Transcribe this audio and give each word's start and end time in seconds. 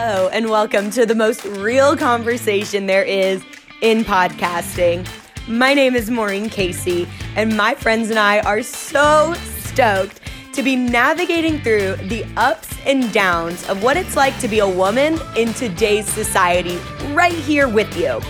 Hello, 0.00 0.28
and 0.28 0.48
welcome 0.48 0.90
to 0.92 1.04
the 1.04 1.14
most 1.16 1.44
real 1.44 1.96
conversation 1.96 2.86
there 2.86 3.02
is 3.02 3.42
in 3.80 4.04
podcasting. 4.04 5.04
My 5.48 5.74
name 5.74 5.96
is 5.96 6.08
Maureen 6.08 6.48
Casey, 6.48 7.08
and 7.34 7.56
my 7.56 7.74
friends 7.74 8.08
and 8.08 8.16
I 8.16 8.38
are 8.42 8.62
so 8.62 9.34
stoked 9.64 10.20
to 10.52 10.62
be 10.62 10.76
navigating 10.76 11.58
through 11.62 11.96
the 11.96 12.24
ups 12.36 12.72
and 12.86 13.12
downs 13.12 13.68
of 13.68 13.82
what 13.82 13.96
it's 13.96 14.14
like 14.14 14.38
to 14.38 14.46
be 14.46 14.60
a 14.60 14.68
woman 14.68 15.18
in 15.36 15.52
today's 15.54 16.06
society 16.06 16.76
right 17.12 17.32
here 17.32 17.66
with 17.66 17.92
you. 17.96 18.20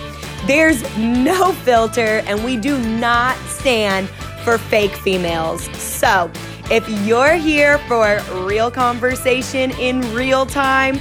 There's 0.47 0.81
no 0.97 1.53
filter, 1.53 2.23
and 2.27 2.43
we 2.47 2.57
do 2.57 2.79
not 2.79 3.37
stand 3.47 4.09
for 4.43 4.57
fake 4.57 4.93
females. 4.93 5.69
So, 5.79 6.31
if 6.71 6.89
you're 7.07 7.35
here 7.35 7.77
for 7.81 8.23
real 8.47 8.71
conversation 8.71 9.71
in 9.73 10.01
real 10.15 10.47
time, 10.47 10.99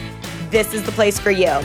this 0.50 0.74
is 0.74 0.84
the 0.84 0.92
place 0.92 1.20
for 1.20 1.32
you. 1.32 1.60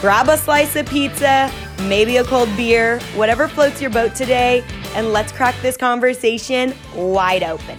Grab 0.00 0.28
a 0.28 0.36
slice 0.36 0.76
of 0.76 0.86
pizza, 0.86 1.50
maybe 1.82 2.18
a 2.18 2.24
cold 2.24 2.54
beer, 2.56 3.00
whatever 3.14 3.48
floats 3.48 3.80
your 3.80 3.90
boat 3.90 4.14
today, 4.14 4.64
and 4.94 5.12
let's 5.12 5.32
crack 5.32 5.54
this 5.62 5.76
conversation 5.76 6.74
wide 6.94 7.42
open. 7.42 7.78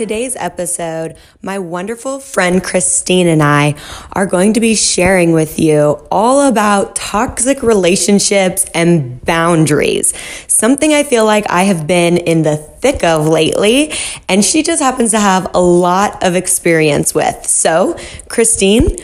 Today's 0.00 0.34
episode, 0.36 1.14
my 1.42 1.58
wonderful 1.58 2.20
friend 2.20 2.64
Christine 2.64 3.26
and 3.26 3.42
I 3.42 3.74
are 4.12 4.24
going 4.24 4.54
to 4.54 4.60
be 4.60 4.74
sharing 4.74 5.32
with 5.32 5.58
you 5.58 6.06
all 6.10 6.48
about 6.48 6.96
toxic 6.96 7.62
relationships 7.62 8.64
and 8.72 9.22
boundaries. 9.26 10.14
Something 10.46 10.94
I 10.94 11.02
feel 11.02 11.26
like 11.26 11.44
I 11.50 11.64
have 11.64 11.86
been 11.86 12.16
in 12.16 12.44
the 12.44 12.56
thick 12.56 13.04
of 13.04 13.28
lately, 13.28 13.92
and 14.26 14.42
she 14.42 14.62
just 14.62 14.80
happens 14.80 15.10
to 15.10 15.20
have 15.20 15.50
a 15.52 15.60
lot 15.60 16.24
of 16.24 16.34
experience 16.34 17.14
with. 17.14 17.44
So, 17.44 17.94
Christine, 18.26 18.96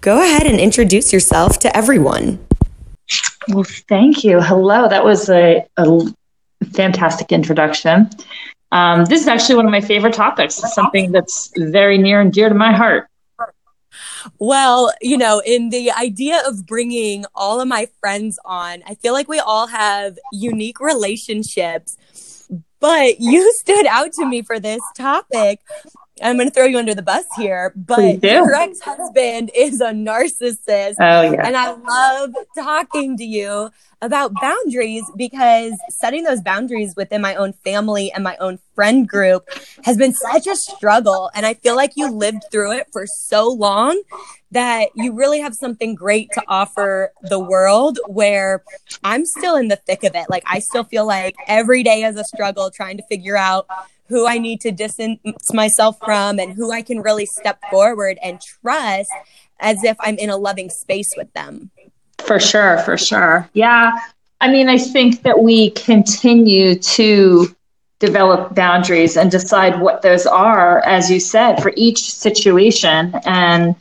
go 0.00 0.20
ahead 0.20 0.48
and 0.48 0.58
introduce 0.58 1.12
yourself 1.12 1.60
to 1.60 1.76
everyone. 1.76 2.44
Well, 3.50 3.62
thank 3.88 4.24
you. 4.24 4.40
Hello. 4.40 4.88
That 4.88 5.04
was 5.04 5.30
a, 5.30 5.64
a 5.76 6.00
fantastic 6.72 7.30
introduction. 7.30 8.10
Um, 8.72 9.04
this 9.04 9.22
is 9.22 9.28
actually 9.28 9.56
one 9.56 9.66
of 9.66 9.72
my 9.72 9.80
favorite 9.80 10.14
topics, 10.14 10.54
something 10.74 11.10
that's 11.12 11.50
very 11.56 11.98
near 11.98 12.20
and 12.20 12.32
dear 12.32 12.48
to 12.48 12.54
my 12.54 12.72
heart. 12.72 13.08
Well, 14.38 14.92
you 15.00 15.16
know, 15.16 15.42
in 15.44 15.70
the 15.70 15.90
idea 15.90 16.42
of 16.46 16.66
bringing 16.66 17.24
all 17.34 17.60
of 17.60 17.68
my 17.68 17.88
friends 18.00 18.38
on, 18.44 18.82
I 18.86 18.94
feel 18.94 19.12
like 19.12 19.28
we 19.28 19.38
all 19.38 19.66
have 19.66 20.18
unique 20.32 20.80
relationships, 20.80 21.96
but 22.78 23.16
you 23.20 23.52
stood 23.54 23.86
out 23.86 24.12
to 24.14 24.26
me 24.26 24.42
for 24.42 24.60
this 24.60 24.82
topic. 24.96 25.60
I'm 26.22 26.36
going 26.36 26.48
to 26.48 26.54
throw 26.54 26.66
you 26.66 26.78
under 26.78 26.94
the 26.94 27.02
bus 27.02 27.24
here, 27.36 27.72
but 27.74 28.22
your 28.22 28.54
ex 28.54 28.80
husband 28.80 29.50
is 29.56 29.80
a 29.80 29.92
narcissist. 29.92 30.96
Oh, 31.00 31.22
yeah. 31.22 31.46
And 31.46 31.56
I 31.56 31.72
love 31.72 32.34
talking 32.54 33.16
to 33.16 33.24
you 33.24 33.70
about 34.02 34.32
boundaries 34.40 35.04
because 35.16 35.74
setting 35.90 36.24
those 36.24 36.40
boundaries 36.40 36.94
within 36.96 37.20
my 37.20 37.34
own 37.34 37.52
family 37.52 38.10
and 38.12 38.24
my 38.24 38.36
own 38.38 38.58
friend 38.74 39.08
group 39.08 39.48
has 39.84 39.96
been 39.96 40.14
such 40.14 40.46
a 40.46 40.56
struggle. 40.56 41.30
And 41.34 41.44
I 41.44 41.54
feel 41.54 41.76
like 41.76 41.92
you 41.96 42.10
lived 42.10 42.44
through 42.50 42.72
it 42.72 42.86
for 42.92 43.06
so 43.06 43.48
long 43.48 44.00
that 44.52 44.88
you 44.94 45.12
really 45.12 45.40
have 45.40 45.54
something 45.54 45.94
great 45.94 46.30
to 46.32 46.42
offer 46.48 47.12
the 47.22 47.38
world 47.38 47.98
where 48.08 48.64
I'm 49.04 49.24
still 49.24 49.56
in 49.56 49.68
the 49.68 49.76
thick 49.76 50.02
of 50.02 50.14
it. 50.14 50.28
Like, 50.28 50.42
I 50.46 50.58
still 50.58 50.84
feel 50.84 51.06
like 51.06 51.36
every 51.46 51.82
day 51.82 52.02
is 52.02 52.16
a 52.16 52.24
struggle 52.24 52.70
trying 52.70 52.96
to 52.96 53.02
figure 53.08 53.36
out 53.36 53.68
who 54.08 54.26
I 54.26 54.38
need 54.38 54.60
to 54.62 54.72
distance 54.72 55.20
myself 55.52 55.96
from 56.04 56.40
and 56.40 56.52
who 56.52 56.72
I 56.72 56.82
can 56.82 57.00
really 57.00 57.26
step 57.26 57.60
forward 57.70 58.18
and 58.22 58.40
trust 58.40 59.10
as 59.60 59.84
if 59.84 59.96
I'm 60.00 60.16
in 60.16 60.30
a 60.30 60.36
loving 60.36 60.68
space 60.68 61.10
with 61.16 61.32
them. 61.32 61.70
For 62.24 62.40
sure, 62.40 62.78
for 62.78 62.96
sure. 62.96 63.48
Yeah. 63.52 63.92
I 64.40 64.50
mean, 64.50 64.68
I 64.68 64.78
think 64.78 65.22
that 65.22 65.42
we 65.42 65.70
continue 65.70 66.76
to 66.76 67.54
develop 67.98 68.54
boundaries 68.54 69.16
and 69.16 69.30
decide 69.30 69.80
what 69.80 70.02
those 70.02 70.26
are, 70.26 70.80
as 70.86 71.10
you 71.10 71.20
said, 71.20 71.62
for 71.62 71.72
each 71.76 72.10
situation. 72.10 73.14
And, 73.26 73.76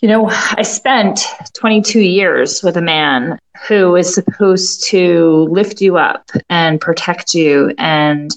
you 0.00 0.08
know, 0.08 0.28
I 0.30 0.62
spent 0.62 1.20
22 1.54 2.00
years 2.00 2.62
with 2.62 2.76
a 2.76 2.82
man 2.82 3.38
who 3.66 3.96
is 3.96 4.14
supposed 4.14 4.84
to 4.84 5.48
lift 5.50 5.80
you 5.80 5.98
up 5.98 6.30
and 6.48 6.80
protect 6.80 7.34
you 7.34 7.74
and, 7.76 8.30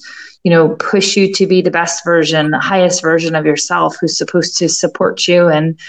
you 0.44 0.50
know, 0.50 0.76
push 0.78 1.16
you 1.16 1.32
to 1.34 1.46
be 1.46 1.62
the 1.62 1.72
best 1.72 2.04
version, 2.04 2.50
the 2.50 2.60
highest 2.60 3.02
version 3.02 3.36
of 3.36 3.46
yourself, 3.46 3.96
who's 4.02 4.18
supposed 4.18 4.58
to 4.58 4.68
support 4.68 5.28
you 5.28 5.48
and 5.48 5.80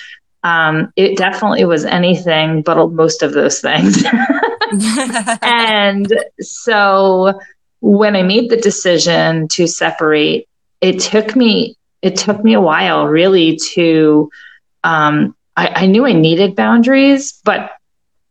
um, 0.44 0.92
it 0.94 1.16
definitely 1.16 1.64
was 1.64 1.84
anything 1.86 2.62
but 2.62 2.88
most 2.92 3.22
of 3.22 3.32
those 3.32 3.60
things. 3.60 4.04
and 5.42 6.12
so 6.40 7.40
when 7.80 8.14
I 8.14 8.22
made 8.22 8.50
the 8.50 8.56
decision 8.58 9.48
to 9.48 9.66
separate, 9.66 10.48
it 10.80 11.00
took 11.00 11.34
me 11.34 11.76
it 12.02 12.16
took 12.16 12.44
me 12.44 12.52
a 12.52 12.60
while 12.60 13.06
really 13.06 13.58
to 13.72 14.30
um, 14.84 15.34
I, 15.56 15.68
I 15.68 15.86
knew 15.86 16.04
I 16.04 16.12
needed 16.12 16.54
boundaries, 16.54 17.40
but 17.44 17.72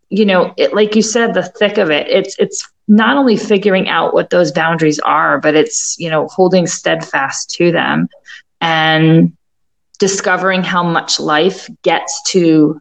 you 0.10 0.26
know, 0.26 0.54
it, 0.58 0.76
like 0.76 0.96
you 0.96 1.02
said, 1.02 1.34
the 1.34 1.42
thick 1.42 1.80
of 1.80 1.90
it, 1.90 2.08
it's 2.08 2.38
it's 2.38 2.70
not 2.88 3.18
only 3.18 3.38
figuring 3.38 3.90
out 3.90 4.14
what 4.14 4.30
those 4.30 4.52
boundaries 4.52 5.00
are, 5.00 5.40
but 5.40 5.56
it's 5.56 5.98
you 5.98 6.12
know 6.12 6.28
holding 6.28 6.68
steadfast 6.68 7.50
to 7.52 7.72
them 7.72 8.08
and 8.62 9.36
discovering 10.00 10.64
how 10.64 10.84
much 10.84 11.20
life 11.20 11.70
gets 11.84 12.22
to 12.32 12.80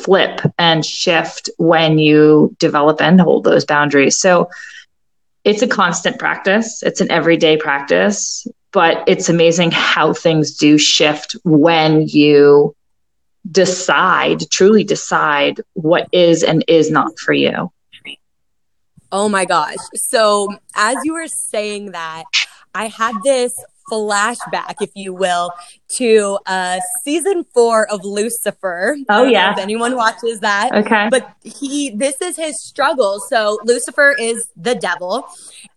flip 0.00 0.40
and 0.58 0.84
shift 0.84 1.50
when 1.58 1.98
you 1.98 2.54
develop 2.58 3.00
and 3.00 3.20
hold 3.20 3.44
those 3.44 3.64
boundaries. 3.64 4.18
So 4.18 4.48
it's 5.44 5.62
a 5.62 5.68
constant 5.68 6.18
practice, 6.18 6.82
it's 6.82 7.00
an 7.00 7.10
everyday 7.10 7.56
practice, 7.56 8.46
but 8.72 9.04
it's 9.06 9.28
amazing 9.28 9.70
how 9.70 10.14
things 10.14 10.56
do 10.56 10.78
shift 10.78 11.36
when 11.44 12.06
you 12.08 12.74
decide, 13.50 14.48
truly 14.50 14.84
decide 14.84 15.60
what 15.74 16.08
is 16.12 16.42
and 16.42 16.64
is 16.68 16.90
not 16.90 17.18
for 17.18 17.32
you. 17.32 17.70
Oh 19.10 19.28
my 19.28 19.44
gosh. 19.44 19.76
So, 19.94 20.56
as 20.74 20.96
you 21.04 21.12
were 21.12 21.28
saying 21.28 21.90
that, 21.90 22.24
I 22.74 22.88
had 22.88 23.14
this 23.22 23.54
flashback, 23.92 24.76
if 24.80 24.90
you 24.94 25.12
will, 25.12 25.52
to 25.98 26.38
uh, 26.46 26.80
season 27.04 27.44
four 27.52 27.86
of 27.90 28.04
Lucifer. 28.04 28.96
Oh 29.10 29.24
yeah, 29.24 29.52
if 29.52 29.58
anyone 29.58 29.94
watches 29.94 30.40
that. 30.40 30.72
Okay, 30.72 31.08
but 31.10 31.36
he 31.42 31.90
this 31.90 32.20
is 32.22 32.36
his 32.36 32.62
struggle. 32.64 33.20
So 33.28 33.58
Lucifer 33.64 34.16
is 34.18 34.48
the 34.56 34.74
devil, 34.74 35.26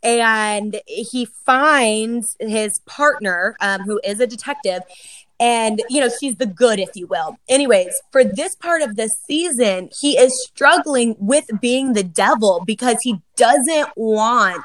and 0.01 0.79
he 0.87 1.27
finds 1.45 2.37
his 2.39 2.79
partner, 2.85 3.57
um, 3.59 3.81
who 3.81 3.99
is 4.03 4.21
a 4.21 4.27
detective, 4.27 4.81
and 5.39 5.81
you 5.89 5.99
know 5.99 6.09
she's 6.19 6.35
the 6.37 6.45
good 6.45 6.79
if 6.79 6.89
you 6.95 7.07
will 7.07 7.37
anyways 7.49 7.93
for 8.11 8.23
this 8.23 8.55
part 8.55 8.81
of 8.81 8.95
the 8.95 9.09
season 9.09 9.89
he 9.99 10.17
is 10.17 10.31
struggling 10.47 11.15
with 11.19 11.45
being 11.59 11.93
the 11.93 12.03
devil 12.03 12.63
because 12.65 12.97
he 13.01 13.19
doesn't 13.35 13.89
want 13.97 14.63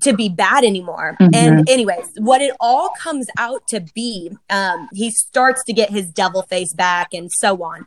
to 0.00 0.12
be 0.12 0.28
bad 0.28 0.64
anymore 0.64 1.16
mm-hmm. 1.20 1.34
and 1.34 1.68
anyways 1.68 2.10
what 2.16 2.40
it 2.40 2.54
all 2.60 2.90
comes 3.00 3.26
out 3.38 3.66
to 3.66 3.80
be 3.94 4.30
um, 4.50 4.88
he 4.92 5.10
starts 5.10 5.62
to 5.64 5.72
get 5.72 5.90
his 5.90 6.08
devil 6.08 6.42
face 6.42 6.72
back 6.74 7.12
and 7.12 7.30
so 7.32 7.62
on 7.62 7.86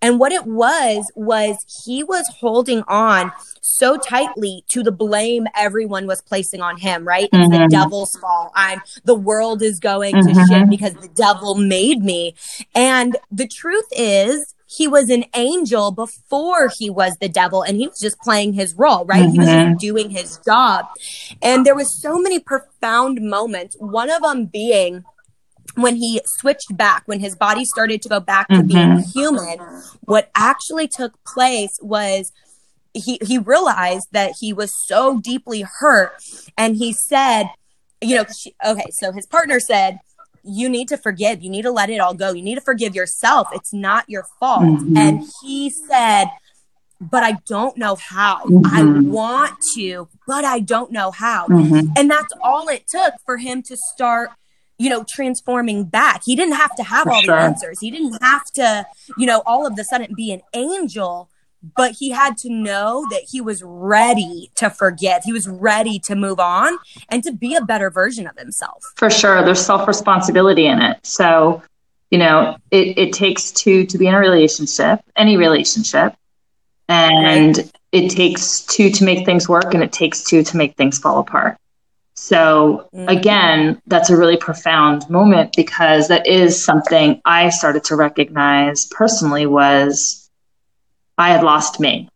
and 0.00 0.18
what 0.18 0.32
it 0.32 0.46
was 0.46 1.10
was 1.14 1.56
he 1.84 2.02
was 2.02 2.24
holding 2.40 2.82
on 2.88 3.32
so 3.68 3.96
tightly 3.96 4.64
to 4.68 4.82
the 4.82 4.90
blame 4.90 5.46
everyone 5.54 6.06
was 6.06 6.20
placing 6.22 6.60
on 6.60 6.78
him, 6.78 7.06
right? 7.06 7.30
Mm-hmm. 7.30 7.52
the 7.52 7.68
devil's 7.68 8.16
fault. 8.16 8.50
I'm 8.54 8.80
the 9.04 9.14
world 9.14 9.62
is 9.62 9.78
going 9.78 10.14
mm-hmm. 10.14 10.32
to 10.32 10.46
shit 10.46 10.70
because 10.70 10.94
the 10.94 11.08
devil 11.08 11.54
made 11.54 12.02
me. 12.02 12.34
And 12.74 13.16
the 13.30 13.46
truth 13.46 13.86
is, 13.92 14.54
he 14.68 14.86
was 14.86 15.08
an 15.08 15.24
angel 15.34 15.90
before 15.90 16.70
he 16.78 16.90
was 16.90 17.16
the 17.20 17.28
devil 17.28 17.62
and 17.62 17.78
he 17.78 17.88
was 17.88 17.98
just 17.98 18.18
playing 18.20 18.52
his 18.52 18.74
role 18.74 19.04
right 19.06 19.22
mm-hmm. 19.22 19.32
he 19.32 19.38
was 19.38 19.48
just 19.48 19.58
mm-hmm. 19.58 19.76
doing 19.76 20.10
his 20.10 20.38
job 20.44 20.86
and 21.42 21.64
there 21.64 21.74
was 21.74 22.00
so 22.00 22.18
many 22.18 22.38
profound 22.38 23.20
moments 23.20 23.76
one 23.78 24.10
of 24.10 24.22
them 24.22 24.46
being 24.46 25.04
when 25.74 25.96
he 25.96 26.20
switched 26.24 26.76
back 26.76 27.02
when 27.06 27.20
his 27.20 27.36
body 27.36 27.64
started 27.64 28.02
to 28.02 28.08
go 28.08 28.20
back 28.20 28.48
to 28.48 28.62
being 28.62 28.88
mm-hmm. 28.88 29.18
human 29.18 29.58
what 30.02 30.30
actually 30.34 30.86
took 30.86 31.12
place 31.24 31.78
was 31.80 32.32
he 32.92 33.18
he 33.22 33.38
realized 33.38 34.08
that 34.12 34.32
he 34.40 34.52
was 34.52 34.72
so 34.86 35.20
deeply 35.20 35.64
hurt 35.80 36.12
and 36.56 36.76
he 36.76 36.92
said 36.92 37.44
you 38.00 38.16
know 38.16 38.24
she, 38.36 38.54
okay 38.66 38.86
so 38.90 39.12
his 39.12 39.26
partner 39.26 39.60
said 39.60 39.98
you 40.48 40.68
need 40.68 40.88
to 40.88 40.96
forgive. 40.96 41.42
You 41.42 41.50
need 41.50 41.62
to 41.62 41.70
let 41.70 41.90
it 41.90 41.98
all 41.98 42.14
go. 42.14 42.32
You 42.32 42.42
need 42.42 42.56
to 42.56 42.60
forgive 42.60 42.94
yourself. 42.94 43.48
It's 43.52 43.72
not 43.72 44.08
your 44.08 44.24
fault. 44.40 44.62
Mm-hmm. 44.62 44.96
And 44.96 45.24
he 45.42 45.70
said, 45.70 46.26
but 47.00 47.22
I 47.22 47.38
don't 47.46 47.76
know 47.76 47.94
how. 47.94 48.44
Mm-hmm. 48.44 48.66
I 48.66 49.00
want 49.08 49.54
to, 49.74 50.08
but 50.26 50.44
I 50.44 50.60
don't 50.60 50.90
know 50.90 51.10
how. 51.10 51.46
Mm-hmm. 51.46 51.92
And 51.96 52.10
that's 52.10 52.32
all 52.42 52.68
it 52.68 52.86
took 52.88 53.14
for 53.24 53.36
him 53.36 53.62
to 53.62 53.76
start, 53.76 54.30
you 54.78 54.90
know, 54.90 55.04
transforming 55.08 55.84
back. 55.84 56.22
He 56.24 56.34
didn't 56.34 56.56
have 56.56 56.74
to 56.76 56.82
have 56.82 57.04
for 57.04 57.12
all 57.12 57.22
sure. 57.22 57.36
the 57.36 57.42
answers. 57.42 57.78
He 57.80 57.90
didn't 57.90 58.20
have 58.22 58.44
to, 58.54 58.86
you 59.16 59.26
know, 59.26 59.42
all 59.46 59.66
of 59.66 59.76
the 59.76 59.84
sudden 59.84 60.12
be 60.16 60.32
an 60.32 60.40
angel, 60.54 61.30
but 61.76 61.92
he 61.92 62.10
had 62.10 62.36
to 62.38 62.50
know 62.50 63.06
that 63.10 63.22
he 63.30 63.40
was 63.40 63.62
ready 63.62 64.50
to 64.56 64.70
forget. 64.70 65.22
He 65.24 65.32
was 65.32 65.48
ready 65.48 65.98
to 66.00 66.14
move 66.14 66.38
on 66.38 66.78
and 67.08 67.22
to 67.24 67.32
be 67.32 67.54
a 67.54 67.60
better 67.60 67.90
version 67.90 68.26
of 68.26 68.36
himself. 68.36 68.92
For 68.96 69.10
sure. 69.10 69.44
There's 69.44 69.64
self 69.64 69.88
responsibility 69.88 70.66
in 70.66 70.80
it. 70.80 71.04
So, 71.04 71.62
you 72.10 72.18
know, 72.18 72.56
it, 72.70 72.98
it 72.98 73.12
takes 73.12 73.50
two 73.50 73.86
to 73.86 73.98
be 73.98 74.06
in 74.06 74.14
a 74.14 74.18
relationship, 74.18 75.00
any 75.16 75.36
relationship 75.36 76.14
and 76.88 77.70
it 77.92 78.10
takes 78.10 78.60
two 78.60 78.90
to 78.90 79.04
make 79.04 79.24
things 79.24 79.48
work 79.48 79.74
and 79.74 79.82
it 79.82 79.92
takes 79.92 80.24
two 80.24 80.42
to 80.42 80.56
make 80.56 80.76
things 80.76 80.98
fall 80.98 81.18
apart 81.18 81.56
so 82.14 82.88
mm-hmm. 82.94 83.08
again 83.08 83.80
that's 83.86 84.10
a 84.10 84.16
really 84.16 84.36
profound 84.36 85.08
moment 85.08 85.54
because 85.54 86.08
that 86.08 86.26
is 86.26 86.62
something 86.62 87.20
i 87.24 87.48
started 87.50 87.84
to 87.84 87.94
recognize 87.94 88.86
personally 88.86 89.46
was 89.46 90.27
i 91.18 91.28
had 91.30 91.42
lost 91.42 91.80
me 91.80 92.08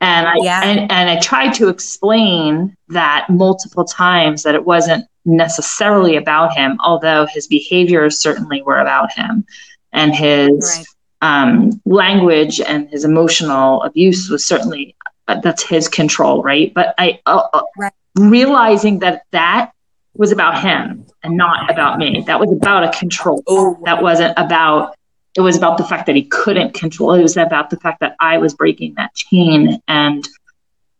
and 0.00 0.26
i 0.26 0.34
yeah. 0.36 0.62
and, 0.64 0.90
and 0.90 1.10
i 1.10 1.18
tried 1.20 1.52
to 1.52 1.68
explain 1.68 2.74
that 2.88 3.26
multiple 3.28 3.84
times 3.84 4.42
that 4.42 4.54
it 4.54 4.64
wasn't 4.64 5.04
necessarily 5.24 6.16
about 6.16 6.52
him 6.56 6.76
although 6.80 7.26
his 7.26 7.46
behaviors 7.46 8.20
certainly 8.20 8.62
were 8.62 8.78
about 8.78 9.12
him 9.12 9.44
and 9.92 10.14
his 10.14 10.76
right 10.78 10.86
um, 11.22 11.70
language 11.86 12.60
and 12.60 12.88
his 12.90 13.04
emotional 13.04 13.82
abuse 13.82 14.28
was 14.28 14.46
certainly 14.46 14.94
uh, 15.28 15.40
that's 15.40 15.62
his 15.62 15.88
control, 15.88 16.42
right? 16.42 16.72
But 16.72 16.94
I 16.98 17.20
uh, 17.26 17.48
uh, 17.52 17.62
right. 17.78 17.92
realizing 18.16 19.00
that 19.00 19.24
that 19.32 19.72
was 20.14 20.32
about 20.32 20.62
him 20.62 21.04
and 21.22 21.36
not 21.36 21.70
about 21.70 21.98
me. 21.98 22.22
That 22.26 22.38
was 22.38 22.52
about 22.52 22.84
a 22.84 22.98
control. 22.98 23.42
Ooh. 23.50 23.78
That 23.84 24.02
wasn't 24.02 24.34
about. 24.36 24.94
It 25.36 25.40
was 25.40 25.56
about 25.56 25.78
the 25.78 25.84
fact 25.84 26.06
that 26.06 26.16
he 26.16 26.24
couldn't 26.24 26.74
control. 26.74 27.12
It 27.12 27.22
was 27.22 27.36
about 27.36 27.70
the 27.70 27.76
fact 27.76 28.00
that 28.00 28.16
I 28.20 28.38
was 28.38 28.54
breaking 28.54 28.94
that 28.94 29.14
chain. 29.14 29.80
And 29.86 30.26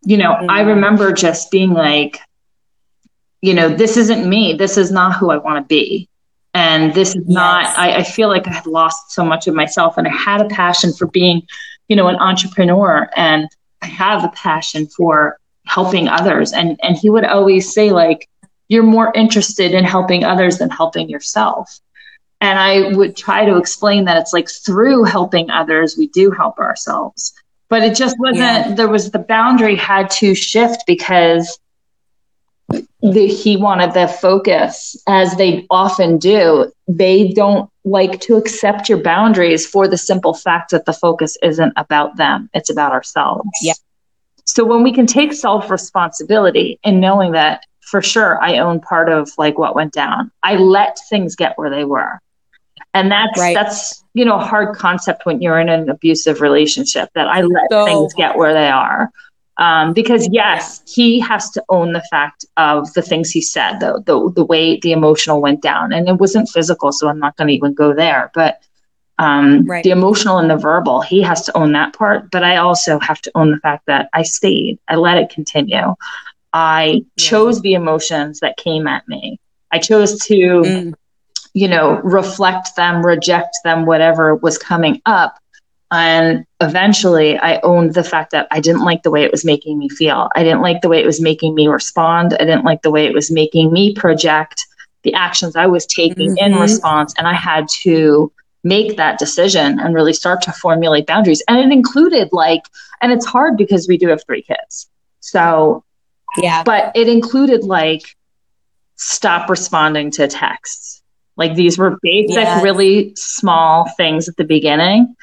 you 0.06 0.16
know, 0.16 0.34
mm. 0.34 0.46
I 0.48 0.60
remember 0.60 1.12
just 1.12 1.50
being 1.50 1.72
like, 1.72 2.20
you 3.42 3.54
know, 3.54 3.68
this 3.68 3.96
isn't 3.96 4.28
me. 4.28 4.54
This 4.54 4.78
is 4.78 4.90
not 4.90 5.16
who 5.16 5.30
I 5.30 5.36
want 5.36 5.58
to 5.58 5.68
be. 5.68 6.08
And 6.54 6.94
this 6.94 7.10
is 7.10 7.24
yes. 7.26 7.34
not, 7.34 7.78
I, 7.78 7.96
I 7.96 8.02
feel 8.02 8.28
like 8.28 8.46
I 8.46 8.52
had 8.52 8.66
lost 8.66 9.10
so 9.10 9.24
much 9.24 9.46
of 9.46 9.54
myself 9.54 9.98
and 9.98 10.06
I 10.06 10.10
had 10.10 10.40
a 10.40 10.48
passion 10.48 10.92
for 10.92 11.06
being, 11.06 11.42
you 11.88 11.96
know, 11.96 12.06
an 12.06 12.16
entrepreneur 12.16 13.10
and 13.16 13.48
I 13.82 13.86
have 13.86 14.24
a 14.24 14.28
passion 14.28 14.86
for 14.86 15.38
helping 15.66 16.08
others. 16.08 16.52
And, 16.52 16.78
and 16.82 16.96
he 16.96 17.10
would 17.10 17.24
always 17.24 17.74
say 17.74 17.90
like, 17.90 18.28
you're 18.68 18.84
more 18.84 19.12
interested 19.14 19.72
in 19.72 19.84
helping 19.84 20.24
others 20.24 20.58
than 20.58 20.70
helping 20.70 21.10
yourself. 21.10 21.80
And 22.46 22.60
I 22.60 22.94
would 22.96 23.16
try 23.16 23.44
to 23.44 23.56
explain 23.56 24.04
that 24.04 24.18
it's 24.18 24.32
like 24.32 24.48
through 24.48 25.02
helping 25.02 25.50
others, 25.50 25.96
we 25.98 26.06
do 26.06 26.30
help 26.30 26.60
ourselves. 26.60 27.34
But 27.68 27.82
it 27.82 27.96
just 27.96 28.14
wasn't, 28.20 28.38
yeah. 28.38 28.72
there 28.72 28.86
was 28.86 29.10
the 29.10 29.18
boundary 29.18 29.74
had 29.74 30.08
to 30.10 30.32
shift 30.32 30.84
because 30.86 31.58
the, 32.68 33.26
he 33.26 33.56
wanted 33.56 33.94
the 33.94 34.06
focus, 34.06 34.96
as 35.08 35.34
they 35.34 35.66
often 35.70 36.18
do. 36.18 36.70
They 36.86 37.32
don't 37.32 37.68
like 37.84 38.20
to 38.20 38.36
accept 38.36 38.88
your 38.88 39.02
boundaries 39.02 39.66
for 39.66 39.88
the 39.88 39.98
simple 39.98 40.32
fact 40.32 40.70
that 40.70 40.84
the 40.84 40.92
focus 40.92 41.36
isn't 41.42 41.72
about 41.74 42.16
them, 42.16 42.48
it's 42.54 42.70
about 42.70 42.92
ourselves. 42.92 43.50
Yeah. 43.60 43.74
So 44.44 44.64
when 44.64 44.84
we 44.84 44.92
can 44.92 45.08
take 45.08 45.32
self 45.32 45.68
responsibility 45.68 46.78
and 46.84 47.00
knowing 47.00 47.32
that 47.32 47.64
for 47.80 48.02
sure 48.02 48.40
I 48.40 48.58
own 48.58 48.78
part 48.78 49.08
of 49.08 49.32
like 49.36 49.58
what 49.58 49.74
went 49.74 49.92
down, 49.92 50.30
I 50.44 50.54
let 50.54 51.00
things 51.10 51.34
get 51.34 51.58
where 51.58 51.70
they 51.70 51.84
were. 51.84 52.20
And 52.96 53.12
that's 53.12 53.38
right. 53.38 53.54
that's 53.54 54.02
you 54.14 54.24
know 54.24 54.36
a 54.36 54.44
hard 54.44 54.74
concept 54.74 55.26
when 55.26 55.42
you're 55.42 55.58
in 55.58 55.68
an 55.68 55.90
abusive 55.90 56.40
relationship 56.40 57.10
that 57.14 57.28
I 57.28 57.42
let 57.42 57.70
so, 57.70 57.84
things 57.84 58.14
get 58.14 58.38
where 58.38 58.54
they 58.54 58.70
are. 58.70 59.10
Um, 59.58 59.92
because 59.92 60.26
yes, 60.32 60.82
he 60.86 61.20
has 61.20 61.50
to 61.50 61.64
own 61.68 61.92
the 61.92 62.02
fact 62.10 62.46
of 62.56 62.90
the 62.94 63.02
things 63.02 63.30
he 63.30 63.42
said, 63.42 63.80
the, 63.80 64.02
the 64.06 64.32
the 64.34 64.44
way 64.44 64.78
the 64.80 64.92
emotional 64.92 65.42
went 65.42 65.60
down, 65.60 65.92
and 65.92 66.08
it 66.08 66.14
wasn't 66.14 66.48
physical, 66.48 66.90
so 66.90 67.06
I'm 67.08 67.18
not 67.18 67.36
going 67.36 67.48
to 67.48 67.54
even 67.54 67.74
go 67.74 67.92
there. 67.92 68.30
But 68.34 68.62
um, 69.18 69.66
right. 69.66 69.84
the 69.84 69.90
emotional 69.90 70.38
and 70.38 70.50
the 70.50 70.56
verbal, 70.56 71.02
he 71.02 71.20
has 71.20 71.42
to 71.42 71.56
own 71.56 71.72
that 71.72 71.92
part. 71.92 72.30
But 72.30 72.44
I 72.44 72.56
also 72.56 72.98
have 73.00 73.20
to 73.22 73.30
own 73.34 73.50
the 73.50 73.58
fact 73.58 73.84
that 73.86 74.08
I 74.14 74.22
stayed, 74.22 74.78
I 74.88 74.96
let 74.96 75.18
it 75.18 75.28
continue. 75.28 75.94
I 76.54 76.86
yeah. 76.86 77.02
chose 77.18 77.60
the 77.60 77.74
emotions 77.74 78.40
that 78.40 78.56
came 78.56 78.86
at 78.86 79.06
me. 79.06 79.38
I 79.70 79.78
chose 79.78 80.18
to, 80.26 80.34
mm. 80.34 80.94
You 81.56 81.68
know, 81.68 82.00
reflect 82.02 82.76
them, 82.76 83.04
reject 83.04 83.56
them, 83.64 83.86
whatever 83.86 84.34
was 84.34 84.58
coming 84.58 85.00
up 85.06 85.38
and 85.90 86.44
eventually 86.60 87.38
I 87.38 87.60
owned 87.60 87.94
the 87.94 88.02
fact 88.02 88.32
that 88.32 88.48
I 88.50 88.60
didn't 88.60 88.84
like 88.84 89.02
the 89.02 89.10
way 89.10 89.22
it 89.22 89.30
was 89.30 89.44
making 89.44 89.78
me 89.78 89.88
feel. 89.88 90.28
I 90.34 90.42
didn't 90.42 90.62
like 90.62 90.80
the 90.80 90.88
way 90.88 90.98
it 90.98 91.06
was 91.06 91.20
making 91.20 91.54
me 91.54 91.68
respond. 91.68 92.34
I 92.34 92.44
didn't 92.44 92.64
like 92.64 92.82
the 92.82 92.90
way 92.90 93.06
it 93.06 93.14
was 93.14 93.30
making 93.30 93.72
me 93.72 93.94
project 93.94 94.66
the 95.02 95.14
actions 95.14 95.54
I 95.54 95.66
was 95.66 95.86
taking 95.86 96.34
mm-hmm. 96.34 96.54
in 96.54 96.60
response. 96.60 97.14
And 97.16 97.28
I 97.28 97.34
had 97.34 97.68
to 97.82 98.32
make 98.64 98.96
that 98.96 99.20
decision 99.20 99.78
and 99.78 99.94
really 99.94 100.12
start 100.12 100.42
to 100.42 100.52
formulate 100.52 101.06
boundaries. 101.06 101.42
And 101.46 101.58
it 101.58 101.72
included 101.72 102.30
like, 102.32 102.62
and 103.00 103.12
it's 103.12 103.26
hard 103.26 103.56
because 103.56 103.86
we 103.86 103.96
do 103.96 104.08
have 104.08 104.24
three 104.26 104.42
kids. 104.42 104.90
So, 105.20 105.84
yeah, 106.36 106.64
but 106.64 106.90
it 106.96 107.08
included 107.08 107.62
like, 107.62 108.16
stop 108.96 109.48
responding 109.48 110.10
to 110.12 110.26
texts. 110.26 111.02
Like 111.36 111.54
these 111.54 111.76
were 111.78 111.98
basic, 112.02 112.36
yes. 112.36 112.62
really 112.62 113.14
small 113.14 113.88
things 113.96 114.28
at 114.28 114.36
the 114.36 114.44
beginning 114.44 115.14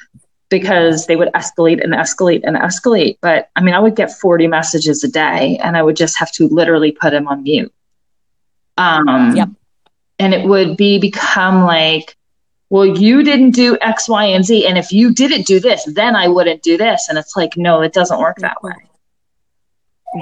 because 0.50 1.08
they 1.08 1.16
would 1.16 1.30
escalate 1.30 1.84
and 1.84 1.94
escalate 1.94 2.42
and 2.44 2.56
escalate. 2.56 3.18
But 3.22 3.50
I 3.56 3.64
mean, 3.64 3.74
I 3.74 3.80
would 3.80 3.96
get 3.96 4.12
40 4.12 4.48
messages 4.48 5.04
a 5.04 5.08
day 5.08 5.58
and 5.58 5.76
I 5.76 5.82
would 5.82 5.96
just 5.96 6.20
have 6.20 6.32
to 6.34 6.48
literally 6.48 6.92
put 6.92 7.10
them 7.10 7.28
on 7.28 7.42
mute. 7.44 7.74
Um, 8.78 9.36
yep. 9.36 9.50
And 10.20 10.34
it 10.34 10.48
would 10.48 10.78
be 10.78 11.00
become 11.00 11.64
like, 11.64 12.16
well, 12.70 12.86
you 12.86 13.24
didn't 13.24 13.52
do 13.52 13.78
X, 13.82 14.08
Y, 14.08 14.26
and 14.26 14.46
Z. 14.46 14.68
And 14.68 14.78
if 14.78 14.92
you 14.92 15.14
didn't 15.14 15.48
do 15.48 15.60
this, 15.60 15.86
then 15.86 16.16
I 16.16 16.28
wouldn't 16.28 16.62
do 16.62 16.78
this. 16.78 17.08
And 17.10 17.18
it's 17.18 17.36
like, 17.36 17.58
no, 17.58 17.82
it 17.82 17.94
doesn't 17.94 18.20
work 18.20 18.38
that 18.38 18.62
way. 18.62 18.74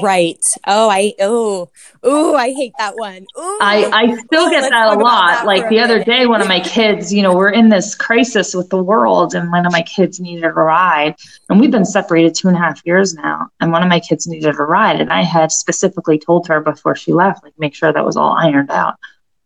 Right. 0.02 0.40
Oh, 0.68 0.90
I 0.90 1.14
oh 1.20 1.70
oh 2.04 2.36
I 2.36 2.54
hate 2.54 2.74
that 2.78 2.96
one. 2.96 3.24
Ooh. 3.38 3.60
I 3.62 3.90
I 3.92 4.16
still 4.26 4.50
get 4.50 4.70
that 4.70 4.88
a 4.88 5.00
lot. 5.00 5.32
That 5.32 5.46
like 5.46 5.68
the 5.70 5.80
other 5.80 6.04
day, 6.04 6.26
one 6.26 6.42
of 6.42 6.48
my 6.48 6.62
kids, 6.62 7.14
you 7.14 7.22
know, 7.22 7.36
we're 7.36 7.50
in 7.50 7.70
this 7.70 7.94
crisis 7.94 8.54
with 8.54 8.70
the 8.70 8.82
world, 8.82 9.36
and 9.36 9.52
one 9.52 9.66
of 9.66 9.72
my 9.72 9.82
kids 9.82 10.20
needed 10.20 10.46
a 10.46 10.50
ride, 10.50 11.16
and 11.50 11.60
we've 11.60 11.72
been 11.72 11.86
separated 11.86 12.36
two 12.36 12.48
and 12.48 12.56
a 12.56 12.60
half 12.60 12.82
years 12.86 13.14
now, 13.14 13.50
and 13.60 13.72
one 13.72 13.84
of 13.84 13.90
my 13.90 14.00
kids 14.00 14.28
needed 14.28 14.56
a 14.56 14.64
ride, 14.64 15.02
and 15.02 15.12
I 15.12 15.24
had 15.24 15.52
specifically 15.52 16.18
told 16.18 16.48
her 16.48 16.62
before 16.62 16.96
she 16.96 17.12
left, 17.12 17.44
like 17.44 17.58
make 17.58 17.76
sure 17.76 17.92
that 17.92 18.06
was 18.06 18.16
all 18.16 18.32
ironed 18.32 18.72
out, 18.72 18.96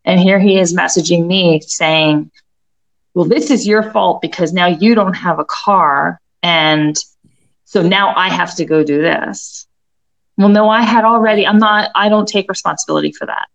and 0.03 0.19
here 0.19 0.39
he 0.39 0.59
is 0.59 0.75
messaging 0.75 1.25
me 1.25 1.61
saying, 1.61 2.29
"Well, 3.15 3.25
this 3.25 3.49
is 3.49 3.65
your 3.65 3.81
fault 3.91 4.21
because 4.21 4.53
now 4.53 4.67
you 4.67 4.93
don't 4.93 5.15
have 5.15 5.39
a 5.39 5.45
car, 5.45 6.21
and 6.43 6.95
so 7.63 7.81
now 7.81 8.13
I 8.15 8.29
have 8.29 8.55
to 8.57 8.65
go 8.65 8.83
do 8.83 9.01
this." 9.01 9.67
Well, 10.37 10.49
no, 10.49 10.69
I 10.69 10.81
had 10.81 11.05
already, 11.05 11.47
I'm 11.47 11.59
not, 11.59 11.91
I 11.95 12.09
don't 12.09 12.27
take 12.27 12.49
responsibility 12.49 13.11
for 13.11 13.25
that. 13.25 13.47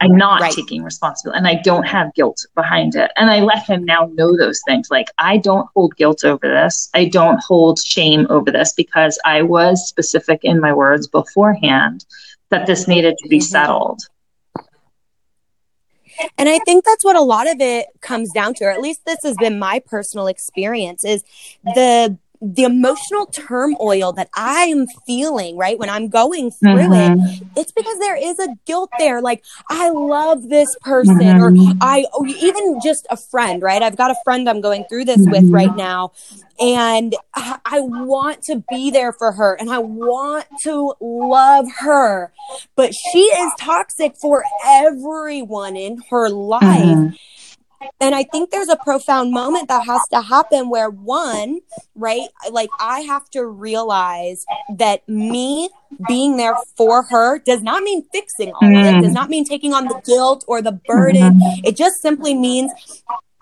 I'm 0.00 0.16
not 0.16 0.40
right. 0.40 0.52
taking 0.52 0.82
responsibility 0.82 1.38
and 1.38 1.46
I 1.46 1.62
don't 1.62 1.84
have 1.84 2.12
guilt 2.14 2.44
behind 2.56 2.96
it. 2.96 3.12
And 3.14 3.30
I 3.30 3.40
let 3.40 3.64
him 3.64 3.84
now 3.84 4.10
know 4.14 4.36
those 4.36 4.60
things. 4.66 4.90
Like, 4.90 5.06
I 5.18 5.36
don't 5.36 5.68
hold 5.76 5.96
guilt 5.96 6.24
over 6.24 6.48
this. 6.48 6.90
I 6.92 7.04
don't 7.04 7.40
hold 7.40 7.78
shame 7.78 8.26
over 8.28 8.50
this 8.50 8.72
because 8.72 9.16
I 9.24 9.42
was 9.42 9.86
specific 9.86 10.40
in 10.42 10.60
my 10.60 10.72
words 10.72 11.06
beforehand 11.06 12.04
that 12.48 12.66
this 12.66 12.88
needed 12.88 13.16
to 13.18 13.28
be 13.28 13.38
mm-hmm. 13.38 13.44
settled. 13.44 14.00
And 16.36 16.48
I 16.48 16.58
think 16.60 16.84
that's 16.84 17.04
what 17.04 17.16
a 17.16 17.22
lot 17.22 17.48
of 17.48 17.60
it 17.60 17.86
comes 18.00 18.32
down 18.32 18.54
to, 18.54 18.64
or 18.64 18.70
at 18.70 18.80
least 18.80 19.04
this 19.06 19.22
has 19.22 19.36
been 19.36 19.58
my 19.58 19.78
personal 19.78 20.26
experience, 20.26 21.04
is 21.04 21.22
the 21.64 22.18
the 22.42 22.64
emotional 22.64 23.26
turmoil 23.26 24.12
that 24.14 24.28
I 24.36 24.64
am 24.64 24.86
feeling, 25.06 25.56
right, 25.56 25.78
when 25.78 25.88
I'm 25.88 26.08
going 26.08 26.50
through 26.50 26.88
Mhm. 26.88 27.16
it, 27.16 27.60
it's 27.60 27.70
because 27.70 27.98
there 28.00 28.16
is 28.16 28.38
a 28.40 28.48
guilt 28.66 28.90
there. 28.98 29.20
Like, 29.22 29.44
I 29.70 29.90
love 29.90 30.48
this 30.48 30.74
person, 30.82 31.40
or 31.40 31.52
Mhm. 31.52 31.76
I, 31.80 32.04
or 32.12 32.26
even 32.26 32.80
just 32.82 33.06
a 33.10 33.16
friend, 33.16 33.62
right? 33.62 33.80
I've 33.80 33.96
got 33.96 34.10
a 34.10 34.16
friend 34.24 34.48
I'm 34.48 34.60
going 34.60 34.84
through 34.88 35.04
this 35.04 35.18
with 35.28 35.44
Mhm. 35.44 35.54
right 35.54 35.76
now, 35.76 36.10
and 36.58 37.14
I, 37.34 37.58
I 37.64 37.80
want 37.80 38.42
to 38.44 38.64
be 38.68 38.90
there 38.90 39.12
for 39.12 39.32
her 39.32 39.54
and 39.54 39.70
I 39.70 39.78
want 39.78 40.46
to 40.62 40.94
love 41.00 41.66
her, 41.78 42.32
but 42.74 42.92
she 42.92 43.20
is 43.20 43.52
toxic 43.58 44.16
for 44.20 44.44
everyone 44.64 45.76
in 45.76 46.02
her 46.10 46.28
life. 46.28 47.14
And 48.00 48.14
I 48.14 48.24
think 48.24 48.50
there's 48.50 48.68
a 48.68 48.76
profound 48.76 49.32
moment 49.32 49.68
that 49.68 49.84
has 49.86 50.00
to 50.12 50.20
happen 50.22 50.68
where 50.70 50.90
one, 50.90 51.60
right? 51.94 52.28
Like 52.50 52.70
I 52.80 53.00
have 53.00 53.28
to 53.30 53.44
realize 53.44 54.44
that 54.76 55.08
me 55.08 55.68
being 56.08 56.36
there 56.36 56.56
for 56.76 57.02
her 57.04 57.38
does 57.38 57.62
not 57.62 57.82
mean 57.82 58.04
fixing 58.12 58.52
all 58.52 58.68
of 58.68 58.86
it, 58.86 58.94
Mm. 58.94 59.02
does 59.02 59.12
not 59.12 59.28
mean 59.30 59.44
taking 59.44 59.72
on 59.74 59.86
the 59.86 60.00
guilt 60.04 60.44
or 60.48 60.62
the 60.62 60.72
burden. 60.86 61.34
Mhm. 61.40 61.60
It 61.64 61.76
just 61.76 62.00
simply 62.00 62.34
means 62.34 62.72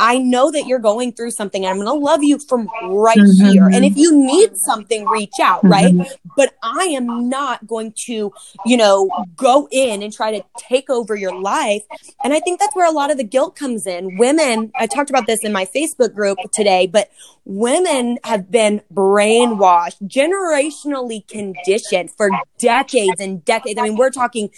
I 0.02 0.16
know 0.16 0.50
that 0.50 0.66
you're 0.66 0.78
going 0.78 1.12
through 1.12 1.32
something 1.32 1.62
and 1.62 1.70
I'm 1.70 1.76
going 1.84 1.86
to 2.00 2.04
love 2.04 2.24
you 2.24 2.38
from 2.38 2.70
right 2.84 3.18
Mhm. 3.18 3.50
here. 3.52 3.66
And 3.66 3.84
if 3.84 3.98
you 3.98 4.16
need 4.16 4.56
something, 4.56 5.04
reach 5.04 5.38
out, 5.42 5.62
right? 5.62 5.94
Mhm. 5.94 6.10
But 6.38 6.54
I 6.62 6.84
am 6.84 7.28
not 7.28 7.66
going 7.66 7.92
to, 8.06 8.32
you 8.64 8.76
know, 8.78 9.10
go 9.36 9.68
in 9.70 10.02
and 10.02 10.10
try 10.10 10.32
to 10.38 10.42
take 10.56 10.88
over 10.88 11.14
your 11.14 11.38
life. 11.38 11.82
And 12.24 12.32
I 12.32 12.40
think 12.40 12.60
that's 12.60 12.74
where 12.74 12.88
a 12.88 12.92
lot 12.92 13.10
of 13.10 13.18
the 13.18 13.24
guilt 13.24 13.56
comes 13.56 13.86
in. 13.86 14.16
Women, 14.16 14.72
I 14.74 14.86
talked 14.86 15.10
about 15.10 15.26
this 15.26 15.44
in 15.44 15.52
my 15.52 15.66
Facebook 15.66 16.14
group 16.14 16.38
today, 16.50 16.86
but 16.86 17.10
women 17.44 18.18
have 18.24 18.50
been 18.50 18.80
brainwashed, 18.92 19.96
generationally 20.06 21.26
conditioned 21.26 22.10
for 22.16 22.30
decades 22.58 23.20
and 23.20 23.44
decades. 23.44 23.78
I 23.78 23.82
mean, 23.82 23.96
we're 23.96 24.10
talking 24.10 24.50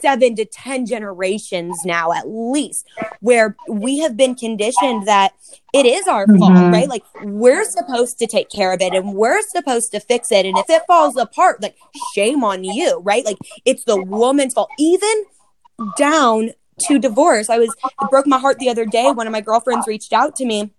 seven 0.00 0.34
to 0.36 0.44
10 0.44 0.86
generations 0.86 1.84
now, 1.84 2.12
at 2.12 2.28
least, 2.28 2.86
where 3.20 3.56
we 3.68 3.98
have 3.98 4.16
been 4.16 4.34
conditioned 4.34 4.79
that 5.06 5.32
it 5.72 5.86
is 5.86 6.06
our 6.08 6.26
fault, 6.26 6.52
Mhm. 6.52 6.72
right? 6.72 6.88
Like, 6.88 7.04
we're 7.22 7.64
supposed 7.64 8.18
to 8.18 8.26
take 8.26 8.50
care 8.50 8.72
of 8.72 8.80
it 8.80 8.94
and 8.94 9.14
we're 9.14 9.42
supposed 9.42 9.92
to 9.92 10.00
fix 10.00 10.32
it. 10.32 10.46
And 10.46 10.58
if 10.58 10.68
it 10.68 10.82
falls 10.86 11.16
apart, 11.16 11.62
like, 11.62 11.76
shame 12.14 12.42
on 12.44 12.64
you, 12.64 12.98
right? 13.04 13.24
Like, 13.24 13.38
it's 13.64 13.84
the 13.84 14.02
woman's 14.02 14.54
fault. 14.54 14.70
Even 14.78 15.24
down 15.96 16.50
to 16.88 16.98
divorce. 16.98 17.50
I 17.50 17.58
was, 17.58 17.68
it 17.84 18.10
broke 18.10 18.26
my 18.26 18.38
heart 18.38 18.58
the 18.58 18.68
other 18.70 18.86
day. 18.86 19.10
One 19.10 19.26
of 19.26 19.32
my 19.32 19.40
girlfriends 19.40 19.86
reached 19.86 20.12
out 20.12 20.34
to 20.36 20.44
me 20.44 20.70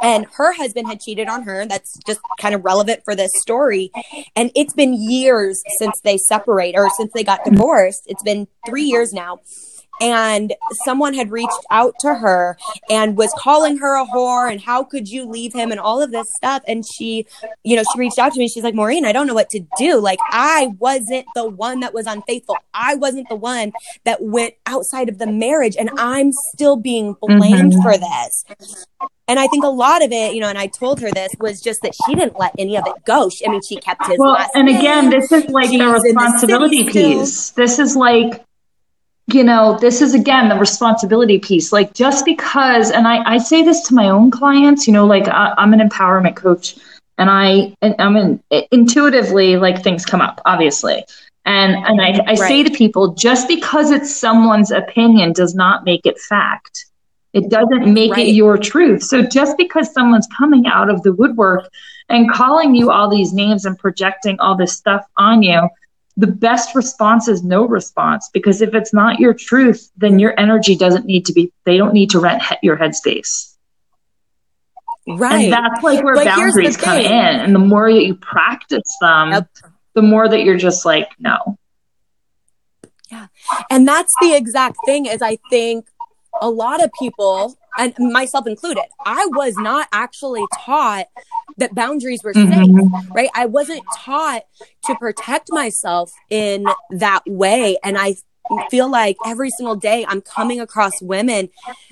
and 0.00 0.26
her 0.36 0.52
husband 0.54 0.88
had 0.88 1.00
cheated 1.00 1.28
on 1.28 1.42
her. 1.42 1.66
That's 1.66 1.98
just 2.06 2.20
kind 2.40 2.54
of 2.54 2.64
relevant 2.64 3.02
for 3.04 3.14
this 3.14 3.30
story. 3.40 3.90
And 4.36 4.50
it's 4.54 4.72
been 4.74 4.94
years 4.94 5.62
since 5.78 6.00
they 6.02 6.16
separate 6.16 6.74
or 6.76 6.90
since 6.96 7.12
they 7.12 7.24
got 7.24 7.44
divorced. 7.44 8.02
It's 8.06 8.22
been 8.22 8.48
three 8.66 8.84
years 8.84 9.12
now. 9.12 9.40
And 10.00 10.54
someone 10.84 11.14
had 11.14 11.30
reached 11.30 11.52
out 11.70 11.94
to 12.00 12.14
her 12.14 12.56
and 12.90 13.16
was 13.16 13.32
calling 13.38 13.76
her 13.78 13.94
a 13.96 14.04
whore 14.06 14.50
and 14.50 14.60
how 14.60 14.82
could 14.82 15.08
you 15.08 15.24
leave 15.26 15.52
him 15.52 15.70
and 15.70 15.78
all 15.78 16.02
of 16.02 16.10
this 16.10 16.26
stuff. 16.34 16.62
And 16.66 16.84
she, 16.84 17.26
you 17.62 17.76
know, 17.76 17.82
she 17.92 17.98
reached 18.00 18.18
out 18.18 18.32
to 18.32 18.38
me. 18.38 18.48
She's 18.48 18.64
like, 18.64 18.74
Maureen, 18.74 19.04
I 19.04 19.12
don't 19.12 19.26
know 19.28 19.34
what 19.34 19.50
to 19.50 19.60
do. 19.78 20.00
Like, 20.00 20.18
I 20.32 20.70
wasn't 20.78 21.26
the 21.36 21.48
one 21.48 21.80
that 21.80 21.94
was 21.94 22.06
unfaithful. 22.06 22.56
I 22.74 22.96
wasn't 22.96 23.28
the 23.28 23.36
one 23.36 23.72
that 24.04 24.22
went 24.22 24.54
outside 24.66 25.08
of 25.08 25.18
the 25.18 25.26
marriage. 25.26 25.76
And 25.78 25.90
I'm 25.98 26.32
still 26.52 26.76
being 26.76 27.14
blamed 27.20 27.74
Mhm. 27.74 27.82
for 27.82 27.96
this. 27.96 28.44
And 29.28 29.38
I 29.38 29.46
think 29.46 29.62
a 29.64 29.68
lot 29.68 30.04
of 30.04 30.10
it, 30.10 30.34
you 30.34 30.40
know, 30.40 30.48
and 30.48 30.58
I 30.58 30.66
told 30.66 31.00
her 31.00 31.10
this 31.10 31.30
was 31.38 31.60
just 31.60 31.80
that 31.82 31.92
she 32.06 32.14
didn't 32.16 32.38
let 32.38 32.52
any 32.58 32.76
of 32.76 32.84
it 32.86 33.04
go. 33.06 33.28
She, 33.28 33.46
I 33.46 33.50
mean, 33.50 33.60
she 33.66 33.76
kept 33.76 34.06
his 34.08 34.18
Well, 34.18 34.36
and 34.54 34.66
name. 34.66 34.76
again, 34.78 35.10
this 35.10 35.30
is 35.30 35.48
like 35.48 35.68
She's 35.70 35.78
the 35.78 35.84
in 35.84 35.92
the 35.92 36.00
responsibility 36.00 36.88
still. 36.90 37.20
piece. 37.20 37.50
This 37.50 37.78
is 37.78 37.94
like, 37.96 38.44
you 39.26 39.44
know, 39.44 39.78
this 39.80 40.02
is 40.02 40.14
again 40.14 40.48
the 40.48 40.56
responsibility 40.56 41.38
piece. 41.38 41.72
Like, 41.72 41.94
just 41.94 42.24
because, 42.24 42.90
and 42.90 43.06
I, 43.06 43.34
I 43.34 43.38
say 43.38 43.62
this 43.62 43.82
to 43.88 43.94
my 43.94 44.08
own 44.08 44.30
clients, 44.30 44.86
you 44.86 44.92
know, 44.92 45.06
like 45.06 45.28
I, 45.28 45.54
I'm 45.56 45.72
an 45.72 45.80
empowerment 45.80 46.36
coach 46.36 46.76
and 47.18 47.30
I, 47.30 47.74
and 47.82 47.94
I'm 47.98 48.16
in, 48.16 48.42
intuitively, 48.72 49.56
like 49.56 49.82
things 49.82 50.04
come 50.04 50.20
up, 50.20 50.40
obviously. 50.44 51.04
And, 51.44 51.74
and 51.74 52.00
I, 52.00 52.32
I 52.32 52.34
say 52.34 52.62
to 52.62 52.70
people, 52.70 53.14
just 53.14 53.48
because 53.48 53.90
it's 53.90 54.14
someone's 54.14 54.70
opinion 54.70 55.32
does 55.32 55.54
not 55.54 55.84
make 55.84 56.06
it 56.06 56.18
fact. 56.18 56.86
It 57.32 57.48
doesn't 57.48 57.92
make 57.92 58.12
Right. 58.12 58.28
it 58.28 58.32
your 58.32 58.58
truth. 58.58 59.02
So 59.02 59.22
just 59.22 59.56
because 59.56 59.92
someone's 59.92 60.28
coming 60.36 60.66
out 60.66 60.90
of 60.90 61.02
the 61.02 61.12
woodwork 61.12 61.68
and 62.08 62.30
calling 62.30 62.74
you 62.74 62.90
all 62.90 63.08
these 63.08 63.32
names 63.32 63.64
and 63.64 63.78
projecting 63.78 64.38
all 64.38 64.56
this 64.56 64.72
stuff 64.72 65.04
on 65.16 65.42
you, 65.42 65.68
the 66.16 66.26
best 66.26 66.74
response 66.74 67.28
is 67.28 67.42
no 67.42 67.66
response 67.66 68.28
because 68.32 68.60
if 68.60 68.74
it's 68.74 68.92
not 68.92 69.18
your 69.18 69.32
truth, 69.32 69.90
then 69.96 70.18
your 70.18 70.38
energy 70.38 70.76
doesn't 70.76 71.06
need 71.06 71.24
to 71.26 71.32
be, 71.32 71.52
they 71.64 71.76
don't 71.76 71.94
need 71.94 72.10
to 72.10 72.20
rent 72.20 72.42
he- 72.42 72.56
your 72.62 72.76
headspace. 72.76 73.54
Right. 75.08 75.44
And 75.44 75.52
that's 75.52 75.82
like 75.82 76.04
where 76.04 76.16
the 76.16 76.24
boundaries 76.24 76.76
come 76.76 76.98
in. 76.98 77.10
And 77.10 77.54
the 77.54 77.58
more 77.58 77.92
that 77.92 78.02
you 78.04 78.14
practice 78.14 78.96
them, 79.00 79.30
Yep. 79.30 79.48
the 79.94 80.02
more 80.02 80.28
that 80.28 80.44
you're 80.44 80.58
just 80.58 80.84
like, 80.84 81.08
no. 81.18 81.58
Yeah. 83.10 83.26
And 83.70 83.86
that's 83.88 84.12
the 84.20 84.34
exact 84.34 84.76
thing 84.86 85.06
is 85.06 85.20
I 85.22 85.38
think 85.50 85.86
a 86.40 86.48
lot 86.48 86.82
of 86.82 86.90
people 86.98 87.56
and 87.78 87.94
myself 87.98 88.46
included, 88.46 88.84
I 89.04 89.26
was 89.32 89.56
not 89.56 89.88
actually 89.92 90.44
taught 90.64 91.06
that 91.58 91.74
boundaries 91.74 92.22
were 92.22 92.34
safe, 92.34 92.44
Mhm. 92.46 93.14
right? 93.14 93.30
I 93.34 93.46
wasn't 93.46 93.82
taught 93.96 94.44
to 94.84 94.94
protect 94.94 95.52
myself 95.52 96.12
in 96.30 96.66
that 96.90 97.22
way. 97.26 97.78
And 97.84 97.98
I 97.98 98.16
feel 98.70 98.90
like 98.90 99.16
every 99.26 99.50
single 99.50 99.76
day 99.76 100.04
I'm 100.08 100.20
coming 100.20 100.60
across 100.60 101.00
women 101.00 101.48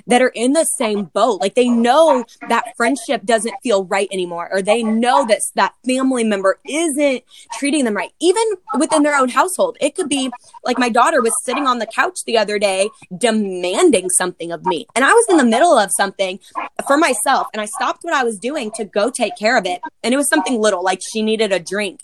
that 0.06 0.22
are 0.22 0.32
in 0.34 0.52
the 0.52 0.64
same 0.64 1.04
boat. 1.04 1.40
Like 1.40 1.54
they 1.54 1.68
know 1.68 2.24
that 2.48 2.76
friendship 2.76 3.24
doesn't 3.24 3.54
feel 3.62 3.84
right 3.84 4.08
anymore, 4.12 4.48
or 4.52 4.62
they 4.62 4.82
know 4.82 5.26
that 5.26 5.40
that 5.54 5.74
family 5.86 6.24
member 6.24 6.58
isn't 6.68 7.24
treating 7.54 7.84
them 7.84 7.96
right, 7.96 8.12
even 8.20 8.44
within 8.78 9.02
their 9.02 9.16
own 9.16 9.28
household. 9.28 9.76
It 9.80 9.94
could 9.94 10.08
be 10.08 10.30
like 10.64 10.78
my 10.78 10.88
daughter 10.88 11.22
was 11.22 11.32
sitting 11.44 11.66
on 11.66 11.78
the 11.78 11.86
couch 11.86 12.20
the 12.26 12.38
other 12.38 12.58
day 12.58 12.90
demanding 13.16 14.10
something 14.10 14.52
of 14.52 14.64
me. 14.64 14.86
And 14.94 15.04
I 15.04 15.12
was 15.12 15.26
in 15.28 15.36
the 15.36 15.44
middle 15.44 15.78
of 15.78 15.90
something 15.96 16.40
for 16.86 16.96
myself, 16.96 17.48
and 17.52 17.60
I 17.60 17.66
stopped 17.66 18.02
what 18.02 18.14
I 18.14 18.24
was 18.24 18.38
doing 18.38 18.70
to 18.72 18.84
go 18.84 19.10
take 19.10 19.36
care 19.36 19.56
of 19.56 19.66
it. 19.66 19.80
And 20.02 20.14
it 20.14 20.16
was 20.16 20.28
something 20.28 20.60
little, 20.60 20.82
like 20.82 21.00
she 21.12 21.22
needed 21.22 21.52
a 21.52 21.60
drink. 21.60 22.00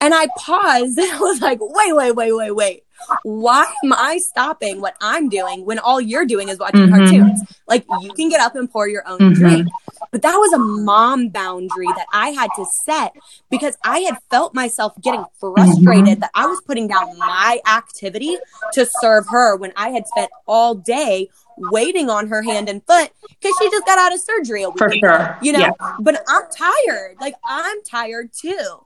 And 0.00 0.14
I 0.14 0.28
paused 0.36 0.98
and 0.98 1.20
was 1.20 1.40
like, 1.40 1.58
wait, 1.60 1.94
wait, 1.94 2.12
wait, 2.12 2.32
wait, 2.32 2.50
wait. 2.52 2.84
Why 3.22 3.64
am 3.84 3.92
I 3.92 4.18
stopping 4.18 4.80
what 4.80 4.94
I'm 5.00 5.28
doing 5.28 5.64
when 5.64 5.78
all 5.78 6.00
you're 6.00 6.24
doing 6.26 6.48
is 6.48 6.58
watching 6.58 6.86
Mhm. 6.88 6.90
cartoons? 6.90 7.42
Like 7.66 7.84
you 8.02 8.12
can 8.12 8.28
get 8.28 8.40
up 8.40 8.54
and 8.54 8.70
pour 8.70 8.88
your 8.88 9.06
own 9.08 9.18
Mhm. 9.18 9.34
drink. 9.34 9.68
But 10.10 10.22
that 10.22 10.36
was 10.36 10.52
a 10.52 10.58
mom 10.58 11.28
boundary 11.28 11.86
that 11.88 12.06
I 12.12 12.30
had 12.30 12.50
to 12.56 12.64
set 12.84 13.12
because 13.50 13.76
I 13.84 14.00
had 14.00 14.18
felt 14.30 14.54
myself 14.54 14.92
getting 15.02 15.24
frustrated 15.38 16.20
that 16.22 16.30
I 16.34 16.46
was 16.46 16.60
putting 16.62 16.88
down 16.88 17.18
my 17.18 17.60
activity 17.66 18.38
to 18.72 18.86
serve 19.00 19.26
her 19.28 19.56
when 19.56 19.72
I 19.76 19.90
had 19.90 20.06
spent 20.06 20.30
all 20.46 20.74
day 20.74 21.28
waiting 21.72 22.08
on 22.08 22.28
her 22.28 22.40
hand 22.42 22.68
and 22.68 22.82
foot 22.86 23.10
because 23.28 23.52
she 23.58 23.68
just 23.70 23.84
got 23.84 23.98
out 23.98 24.14
of 24.14 24.20
surgery 24.20 24.62
a 24.62 24.68
week 24.70 24.78
For 24.78 24.86
ago, 24.86 24.98
sure. 25.00 25.38
You 25.42 25.52
know, 25.52 25.58
Yeah. 25.58 25.70
but 26.00 26.22
I'm 26.28 26.42
tired. 26.56 27.16
Like 27.20 27.34
I'm 27.44 27.82
tired 27.82 28.30
too. 28.32 28.84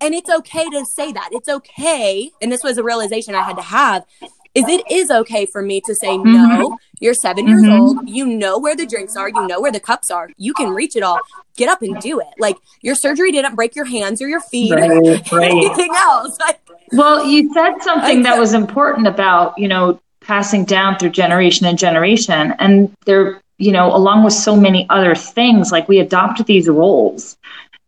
And 0.00 0.14
it's 0.14 0.30
okay 0.30 0.64
to 0.64 0.84
say 0.96 1.12
that. 1.12 1.28
It's 1.32 1.48
okay. 1.48 2.30
And 2.40 2.50
this 2.50 2.62
was 2.62 2.78
a 2.78 2.82
realization 2.82 3.34
I 3.34 3.42
had 3.42 3.56
to 3.56 3.62
have 3.62 4.04
is 4.52 4.64
it 4.68 4.82
is 4.90 5.10
okay 5.12 5.46
for 5.46 5.62
me 5.62 5.80
to 5.82 5.94
say 5.94 6.18
no. 6.18 6.76
You're 6.98 7.14
7 7.14 7.46
years 7.46 7.62
Mhm. 7.62 7.78
old. 7.80 8.08
You 8.08 8.26
know 8.26 8.58
where 8.58 8.74
the 8.74 8.84
drinks 8.84 9.14
are. 9.16 9.28
You 9.28 9.46
know 9.46 9.60
where 9.60 9.70
the 9.70 9.78
cups 9.78 10.10
are. 10.10 10.28
You 10.38 10.52
can 10.54 10.70
reach 10.70 10.96
it 10.96 11.04
all. 11.04 11.20
Get 11.56 11.68
up 11.68 11.82
and 11.82 12.00
do 12.00 12.18
it. 12.18 12.26
Like 12.38 12.56
your 12.82 12.96
surgery 12.96 13.30
didn't 13.30 13.54
break 13.54 13.76
your 13.76 13.84
hands 13.84 14.20
or 14.20 14.26
your 14.28 14.40
feet 14.40 14.72
or 14.72 14.76
Right, 14.78 15.32
right. 15.32 15.50
anything 15.52 15.90
else. 15.94 16.36
Like, 16.40 16.60
Well, 16.92 17.24
you 17.24 17.52
said 17.54 17.74
something 17.82 18.22
that 18.24 18.38
was 18.38 18.52
important 18.52 19.06
about, 19.06 19.56
you 19.56 19.68
know, 19.68 20.00
passing 20.20 20.64
down 20.64 20.98
through 20.98 21.10
generation 21.10 21.64
and 21.66 21.78
generation. 21.78 22.52
And 22.58 22.90
there, 23.06 23.40
you 23.58 23.70
know, 23.70 23.94
along 23.94 24.24
with 24.24 24.32
so 24.32 24.56
many 24.56 24.84
other 24.90 25.14
things, 25.14 25.70
like 25.70 25.86
we 25.88 26.00
adopt 26.00 26.44
these 26.46 26.68
roles 26.68 27.36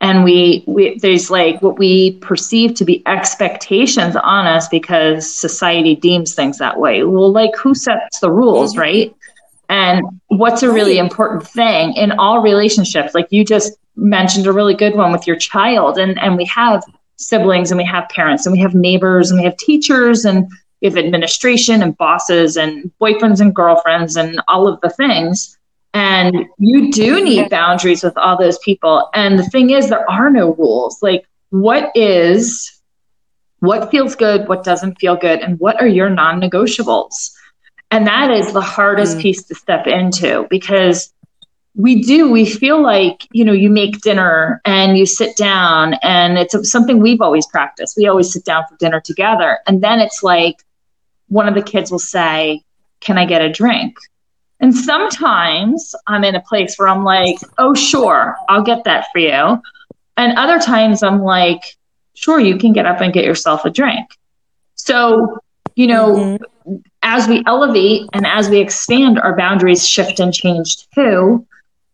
and 0.03 0.25
we, 0.25 0.65
we 0.67 0.99
there's 0.99 1.31
like 1.31 1.63
what 1.63 1.79
we 1.79 2.19
perceive 2.19 2.75
to 2.75 2.85
be 2.85 3.03
expectations 3.07 4.17
on 4.17 4.47
us 4.47 4.69
because 4.69 5.33
society 5.33 5.95
deems 5.95 6.35
things 6.35 6.59
that 6.59 6.79
way. 6.79 7.05
Well, 7.05 7.33
like 7.33 7.55
who 7.57 7.75
sets 7.75 8.19
the 8.21 8.31
rules, 8.31 8.75
Mhm. 8.75 8.79
right? 8.79 9.17
And 9.69 10.03
what's 10.27 10.63
a 10.63 10.71
really 10.71 10.99
important 10.99 11.47
thing 11.47 11.95
in 11.95 12.13
all 12.13 12.43
relationships, 12.43 13.15
like 13.15 13.29
you 13.31 13.45
just 13.45 13.73
mentioned 13.97 14.47
a 14.47 14.53
really 14.53 14.75
good 14.75 14.97
one 14.97 15.13
with 15.13 15.27
your 15.27 15.37
child, 15.37 15.97
and, 15.99 16.19
and 16.19 16.37
we 16.37 16.45
have 16.47 16.83
siblings 17.17 17.71
and 17.71 17.79
we 17.79 17.85
have 17.85 18.09
parents 18.09 18.45
and 18.45 18.53
we 18.53 18.59
have 18.59 18.75
neighbors 18.75 19.31
and 19.31 19.39
we 19.39 19.45
have 19.45 19.57
teachers 19.57 20.25
and 20.25 20.47
we 20.81 20.89
have 20.89 20.97
administration 20.99 21.81
and 21.83 21.97
bosses 21.97 22.57
and 22.57 22.91
boyfriends 23.01 23.41
and 23.41 23.55
girlfriends 23.55 24.17
and 24.17 24.43
all 24.49 24.67
of 24.67 24.81
the 24.81 24.91
things. 24.91 25.57
And 25.95 26.47
you 26.59 26.91
do 26.91 27.23
need 27.23 27.51
boundaries 27.51 28.03
with 28.03 28.17
all 28.17 28.39
those 28.39 28.59
people. 28.59 29.11
And 29.15 29.39
the 29.39 29.45
thing 29.45 29.71
is, 29.71 29.91
there 29.91 30.09
are 30.11 30.31
no 30.31 30.55
rules. 30.55 31.03
Like, 31.03 31.29
what 31.51 31.91
is, 31.95 32.81
what 33.61 33.91
feels 33.91 34.17
good, 34.17 34.49
what 34.49 34.65
doesn't 34.65 34.99
feel 34.99 35.17
good, 35.17 35.41
and 35.41 35.61
what 35.61 35.81
are 35.81 35.87
your 35.87 36.09
non 36.09 36.41
negotiables? 36.41 37.33
And 37.91 38.07
that 38.07 38.31
is 38.31 38.55
the 38.55 38.63
hardest 38.63 39.19
mm. 39.19 39.23
piece 39.23 39.43
to 39.45 39.55
step 39.55 39.87
into 39.87 40.47
because 40.49 41.13
we 41.75 42.03
do 42.03 42.31
we 42.31 42.45
feel 42.45 42.83
like 42.83 43.27
you 43.33 43.45
know 43.45 43.53
you 43.53 43.71
make 43.71 44.01
dinner 44.01 44.61
and 44.65 44.99
you 44.99 45.07
sit 45.07 45.37
down 45.37 45.95
and 46.03 46.39
it's 46.39 46.71
something 46.71 47.01
we've 47.01 47.23
always 47.23 47.47
practiced 47.47 47.97
we 47.97 48.07
always 48.07 48.31
sit 48.31 48.45
down 48.45 48.63
for 48.69 48.77
dinner 48.77 49.01
together 49.01 49.59
and 49.67 49.83
then 49.83 49.99
it's 49.99 50.23
like 50.23 50.65
one 51.29 51.49
of 51.49 51.55
the 51.55 51.63
kids 51.63 51.91
will 51.91 51.99
say 51.99 52.63
can 53.01 53.17
i 53.17 53.25
get 53.25 53.41
a 53.41 53.51
drink 53.51 53.97
and 54.63 54.75
sometimes 54.75 55.95
i'm 56.07 56.25
in 56.25 56.35
a 56.35 56.41
place 56.41 56.77
where 56.77 56.89
i'm 56.89 57.05
like 57.05 57.37
oh 57.59 57.75
sure 57.75 58.37
i'll 58.49 58.63
get 58.63 58.85
that 58.85 59.07
for 59.13 59.19
you 59.19 59.61
and 60.17 60.39
other 60.39 60.59
times 60.59 61.03
i'm 61.03 61.21
like 61.21 61.77
sure 62.15 62.41
you 62.41 62.57
can 62.57 62.73
get 62.73 62.87
up 62.87 63.01
and 63.01 63.13
get 63.13 63.25
yourself 63.25 63.65
a 63.65 63.71
drink 63.71 64.09
so 64.75 65.39
you 65.75 65.87
know 65.87 66.39
mm-hmm. 66.67 66.77
as 67.03 67.29
we 67.29 67.43
elevate 67.47 68.09
and 68.15 68.27
as 68.27 68.49
we 68.49 68.59
expand 68.59 69.19
our 69.19 69.37
boundaries 69.37 69.87
shift 69.87 70.19
and 70.21 70.33
change 70.33 70.89
too 70.95 71.47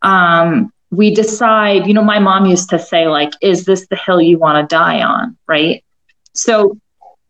um, 0.03 0.73
we 0.91 1.15
decide, 1.15 1.87
you 1.87 1.95
know, 1.95 2.05
my 2.05 2.19
mom 2.19 2.47
used 2.47 2.71
to 2.71 2.79
say, 2.79 3.09
like, 3.09 3.33
is 3.43 3.65
this 3.65 3.87
the 3.89 3.97
hill 3.97 4.21
you 4.21 4.39
want 4.39 4.69
to 4.69 4.75
die 4.75 5.03
on? 5.03 5.37
Right. 5.47 5.85
So, 6.33 6.79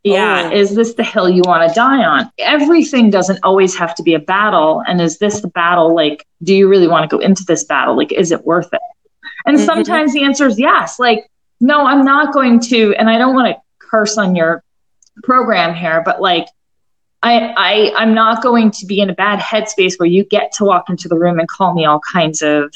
yeah, 0.05 0.51
oh. 0.53 0.57
is 0.57 0.75
this 0.75 0.95
the 0.95 1.05
hill 1.05 1.29
you 1.29 1.43
want 1.45 1.69
to 1.69 1.75
die 1.75 2.05
on? 2.05 2.31
Everything 2.39 3.11
doesn't 3.11 3.41
always 3.43 3.77
have 3.77 3.95
to 3.97 4.03
be 4.03 4.15
a 4.15 4.19
battle. 4.19 4.83
And 4.87 5.01
is 5.01 5.19
this 5.19 5.41
the 5.41 5.49
battle? 5.49 5.95
Like, 5.95 6.27
do 6.43 6.55
you 6.55 6.69
really 6.69 6.89
want 6.89 7.09
to 7.09 7.17
go 7.17 7.21
into 7.21 7.45
this 7.45 7.65
battle? 7.65 7.97
Like, 7.97 8.13
is 8.13 8.31
it 8.31 8.45
worth 8.45 8.73
it? 8.73 8.81
And 9.45 9.57
mm-hmm. 9.57 9.67
sometimes 9.67 10.13
the 10.13 10.23
answer 10.23 10.47
is 10.47 10.59
yes. 10.59 10.99
Like, 10.99 11.29
no, 11.61 11.85
I'm 11.85 12.05
not 12.05 12.33
going 12.33 12.61
to, 12.61 12.95
and 12.95 13.11
I 13.11 13.19
don't 13.19 13.35
want 13.35 13.55
to 13.55 13.61
curse 13.79 14.17
on 14.17 14.37
your 14.37 14.63
program 15.23 15.75
here, 15.75 16.03
but 16.05 16.21
like, 16.21 16.47
I, 17.21 17.53
I 17.57 17.93
I'm 17.97 18.15
not 18.15 18.45
going 18.45 18.71
to 18.71 18.87
be 18.87 19.01
in 19.01 19.11
a 19.11 19.15
bad 19.15 19.41
headspace 19.41 19.99
where 19.99 20.09
you 20.09 20.25
get 20.25 20.53
to 20.53 20.65
walk 20.65 20.89
into 20.89 21.09
the 21.09 21.19
room 21.19 21.41
and 21.41 21.49
call 21.49 21.75
me 21.75 21.85
all 21.85 22.01
kinds 22.01 22.43
of 22.43 22.73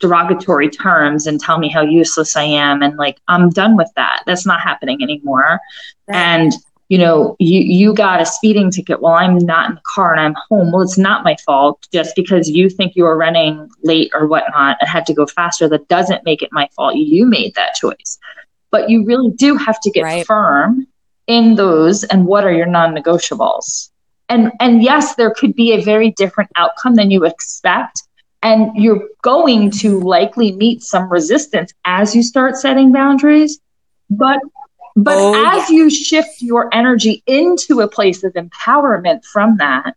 derogatory 0.00 0.68
terms 0.68 1.26
and 1.26 1.40
tell 1.40 1.58
me 1.58 1.68
how 1.68 1.80
useless 1.80 2.36
I 2.36 2.44
am 2.44 2.82
and 2.82 2.96
like 2.96 3.18
I'm 3.28 3.50
done 3.50 3.76
with 3.76 3.90
that. 3.96 4.22
That's 4.26 4.46
not 4.46 4.60
happening 4.60 5.02
anymore. 5.02 5.60
Right. 6.08 6.16
And 6.16 6.52
you 6.88 6.98
know, 6.98 7.34
you 7.40 7.60
you 7.60 7.94
got 7.94 8.20
a 8.20 8.26
speeding 8.26 8.70
ticket 8.70 9.00
while 9.00 9.14
I'm 9.14 9.38
not 9.38 9.70
in 9.70 9.74
the 9.74 9.82
car 9.94 10.12
and 10.12 10.20
I'm 10.20 10.36
home. 10.48 10.70
Well, 10.70 10.82
it's 10.82 10.98
not 10.98 11.24
my 11.24 11.36
fault 11.44 11.86
just 11.92 12.14
because 12.14 12.48
you 12.48 12.70
think 12.70 12.94
you 12.94 13.04
were 13.04 13.16
running 13.16 13.68
late 13.82 14.12
or 14.14 14.26
whatnot 14.26 14.76
and 14.80 14.88
had 14.88 15.06
to 15.06 15.14
go 15.14 15.26
faster. 15.26 15.68
That 15.68 15.88
doesn't 15.88 16.24
make 16.24 16.42
it 16.42 16.50
my 16.52 16.68
fault. 16.76 16.94
You 16.94 17.26
made 17.26 17.54
that 17.56 17.74
choice. 17.74 18.18
But 18.70 18.88
you 18.88 19.04
really 19.04 19.30
do 19.32 19.56
have 19.56 19.80
to 19.80 19.90
get 19.90 20.02
right. 20.02 20.26
firm 20.26 20.86
in 21.26 21.56
those 21.56 22.04
and 22.04 22.26
what 22.26 22.44
are 22.44 22.52
your 22.52 22.66
non-negotiables 22.66 23.90
and 24.28 24.52
and 24.60 24.82
yes 24.82 25.14
there 25.14 25.32
could 25.32 25.54
be 25.54 25.72
a 25.72 25.82
very 25.82 26.10
different 26.12 26.50
outcome 26.56 26.94
than 26.94 27.10
you 27.10 27.24
expect 27.24 28.02
and 28.46 28.76
you're 28.76 29.08
going 29.22 29.72
to 29.72 29.98
likely 30.00 30.52
meet 30.52 30.80
some 30.82 31.10
resistance 31.10 31.72
as 31.84 32.14
you 32.14 32.22
start 32.22 32.56
setting 32.56 32.92
boundaries 32.92 33.58
but 34.08 34.38
but 34.94 35.16
oh, 35.18 35.34
as 35.48 35.68
yeah. 35.68 35.76
you 35.76 35.90
shift 35.90 36.40
your 36.40 36.72
energy 36.72 37.22
into 37.26 37.80
a 37.80 37.88
place 37.88 38.24
of 38.24 38.32
empowerment 38.34 39.24
from 39.24 39.56
that 39.58 39.94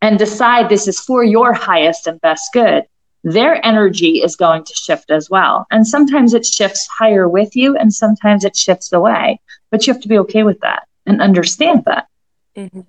and 0.00 0.18
decide 0.18 0.68
this 0.68 0.86
is 0.86 1.00
for 1.00 1.24
your 1.24 1.52
highest 1.52 2.06
and 2.06 2.20
best 2.20 2.52
good 2.52 2.84
their 3.24 3.64
energy 3.66 4.22
is 4.22 4.36
going 4.36 4.62
to 4.64 4.74
shift 4.74 5.10
as 5.10 5.30
well. 5.30 5.66
And 5.70 5.86
sometimes 5.86 6.34
it 6.34 6.44
shifts 6.44 6.86
higher 6.86 7.26
with 7.26 7.56
you, 7.56 7.74
and 7.74 7.92
sometimes 7.92 8.44
it 8.44 8.54
shifts 8.54 8.92
away. 8.92 9.40
But 9.70 9.86
you 9.86 9.94
have 9.94 10.02
to 10.02 10.08
be 10.08 10.18
okay 10.18 10.42
with 10.42 10.60
that 10.60 10.86
and 11.06 11.22
understand 11.22 11.84
that. 11.86 12.06
Mm-hmm. 12.54 12.80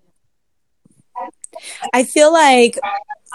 I 1.93 2.03
feel 2.03 2.33
like 2.33 2.77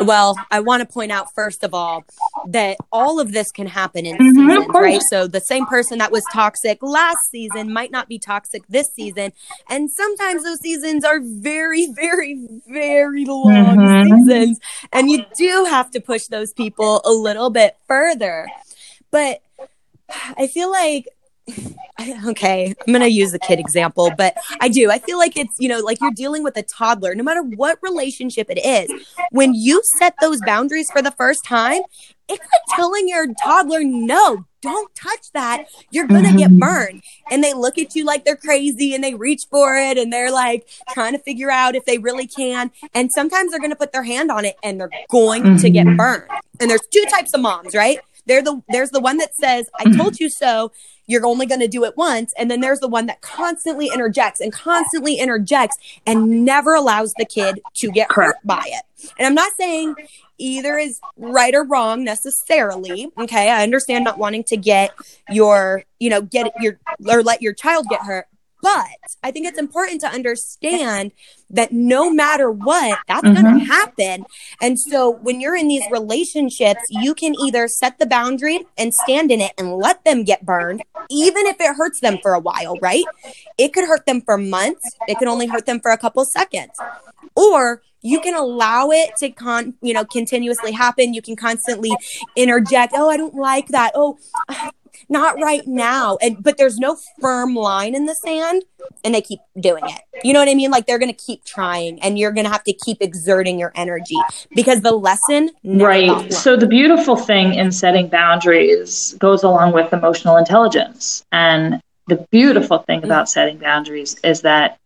well, 0.01 0.37
I 0.51 0.61
want 0.61 0.81
to 0.87 0.93
point 0.93 1.13
out 1.13 1.35
first 1.35 1.65
of 1.65 1.75
all 1.75 2.05
that 2.49 2.77
all 2.93 3.21
of 3.21 3.33
this 3.33 3.51
can 3.51 3.67
happen 3.67 4.07
in 4.07 4.17
mm-hmm, 4.17 4.51
seasons, 4.51 4.69
right? 4.75 5.03
So 5.11 5.27
the 5.27 5.41
same 5.41 5.67
person 5.67 5.99
that 5.99 6.11
was 6.11 6.25
toxic 6.33 6.83
last 6.83 7.31
season 7.31 7.73
might 7.73 7.91
not 7.91 8.09
be 8.09 8.19
toxic 8.19 8.63
this 8.69 8.93
season, 8.95 9.33
and 9.69 9.91
sometimes 9.91 10.45
those 10.45 10.61
seasons 10.61 11.05
are 11.05 11.21
very, 11.21 11.87
very, 11.93 12.47
very 12.67 13.25
long 13.25 13.77
mm-hmm. 13.77 14.17
seasons, 14.17 14.61
and 14.93 15.11
you 15.11 15.25
do 15.37 15.67
have 15.69 15.91
to 15.93 16.01
push 16.01 16.27
those 16.27 16.53
people 16.53 17.01
a 17.05 17.13
little 17.13 17.51
bit 17.51 17.77
further. 17.87 18.49
But 19.11 19.43
I 20.37 20.47
feel 20.47 20.71
like 20.71 21.09
okay, 22.27 22.75
I'm 22.87 22.93
going 22.93 23.01
to 23.01 23.11
use 23.11 23.33
the 23.33 23.39
kid 23.39 23.59
example, 23.59 24.11
but 24.17 24.35
I 24.61 24.69
do. 24.69 24.91
I 24.91 24.99
feel 24.99 25.19
like 25.19 25.37
it's, 25.37 25.55
you 25.59 25.69
know, 25.69 25.81
like 25.81 26.01
you're 26.01 26.13
dealing 26.13 26.43
with 26.43 26.57
a 26.57 26.63
toddler, 26.63 27.15
no 27.15 27.23
matter 27.23 27.43
what 27.43 27.79
relationship 27.83 28.49
it 28.51 28.59
is. 28.65 28.91
When 29.31 29.55
you 29.55 29.83
set 29.99 30.15
those 30.21 30.41
boundaries 30.45 30.91
for 30.91 31.03
the 31.03 31.13
first 31.13 31.45
time, 31.45 31.83
it's 32.29 32.41
like 32.41 32.77
telling 32.77 33.09
your 33.09 33.27
toddler, 33.35 33.83
no, 33.83 34.45
don't 34.63 34.95
touch 34.95 35.33
that. 35.35 35.67
You're 35.91 36.07
going 36.07 36.25
to 36.25 36.37
get 36.37 36.51
mm-hmm. 36.51 36.59
burned. 36.59 37.03
And 37.31 37.43
they 37.43 37.55
look 37.55 37.79
at 37.79 37.95
you 37.95 38.05
like 38.05 38.25
they're 38.25 38.37
crazy 38.37 38.95
and 38.95 39.03
they 39.03 39.15
reach 39.15 39.43
for 39.51 39.77
it 39.77 39.99
and 39.99 40.13
they're 40.13 40.31
like 40.31 40.69
trying 40.93 41.13
to 41.13 41.19
figure 41.19 41.51
out 41.51 41.75
if 41.75 41.85
they 41.87 41.99
really 41.99 42.27
can. 42.27 42.71
And 42.95 43.11
sometimes 43.13 43.51
they're 43.51 43.61
going 43.61 43.71
to 43.71 43.77
put 43.77 43.93
their 43.93 44.05
hand 44.05 44.31
on 44.31 44.45
it 44.45 44.57
and 44.63 44.81
they're 44.81 44.91
going 45.09 45.59
to 45.59 45.71
get 45.71 45.87
mm-hmm. 45.87 45.97
burned. 45.97 46.31
And 46.61 46.71
there's 46.71 46.87
two 46.93 47.05
types 47.11 47.33
of 47.35 47.41
moms, 47.41 47.75
right? 47.75 47.99
They're 48.27 48.43
the 48.43 48.63
there's 48.69 48.91
the 48.91 49.01
one 49.01 49.19
that 49.19 49.35
says, 49.35 49.69
I 49.79 49.91
told 49.97 50.21
you 50.21 50.29
so, 50.29 50.73
you're 51.07 51.27
only 51.27 51.47
going 51.47 51.61
to 51.61 51.69
do 51.69 51.85
it 51.85 51.97
once. 51.97 52.33
And 52.39 52.51
then 52.51 52.61
there's 52.61 52.79
the 52.79 52.89
one 52.89 53.07
that 53.07 53.21
constantly 53.21 53.89
interjects 53.93 54.41
and 54.41 54.53
constantly 54.53 55.17
interjects 55.17 55.77
and 56.07 56.45
never 56.45 56.75
allows 56.75 57.13
the 57.19 57.25
kid 57.25 57.61
to 57.77 57.91
get 57.91 58.13
hurt 58.13 58.37
by 58.45 58.63
it. 58.65 59.13
And 59.19 59.27
I'm 59.27 59.35
not 59.35 59.53
saying 59.59 59.95
either 60.39 60.79
is 60.79 61.01
right 61.17 61.55
or 61.55 61.65
wrong 61.65 62.05
necessarily. 62.05 63.11
Okay. 63.19 63.51
I 63.51 63.63
understand 63.63 64.05
not 64.05 64.19
wanting 64.19 64.45
to 64.45 64.57
get 64.57 64.93
your, 65.31 65.83
you 65.99 66.11
know, 66.11 66.23
get 66.23 66.53
your, 66.61 66.79
or 67.09 67.23
let 67.23 67.43
your 67.43 67.55
child 67.55 67.87
get 67.91 68.03
hurt. 68.03 68.27
But 68.63 68.87
I 69.23 69.31
think 69.31 69.47
it's 69.47 69.59
important 69.59 70.01
to 70.03 70.09
understand 70.09 71.13
that 71.51 71.73
no 71.73 72.11
matter 72.11 72.51
what, 72.51 72.99
that's 73.09 73.23
mm-hmm. 73.23 73.43
going 73.43 73.61
to 73.61 73.65
happen. 73.65 74.25
And 74.61 74.79
so 74.79 75.11
when 75.11 75.41
you're 75.41 75.57
in 75.57 75.69
these 75.69 75.85
relationships, 75.91 76.83
you 76.91 77.15
can 77.15 77.35
either 77.41 77.69
set 77.69 77.99
the 77.99 78.07
boundary 78.07 78.67
and 78.77 78.93
stand 78.95 79.31
in 79.31 79.41
it 79.41 79.53
and 79.59 79.75
let 79.75 80.05
them 80.05 80.25
get 80.25 80.45
burned, 80.45 80.83
even 81.11 81.47
if 81.47 81.57
it 81.61 81.77
hurts 81.77 82.01
them 82.01 82.19
for 82.23 82.35
a 82.35 82.41
while, 82.41 82.77
right? 82.81 83.05
It 83.59 83.73
could 83.73 83.87
hurt 83.87 84.07
them 84.07 84.21
for 84.21 84.37
months, 84.37 84.83
it 85.09 85.19
could 85.19 85.29
only 85.29 85.47
hurt 85.47 85.67
them 85.67 85.81
for 85.81 85.91
a 85.91 85.99
couple 85.99 86.25
seconds. 86.25 86.73
Or 87.35 87.83
you 88.03 88.21
can 88.21 88.35
allow 88.35 88.91
it 88.91 89.11
to 89.19 89.31
con 89.31 89.75
you 89.83 89.93
know 89.93 90.05
continuously 90.05 90.73
happen 90.73 91.13
you 91.13 91.21
can 91.21 91.37
constantly 91.37 91.91
interject 92.35 92.95
oh 92.97 93.11
i 93.11 93.17
don't 93.17 93.35
like 93.35 93.69
that 93.69 93.93
oh 93.95 94.19
not 95.09 95.41
right 95.41 95.67
now. 95.67 96.19
And 96.23 96.43
but 96.43 96.59
there's 96.59 96.79
no 96.79 96.97
firm 97.21 97.55
line 97.55 97.95
in 97.95 98.07
the 98.07 98.15
sand 98.15 98.65
and 99.05 99.15
they 99.15 99.21
keep 99.21 99.41
doing 99.59 99.85
it. 99.87 100.03
You 100.25 100.33
know 100.33 100.41
what 100.41 100.49
I 100.49 100.55
mean? 100.55 100.71
Like 100.71 100.87
they're 100.87 100.99
going 100.99 101.13
to 101.13 101.25
keep 101.25 101.45
trying 101.45 102.01
and 102.03 102.19
you're 102.19 102.33
going 102.33 102.47
to 102.47 102.51
have 102.51 102.65
to 102.65 102.73
keep 102.73 102.99
exerting 103.01 103.59
your 103.59 103.73
energy 103.75 104.17
because 104.55 104.81
the 104.81 104.93
lesson 104.93 105.51
Right. 105.65 106.33
So 106.33 106.57
the 106.57 106.67
beautiful 106.67 107.17
thing 107.17 107.55
in 107.55 107.73
setting 107.73 108.09
boundaries 108.09 109.15
goes 109.19 109.43
along 109.43 109.73
with 109.73 109.93
emotional 109.93 110.37
intelligence. 110.37 111.25
And 111.33 111.81
the 112.09 112.27
beautiful 112.31 112.79
thing 112.79 113.05
about 113.05 113.25
mm-hmm. 113.25 113.33
setting 113.33 113.59
boundaries 113.59 114.19
is 114.25 114.43
that 114.43 114.79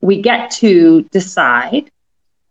we 0.00 0.20
get 0.20 0.50
to 0.50 1.02
decide 1.12 1.90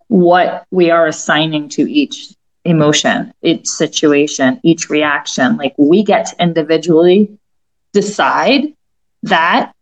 what 0.07 0.65
we 0.71 0.91
are 0.91 1.07
assigning 1.07 1.69
to 1.69 1.89
each 1.89 2.33
emotion, 2.65 3.33
each 3.41 3.67
situation, 3.67 4.59
each 4.63 4.89
reaction. 4.89 5.57
Like 5.57 5.73
we 5.77 6.03
get 6.03 6.27
to 6.27 6.43
individually 6.43 7.37
decide 7.93 8.73
that, 9.23 9.73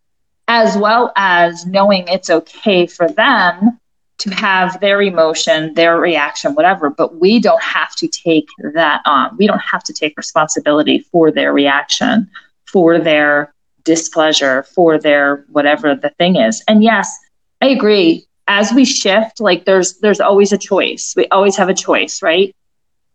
as 0.47 0.77
well 0.77 1.11
as 1.15 1.65
knowing 1.65 2.07
it's 2.07 2.29
okay 2.29 2.87
for 2.87 3.07
them 3.07 3.79
to 4.19 4.29
have 4.31 4.79
their 4.81 5.01
emotion, 5.01 5.73
their 5.75 5.97
reaction, 5.97 6.53
whatever, 6.53 6.89
but 6.89 7.15
we 7.19 7.39
don't 7.39 7.61
have 7.61 7.95
to 7.95 8.07
take 8.07 8.47
that 8.73 9.01
on. 9.05 9.35
We 9.37 9.47
don't 9.47 9.59
have 9.59 9.83
to 9.83 9.93
take 9.93 10.17
responsibility 10.17 10.99
for 11.11 11.31
their 11.31 11.53
reaction, 11.53 12.29
for 12.65 12.99
their 12.99 13.53
displeasure, 13.83 14.63
for 14.63 14.99
their 14.99 15.45
whatever 15.49 15.95
the 15.95 16.09
thing 16.09 16.35
is. 16.35 16.63
And 16.67 16.83
yes, 16.83 17.17
I 17.61 17.67
agree. 17.67 18.25
As 18.47 18.73
we 18.73 18.83
shift, 18.83 19.39
like 19.39 19.65
there's 19.65 19.99
there's 19.99 20.19
always 20.19 20.51
a 20.51 20.57
choice. 20.57 21.13
We 21.15 21.27
always 21.27 21.55
have 21.57 21.69
a 21.69 21.73
choice, 21.73 22.21
right? 22.21 22.53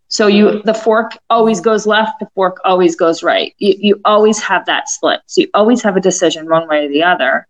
So 0.09 0.27
you, 0.27 0.62
the 0.62 0.75
fork 0.75 1.12
always 1.31 1.61
goes 1.61 1.87
left, 1.87 2.21
the 2.21 2.29
fork 2.35 2.61
always 2.64 2.95
goes 2.95 3.23
right. 3.23 3.55
You, 3.59 3.75
you 3.79 4.01
always 4.05 4.40
have 4.43 4.67
that 4.67 4.88
split. 4.88 5.21
So 5.27 5.43
you 5.43 5.49
always 5.55 5.83
have 5.83 5.97
a 5.97 6.01
decision 6.01 6.49
one 6.49 6.69
way 6.69 6.87
or 6.87 6.88
the 6.88 7.03
other. 7.03 7.47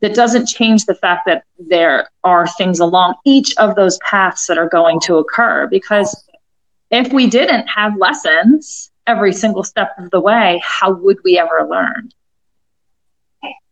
That 0.00 0.14
doesn't 0.14 0.46
change 0.46 0.86
the 0.86 0.94
fact 0.94 1.26
that 1.26 1.44
there 1.58 2.08
are 2.22 2.46
things 2.46 2.78
along 2.78 3.16
each 3.24 3.56
of 3.56 3.74
those 3.74 3.98
paths 3.98 4.46
that 4.46 4.56
are 4.56 4.68
going 4.68 5.00
to 5.00 5.16
occur 5.16 5.66
because 5.66 6.24
if 6.90 7.12
we 7.12 7.26
didn't 7.26 7.66
have 7.66 7.96
lessons 7.96 8.90
every 9.06 9.32
single 9.32 9.64
step 9.64 9.92
of 9.98 10.10
the 10.10 10.20
way, 10.20 10.60
how 10.64 10.92
would 10.92 11.18
we 11.24 11.38
ever 11.38 11.66
learn? 11.68 12.12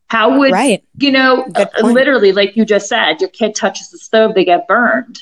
How 0.08 0.38
would, 0.38 0.52
right. 0.52 0.84
you 0.98 1.10
know, 1.10 1.46
literally, 1.82 2.32
like 2.32 2.56
you 2.56 2.64
just 2.64 2.88
said, 2.88 3.20
your 3.20 3.30
kid 3.30 3.54
touches 3.54 3.90
the 3.90 3.98
stove, 3.98 4.34
they 4.34 4.44
get 4.44 4.68
burned. 4.68 5.18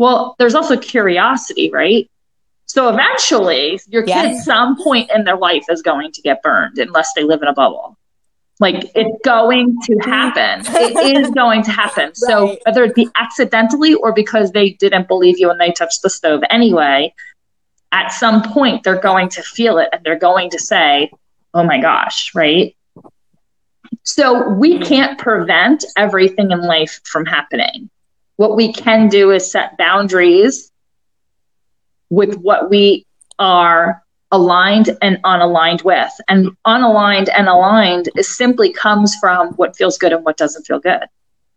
Well, 0.00 0.34
there's 0.38 0.54
also 0.54 0.78
curiosity, 0.78 1.70
right? 1.70 2.10
So 2.64 2.88
eventually, 2.88 3.78
your 3.86 4.02
yes. 4.06 4.36
kid, 4.36 4.44
some 4.44 4.82
point 4.82 5.10
in 5.14 5.24
their 5.24 5.36
life, 5.36 5.64
is 5.68 5.82
going 5.82 6.10
to 6.12 6.22
get 6.22 6.42
burned 6.42 6.78
unless 6.78 7.12
they 7.12 7.22
live 7.22 7.42
in 7.42 7.48
a 7.48 7.52
bubble. 7.52 7.98
Like 8.60 8.90
it's 8.94 9.20
going 9.26 9.76
to 9.82 9.98
happen. 9.98 10.64
it 10.74 11.18
is 11.18 11.30
going 11.32 11.64
to 11.64 11.70
happen. 11.70 12.04
Right. 12.06 12.16
So 12.16 12.56
whether 12.64 12.82
it 12.84 12.94
be 12.94 13.10
accidentally 13.14 13.92
or 13.92 14.14
because 14.14 14.52
they 14.52 14.70
didn't 14.70 15.06
believe 15.06 15.38
you 15.38 15.50
and 15.50 15.60
they 15.60 15.70
touched 15.70 16.00
the 16.00 16.08
stove 16.08 16.40
anyway, 16.48 17.12
at 17.92 18.08
some 18.08 18.42
point 18.42 18.84
they're 18.84 19.02
going 19.02 19.28
to 19.30 19.42
feel 19.42 19.76
it 19.76 19.90
and 19.92 20.02
they're 20.02 20.18
going 20.18 20.48
to 20.50 20.58
say, 20.58 21.10
"Oh 21.52 21.62
my 21.62 21.78
gosh!" 21.78 22.34
Right? 22.34 22.74
So 24.04 24.48
we 24.48 24.78
can't 24.78 25.18
prevent 25.18 25.84
everything 25.94 26.52
in 26.52 26.62
life 26.62 27.02
from 27.04 27.26
happening. 27.26 27.90
What 28.40 28.56
we 28.56 28.72
can 28.72 29.10
do 29.10 29.32
is 29.32 29.52
set 29.52 29.76
boundaries 29.76 30.72
with 32.08 32.36
what 32.36 32.70
we 32.70 33.04
are 33.38 34.02
aligned 34.32 34.96
and 35.02 35.22
unaligned 35.24 35.84
with. 35.84 36.10
And 36.26 36.48
unaligned 36.66 37.28
and 37.36 37.48
aligned 37.48 38.08
is 38.16 38.34
simply 38.34 38.72
comes 38.72 39.14
from 39.16 39.48
what 39.56 39.76
feels 39.76 39.98
good 39.98 40.14
and 40.14 40.24
what 40.24 40.38
doesn't 40.38 40.64
feel 40.64 40.80
good. 40.80 41.02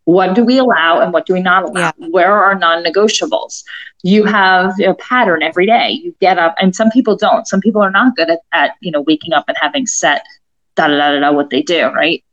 What 0.04 0.36
do 0.36 0.44
we 0.44 0.58
allow 0.58 1.00
and 1.00 1.14
what 1.14 1.26
do 1.26 1.32
we 1.32 1.42
not 1.42 1.64
allow? 1.64 1.94
Yeah. 1.98 2.08
Where 2.10 2.34
are 2.34 2.54
non 2.60 2.84
negotiables? 2.84 3.64
You 4.04 4.26
have 4.26 4.78
a 4.82 4.94
pattern 4.96 5.42
every 5.42 5.66
day. 5.66 5.92
You 5.92 6.14
get 6.20 6.38
up, 6.38 6.54
and 6.60 6.76
some 6.76 6.92
people 6.92 7.16
don't. 7.16 7.48
Some 7.48 7.62
people 7.62 7.82
are 7.82 7.92
not 7.92 8.18
good 8.18 8.30
at, 8.30 8.40
at 8.52 8.72
you 8.82 8.92
know 8.92 9.00
waking 9.00 9.32
up 9.32 9.46
and 9.48 9.56
having 9.58 9.88
set 9.88 10.26
da 10.76 10.90
da 10.90 10.98
da 10.98 11.20
da 11.22 11.32
what 11.32 11.50
they 11.50 11.62
do, 11.62 11.88
right? 11.94 12.26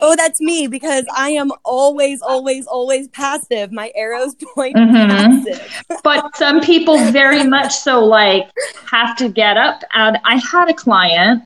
Oh, 0.00 0.16
that's 0.16 0.40
me 0.40 0.66
because 0.66 1.04
I 1.14 1.30
am 1.30 1.50
always, 1.64 2.22
always, 2.22 2.66
always 2.66 3.08
passive. 3.08 3.72
My 3.72 3.92
arrows 3.94 4.34
point 4.54 4.76
mm-hmm. 4.76 5.44
passive. 5.44 5.84
but 6.02 6.36
some 6.36 6.60
people 6.60 6.98
very 7.10 7.44
much 7.44 7.72
so 7.74 8.04
like 8.04 8.50
have 8.90 9.16
to 9.16 9.28
get 9.28 9.56
up. 9.56 9.82
And 9.92 10.18
I 10.24 10.36
had 10.36 10.68
a 10.68 10.74
client 10.74 11.44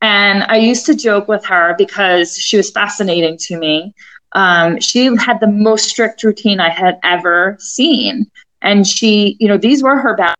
and 0.00 0.42
I 0.44 0.56
used 0.56 0.86
to 0.86 0.94
joke 0.94 1.28
with 1.28 1.44
her 1.46 1.74
because 1.78 2.36
she 2.36 2.56
was 2.56 2.70
fascinating 2.70 3.36
to 3.42 3.58
me. 3.58 3.94
Um, 4.32 4.80
she 4.80 5.14
had 5.16 5.40
the 5.40 5.46
most 5.46 5.88
strict 5.88 6.24
routine 6.24 6.58
I 6.60 6.70
had 6.70 6.98
ever 7.04 7.56
seen. 7.60 8.30
And 8.62 8.86
she, 8.86 9.36
you 9.38 9.48
know, 9.48 9.58
these 9.58 9.82
were 9.82 9.96
her 9.96 10.16
boundaries, 10.16 10.36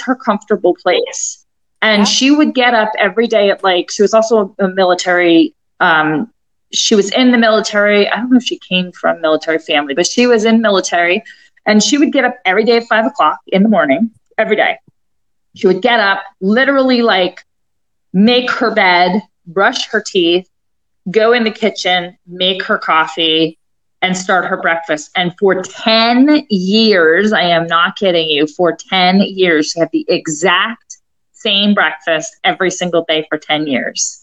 her 0.00 0.14
comfortable 0.14 0.76
place. 0.82 1.44
And 1.80 2.00
yeah. 2.00 2.04
she 2.04 2.30
would 2.30 2.54
get 2.54 2.74
up 2.74 2.90
every 2.98 3.26
day 3.26 3.50
at 3.50 3.64
like, 3.64 3.90
she 3.90 4.02
was 4.02 4.14
also 4.14 4.54
a 4.58 4.68
military 4.68 5.54
um, 5.80 6.31
she 6.72 6.94
was 6.94 7.10
in 7.12 7.32
the 7.32 7.38
military. 7.38 8.08
I 8.08 8.16
don't 8.16 8.30
know 8.30 8.38
if 8.38 8.44
she 8.44 8.58
came 8.58 8.92
from 8.92 9.20
military 9.20 9.58
family, 9.58 9.94
but 9.94 10.06
she 10.06 10.26
was 10.26 10.44
in 10.44 10.60
military 10.60 11.22
and 11.66 11.82
she 11.82 11.98
would 11.98 12.12
get 12.12 12.24
up 12.24 12.36
every 12.44 12.64
day 12.64 12.78
at 12.78 12.84
five 12.84 13.06
o'clock 13.06 13.38
in 13.46 13.62
the 13.62 13.68
morning, 13.68 14.10
every 14.38 14.56
day. 14.56 14.78
She 15.54 15.66
would 15.66 15.82
get 15.82 16.00
up, 16.00 16.20
literally 16.40 17.02
like 17.02 17.44
make 18.12 18.50
her 18.50 18.74
bed, 18.74 19.22
brush 19.46 19.88
her 19.88 20.02
teeth, 20.04 20.48
go 21.10 21.32
in 21.32 21.44
the 21.44 21.50
kitchen, 21.50 22.16
make 22.26 22.62
her 22.64 22.78
coffee, 22.78 23.58
and 24.00 24.16
start 24.16 24.46
her 24.46 24.60
breakfast. 24.60 25.10
And 25.14 25.32
for 25.38 25.62
10 25.62 26.46
years, 26.50 27.32
I 27.32 27.42
am 27.42 27.66
not 27.66 27.96
kidding 27.96 28.28
you, 28.28 28.46
for 28.46 28.76
10 28.76 29.20
years, 29.20 29.70
she 29.70 29.80
had 29.80 29.90
the 29.92 30.04
exact 30.08 30.98
same 31.32 31.74
breakfast 31.74 32.36
every 32.44 32.70
single 32.70 33.04
day 33.06 33.26
for 33.28 33.38
10 33.38 33.66
years. 33.66 34.21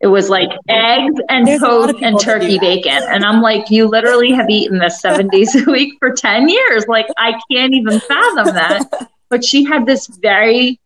It 0.00 0.06
was 0.06 0.28
like 0.30 0.50
eggs 0.68 1.20
and 1.28 1.46
There's 1.46 1.60
toast 1.60 1.96
and 2.02 2.20
turkey 2.20 2.58
bacon. 2.58 3.02
And 3.08 3.24
I'm 3.24 3.42
like, 3.42 3.68
you 3.68 3.88
literally 3.88 4.30
have 4.32 4.48
eaten 4.48 4.78
this 4.78 5.00
seven 5.00 5.28
days 5.32 5.54
a 5.56 5.68
week 5.70 5.94
for 5.98 6.12
10 6.12 6.48
years. 6.48 6.86
Like, 6.86 7.06
I 7.16 7.38
can't 7.50 7.74
even 7.74 8.00
fathom 8.00 8.54
that. 8.54 9.10
But 9.30 9.44
she 9.44 9.62
had 9.62 9.84
this 9.84 10.06
very 10.06 10.80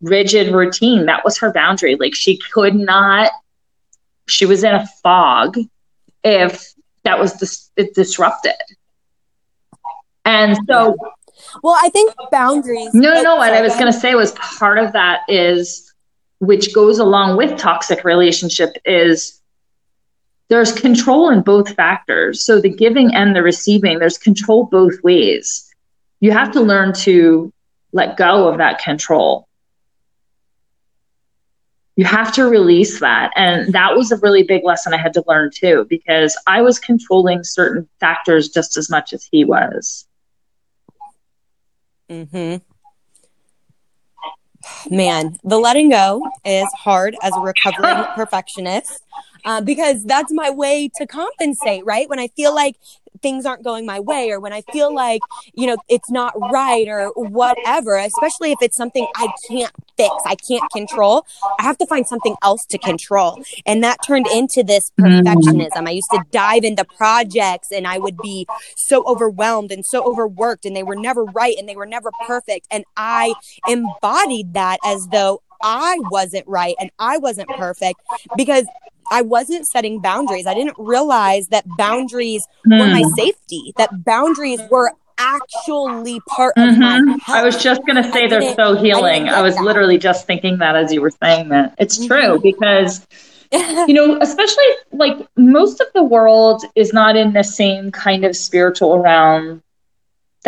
rigid 0.00 0.52
routine. 0.52 1.06
That 1.06 1.24
was 1.24 1.38
her 1.38 1.52
boundary. 1.52 1.94
Like, 1.94 2.12
she 2.12 2.36
could 2.36 2.74
not, 2.74 3.30
she 4.26 4.46
was 4.46 4.64
in 4.64 4.74
a 4.74 4.84
fog 5.00 5.56
if 6.24 6.74
that 7.04 7.20
was 7.20 7.34
dis- 7.34 7.70
disrupted. 7.94 8.50
And 10.24 10.58
so, 10.66 10.96
well, 11.62 11.76
I 11.80 11.88
think 11.90 12.14
boundaries. 12.32 12.92
No, 12.92 13.14
No, 13.14 13.22
no, 13.22 13.36
what 13.36 13.52
I 13.52 13.62
was 13.62 13.74
going 13.74 13.92
to 13.92 13.98
say 13.98 14.16
was 14.16 14.32
part 14.32 14.78
of 14.78 14.92
that 14.94 15.20
is 15.28 15.87
which 16.38 16.72
goes 16.72 16.98
along 16.98 17.36
with 17.36 17.58
toxic 17.58 18.04
relationship 18.04 18.76
is 18.84 19.40
there's 20.48 20.72
control 20.72 21.30
in 21.30 21.42
both 21.42 21.74
factors. 21.74 22.44
So 22.44 22.60
the 22.60 22.70
giving 22.70 23.14
and 23.14 23.34
the 23.34 23.42
receiving, 23.42 23.98
there's 23.98 24.18
control 24.18 24.64
both 24.64 25.02
ways. 25.02 25.68
You 26.20 26.32
have 26.32 26.52
to 26.52 26.60
learn 26.60 26.94
to 27.00 27.52
let 27.92 28.16
go 28.16 28.48
of 28.48 28.58
that 28.58 28.80
control. 28.80 29.46
You 31.96 32.04
have 32.04 32.32
to 32.34 32.44
release 32.44 33.00
that. 33.00 33.32
And 33.34 33.72
that 33.74 33.96
was 33.96 34.12
a 34.12 34.16
really 34.18 34.44
big 34.44 34.64
lesson 34.64 34.94
I 34.94 34.98
had 34.98 35.14
to 35.14 35.24
learn 35.26 35.50
too, 35.52 35.86
because 35.90 36.40
I 36.46 36.62
was 36.62 36.78
controlling 36.78 37.42
certain 37.42 37.88
factors 37.98 38.48
just 38.48 38.76
as 38.76 38.88
much 38.88 39.12
as 39.12 39.28
he 39.30 39.44
was. 39.44 40.06
Mm-hmm 42.08 42.58
man, 44.90 45.38
the 45.44 45.58
letting 45.58 45.90
go 45.90 46.22
is 46.44 46.68
hard 46.72 47.16
as 47.22 47.36
a 47.36 47.40
recovering 47.40 48.04
perfectionist 48.14 49.02
uh, 49.44 49.60
because 49.60 50.04
that's 50.04 50.32
my 50.32 50.50
way 50.50 50.90
to 50.96 51.06
compensate, 51.06 51.84
right? 51.84 52.08
When 52.08 52.18
I 52.18 52.28
feel 52.28 52.54
like 52.54 52.76
things 53.22 53.46
aren't 53.46 53.64
going 53.64 53.86
my 53.86 54.00
way 54.00 54.30
or 54.30 54.40
when 54.40 54.52
I 54.52 54.62
feel 54.72 54.94
like, 54.94 55.20
you 55.54 55.66
know, 55.66 55.76
it's 55.88 56.10
not 56.10 56.34
right 56.52 56.86
or 56.88 57.12
whatever, 57.14 57.96
especially 57.96 58.52
if 58.52 58.58
it's 58.62 58.76
something 58.76 59.06
I 59.16 59.28
can't 59.48 59.72
fix, 59.96 60.14
I 60.24 60.36
can't 60.36 60.70
control, 60.70 61.26
I 61.58 61.62
have 61.62 61.78
to 61.78 61.86
find 61.86 62.06
something 62.06 62.36
else 62.42 62.64
to 62.66 62.78
control. 62.78 63.42
And 63.66 63.82
that 63.84 63.98
turned 64.06 64.26
into 64.28 64.62
this 64.62 64.90
mm-hmm. 64.98 65.26
perfectionism. 65.26 65.86
I 65.88 65.92
used 65.92 66.10
to 66.10 66.22
dive 66.30 66.64
into 66.64 66.84
projects 66.84 67.70
and 67.72 67.86
I 67.86 67.98
would 67.98 68.16
be 68.18 68.46
so 68.76 69.04
overwhelmed 69.04 69.72
and 69.72 69.84
so 69.84 70.04
overworked 70.04 70.64
and 70.64 70.74
they 70.74 70.82
were 70.82 70.96
never 70.96 71.24
right 71.24 71.56
and 71.58 71.68
they 71.68 71.76
were 71.76 71.86
never 71.86 72.10
perfect. 72.26 72.66
And 72.70 72.84
I 72.96 73.34
embodied 73.68 74.54
that 74.54 74.78
as 74.84 75.08
though 75.08 75.42
I 75.62 75.98
wasn't 76.10 76.46
right 76.46 76.76
and 76.78 76.90
I 76.98 77.18
wasn't 77.18 77.48
perfect 77.48 78.00
because 78.36 78.66
I 79.10 79.22
wasn't 79.22 79.66
setting 79.66 80.00
boundaries. 80.00 80.46
I 80.46 80.54
didn't 80.54 80.76
realize 80.78 81.48
that 81.48 81.64
boundaries 81.76 82.46
mm. 82.66 82.78
were 82.78 82.86
my 82.86 83.02
hmm. 83.02 83.14
safety, 83.16 83.72
that 83.76 84.04
boundaries 84.04 84.60
were 84.70 84.92
actually 85.18 86.20
part 86.28 86.54
of 86.56 86.70
mm-hmm. 86.70 86.80
my 86.80 87.18
health. 87.24 87.28
I 87.28 87.44
was 87.44 87.60
just 87.60 87.84
going 87.84 88.02
to 88.02 88.12
say 88.12 88.28
they're 88.28 88.54
so 88.54 88.76
healing. 88.76 89.28
I, 89.28 89.40
I 89.40 89.42
was 89.42 89.56
that. 89.56 89.64
literally 89.64 89.98
just 89.98 90.26
thinking 90.26 90.58
that 90.58 90.76
as 90.76 90.92
you 90.92 91.00
were 91.00 91.10
saying 91.10 91.48
that. 91.48 91.74
It's 91.78 91.98
mm-hmm. 91.98 92.06
true 92.06 92.40
because 92.40 93.06
you 93.52 93.94
know, 93.94 94.18
especially 94.20 94.64
like 94.92 95.26
most 95.36 95.80
of 95.80 95.86
the 95.94 96.02
world 96.02 96.64
is 96.74 96.92
not 96.92 97.16
in 97.16 97.32
the 97.32 97.44
same 97.44 97.90
kind 97.90 98.24
of 98.24 98.36
spiritual 98.36 98.98
realm 98.98 99.62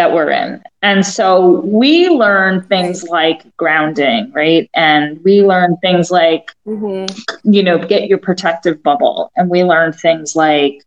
that 0.00 0.14
we're 0.14 0.30
in. 0.30 0.62
And 0.80 1.04
so 1.04 1.60
we 1.60 2.08
learn 2.08 2.62
things 2.62 3.04
like 3.04 3.54
grounding, 3.58 4.32
right? 4.32 4.70
And 4.72 5.22
we 5.22 5.42
learn 5.42 5.76
things 5.82 6.10
like, 6.10 6.52
mm-hmm. 6.66 7.04
you 7.44 7.62
know, 7.62 7.76
get 7.76 8.08
your 8.08 8.16
protective 8.16 8.82
bubble. 8.82 9.30
And 9.36 9.50
we 9.50 9.62
learn 9.62 9.92
things 9.92 10.34
like, 10.34 10.82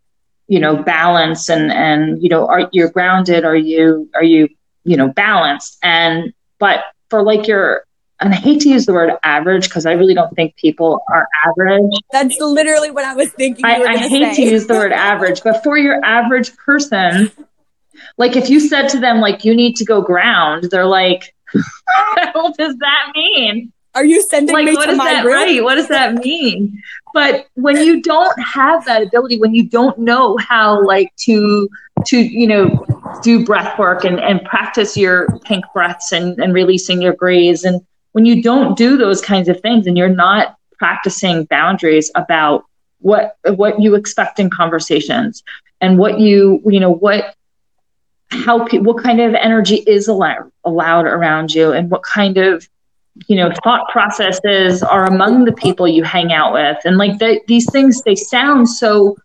you 0.47 0.59
know, 0.59 0.81
balance 0.81 1.47
and, 1.47 1.71
and, 1.71 2.23
you 2.23 2.29
know, 2.29 2.47
are 2.47 2.67
you 2.71 2.89
grounded? 2.89 3.45
Are 3.45 3.55
you, 3.55 4.09
are 4.15 4.23
you, 4.23 4.49
you 4.83 4.97
know, 4.97 5.09
balanced? 5.09 5.77
And, 5.83 6.33
but 6.57 6.83
for 7.11 7.21
like 7.21 7.47
your, 7.47 7.85
and 8.19 8.33
I 8.33 8.37
hate 8.37 8.61
to 8.61 8.69
use 8.69 8.87
the 8.87 8.93
word 8.93 9.11
average 9.23 9.65
because 9.65 9.85
I 9.85 9.91
really 9.91 10.15
don't 10.15 10.33
think 10.35 10.55
people 10.55 11.03
are 11.07 11.27
average. 11.45 11.91
That's 12.11 12.35
literally 12.39 12.89
what 12.89 13.05
I 13.05 13.13
was 13.13 13.29
thinking. 13.31 13.63
I, 13.63 13.83
I 13.83 13.97
hate 13.97 14.33
say. 14.33 14.43
to 14.43 14.51
use 14.53 14.65
the 14.65 14.73
word 14.73 14.91
average, 15.11 15.43
but 15.43 15.61
for 15.61 15.77
your 15.77 16.03
average 16.03 16.57
person, 16.57 17.31
like 18.17 18.35
if 18.35 18.49
you 18.49 18.59
said 18.59 18.87
to 18.89 18.99
them 18.99 19.19
like 19.19 19.45
you 19.45 19.55
need 19.55 19.75
to 19.77 19.85
go 19.85 20.01
ground, 20.01 20.65
they're 20.71 20.85
like, 20.85 21.35
what 22.33 22.57
does 22.57 22.75
that 22.77 23.11
mean? 23.15 23.71
Are 23.95 24.05
you 24.05 24.23
sending 24.23 24.53
like, 24.53 24.65
me 24.65 24.73
what 24.73 24.87
to 24.87 24.93
is 24.93 24.97
my 24.97 25.05
that 25.05 25.25
room? 25.25 25.33
right? 25.33 25.63
What 25.63 25.75
does 25.75 25.87
that 25.89 26.15
mean? 26.15 26.81
But 27.13 27.45
when 27.53 27.77
you 27.77 28.01
don't 28.01 28.35
have 28.41 28.85
that 28.85 29.03
ability, 29.03 29.39
when 29.39 29.53
you 29.53 29.69
don't 29.69 29.97
know 29.99 30.35
how 30.37 30.83
like 30.83 31.15
to 31.25 31.69
to 32.07 32.17
you 32.17 32.47
know 32.47 32.85
do 33.21 33.45
breath 33.45 33.77
work 33.77 34.03
and, 34.03 34.19
and 34.19 34.43
practice 34.45 34.97
your 34.97 35.27
pink 35.41 35.63
breaths 35.73 36.11
and, 36.11 36.39
and 36.39 36.53
releasing 36.53 37.01
your 37.01 37.13
graze 37.13 37.63
and 37.63 37.81
when 38.13 38.25
you 38.25 38.41
don't 38.41 38.77
do 38.77 38.97
those 38.97 39.21
kinds 39.21 39.47
of 39.47 39.59
things 39.61 39.85
and 39.85 39.97
you're 39.97 40.09
not 40.09 40.55
practicing 40.77 41.45
boundaries 41.45 42.11
about 42.15 42.65
what 42.99 43.37
what 43.55 43.79
you 43.81 43.95
expect 43.95 44.39
in 44.39 44.49
conversations 44.49 45.43
and 45.81 45.97
what 45.97 46.19
you 46.19 46.61
you 46.65 46.79
know 46.79 46.91
what 46.91 47.35
how 48.33 48.65
pe- 48.65 48.79
what 48.79 49.01
kind 49.01 49.19
of 49.19 49.33
energy 49.35 49.77
is 49.87 50.07
allowed 50.07 50.51
allowed 50.65 51.05
around 51.05 51.53
you 51.53 51.71
and 51.71 51.89
what 51.89 52.03
kind 52.03 52.37
of 52.37 52.67
you 53.27 53.35
know 53.35 53.51
thought 53.63 53.87
processes 53.89 54.81
are 54.83 55.05
among 55.05 55.45
the 55.45 55.53
people 55.53 55.87
you 55.87 56.03
hang 56.03 56.33
out 56.33 56.53
with. 56.53 56.77
And 56.85 56.97
like 56.97 57.19
the, 57.19 57.39
these 57.47 57.69
things 57.71 58.01
they 58.03 58.15
sound 58.15 58.69
so 58.69 59.15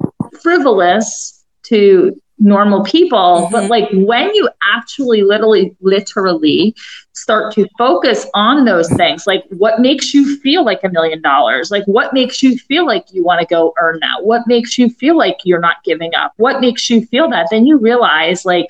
frivolous 0.42 1.44
to 1.64 2.20
normal 2.40 2.84
people 2.84 3.18
mm-hmm. 3.18 3.52
but 3.52 3.68
like 3.68 3.88
when 3.92 4.32
you 4.32 4.48
actually 4.62 5.22
literally 5.22 5.76
literally 5.80 6.72
start 7.12 7.52
to 7.52 7.68
focus 7.76 8.26
on 8.32 8.64
those 8.64 8.88
things 8.94 9.26
like 9.26 9.42
what 9.50 9.80
makes 9.80 10.14
you 10.14 10.36
feel 10.38 10.64
like 10.64 10.82
a 10.84 10.88
million 10.88 11.20
dollars? 11.20 11.70
Like 11.70 11.84
what 11.86 12.12
makes 12.12 12.42
you 12.42 12.56
feel 12.56 12.86
like 12.86 13.06
you 13.12 13.24
want 13.24 13.40
to 13.40 13.46
go 13.46 13.74
earn 13.80 13.98
that? 14.00 14.24
What 14.24 14.46
makes 14.46 14.78
you 14.78 14.88
feel 14.88 15.16
like 15.16 15.38
you're 15.44 15.60
not 15.60 15.82
giving 15.84 16.14
up? 16.14 16.32
What 16.36 16.60
makes 16.60 16.88
you 16.88 17.04
feel 17.06 17.28
that? 17.30 17.48
Then 17.50 17.66
you 17.66 17.76
realize 17.76 18.44
like 18.44 18.68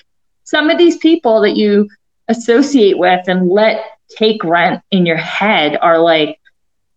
some 0.48 0.70
of 0.70 0.78
these 0.78 0.96
people 0.96 1.42
that 1.42 1.58
you 1.58 1.90
associate 2.28 2.96
with 2.96 3.28
and 3.28 3.50
let 3.50 3.84
take 4.16 4.42
rent 4.42 4.82
in 4.90 5.04
your 5.04 5.18
head 5.18 5.76
are 5.82 5.98
like 5.98 6.40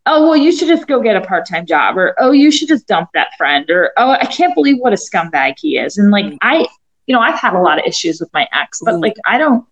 oh 0.06 0.26
well 0.26 0.38
you 0.38 0.54
should 0.54 0.70
just 0.70 0.88
go 0.88 1.02
get 1.02 1.18
a 1.18 1.22
part-time 1.22 1.66
job 1.66 1.98
or 1.98 2.16
oh 2.18 2.32
you 2.32 2.50
should 2.50 2.70
just 2.70 2.88
dump 2.88 3.10
that 3.14 3.28
friend 3.38 3.70
or 3.70 3.92
oh 3.98 4.12
i 4.12 4.26
can't 4.26 4.56
believe 4.56 4.78
what 4.78 4.94
a 4.94 4.96
scumbag 4.96 5.56
he 5.60 5.78
is. 5.78 5.98
And 5.98 6.12
like 6.12 6.34
i 6.42 6.66
you 7.08 7.14
know 7.14 7.20
i've 7.20 7.38
had 7.40 7.54
a 7.54 7.60
lot 7.60 7.78
of 7.78 7.84
issues 7.86 8.22
with 8.22 8.32
my 8.34 8.48
ex 8.54 8.80
but 8.86 9.02
like 9.02 9.18
i 9.26 9.38
don't 9.38 9.66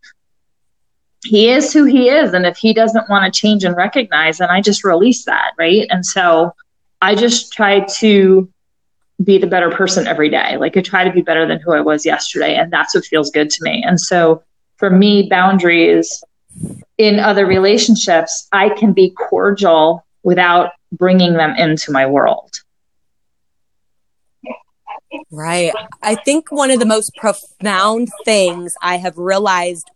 he 1.24 1.50
is 1.50 1.72
who 1.72 1.86
he 1.86 2.10
is 2.10 2.34
and 2.34 2.46
if 2.46 2.58
he 2.58 2.74
doesn't 2.74 3.10
want 3.10 3.34
to 3.34 3.40
change 3.40 3.64
and 3.64 3.78
recognize 3.78 4.40
then 4.40 4.50
i 4.50 4.60
just 4.60 4.84
release 4.84 5.24
that 5.24 5.52
right? 5.58 5.88
And 5.90 6.06
so 6.06 6.54
i 7.02 7.16
just 7.16 7.54
try 7.54 7.80
to 8.00 8.52
be 9.24 9.38
the 9.38 9.48
better 9.48 9.70
person 9.70 10.08
every 10.08 10.30
day 10.30 10.58
like 10.58 10.78
i 10.78 10.82
try 10.82 11.04
to 11.04 11.12
be 11.12 11.22
better 11.22 11.46
than 11.46 11.60
who 11.60 11.74
i 11.74 11.82
was 11.82 12.06
yesterday 12.06 12.56
and 12.56 12.72
that's 12.72 12.96
what 12.96 13.06
feels 13.06 13.30
good 13.32 13.50
to 13.50 13.60
me 13.62 13.84
and 13.86 14.00
so 14.00 14.42
for 14.78 14.90
me 14.90 15.28
boundaries 15.30 16.24
in 16.98 17.20
other 17.20 17.46
relationships 17.46 18.48
i 18.54 18.70
can 18.70 18.94
be 18.94 19.10
cordial 19.12 20.06
without 20.24 20.72
bringing 20.92 21.34
them 21.34 21.56
into 21.56 21.92
my 21.92 22.06
world. 22.06 22.52
Right. 25.32 25.74
I 26.02 26.16
think 26.16 26.52
one 26.52 26.72
of 26.72 26.80
the 26.80 26.86
most 26.86 27.16
profound 27.16 28.10
things 28.26 28.76
I 28.82 28.98
have 28.98 29.18
realized 29.18 29.90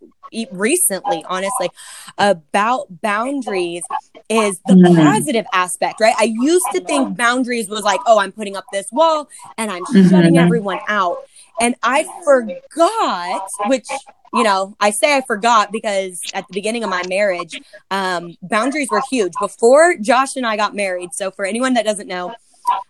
recently, 0.50 1.24
honestly, 1.28 1.70
about 2.18 3.00
boundaries 3.00 3.84
is 4.28 4.58
the 4.66 4.74
mm. 4.74 4.96
positive 4.96 5.46
aspect, 5.52 6.00
right? 6.00 6.14
I 6.18 6.24
used 6.24 6.66
to 6.72 6.80
think 6.80 7.16
boundaries 7.16 7.68
was 7.68 7.82
like, 7.82 8.00
oh, 8.06 8.18
I'm 8.18 8.32
putting 8.32 8.56
up 8.56 8.64
this 8.72 8.86
wall 8.90 9.28
and 9.58 9.70
I'm 9.70 9.84
mm-hmm. 9.84 10.08
shutting 10.08 10.38
everyone 10.38 10.80
out. 10.88 11.18
And 11.60 11.76
I 11.82 12.04
forgot, 12.24 13.48
which 13.66 13.86
you 14.34 14.42
know, 14.42 14.74
I 14.80 14.90
say 14.90 15.16
I 15.16 15.20
forgot 15.20 15.70
because 15.70 16.20
at 16.34 16.44
the 16.48 16.52
beginning 16.52 16.82
of 16.82 16.90
my 16.90 17.04
marriage, 17.08 17.60
um, 17.92 18.36
boundaries 18.42 18.88
were 18.90 19.02
huge 19.08 19.32
before 19.40 19.94
Josh 19.96 20.34
and 20.34 20.44
I 20.44 20.56
got 20.56 20.74
married. 20.74 21.14
So 21.14 21.30
for 21.30 21.44
anyone 21.44 21.74
that 21.74 21.84
doesn't 21.84 22.08
know, 22.08 22.34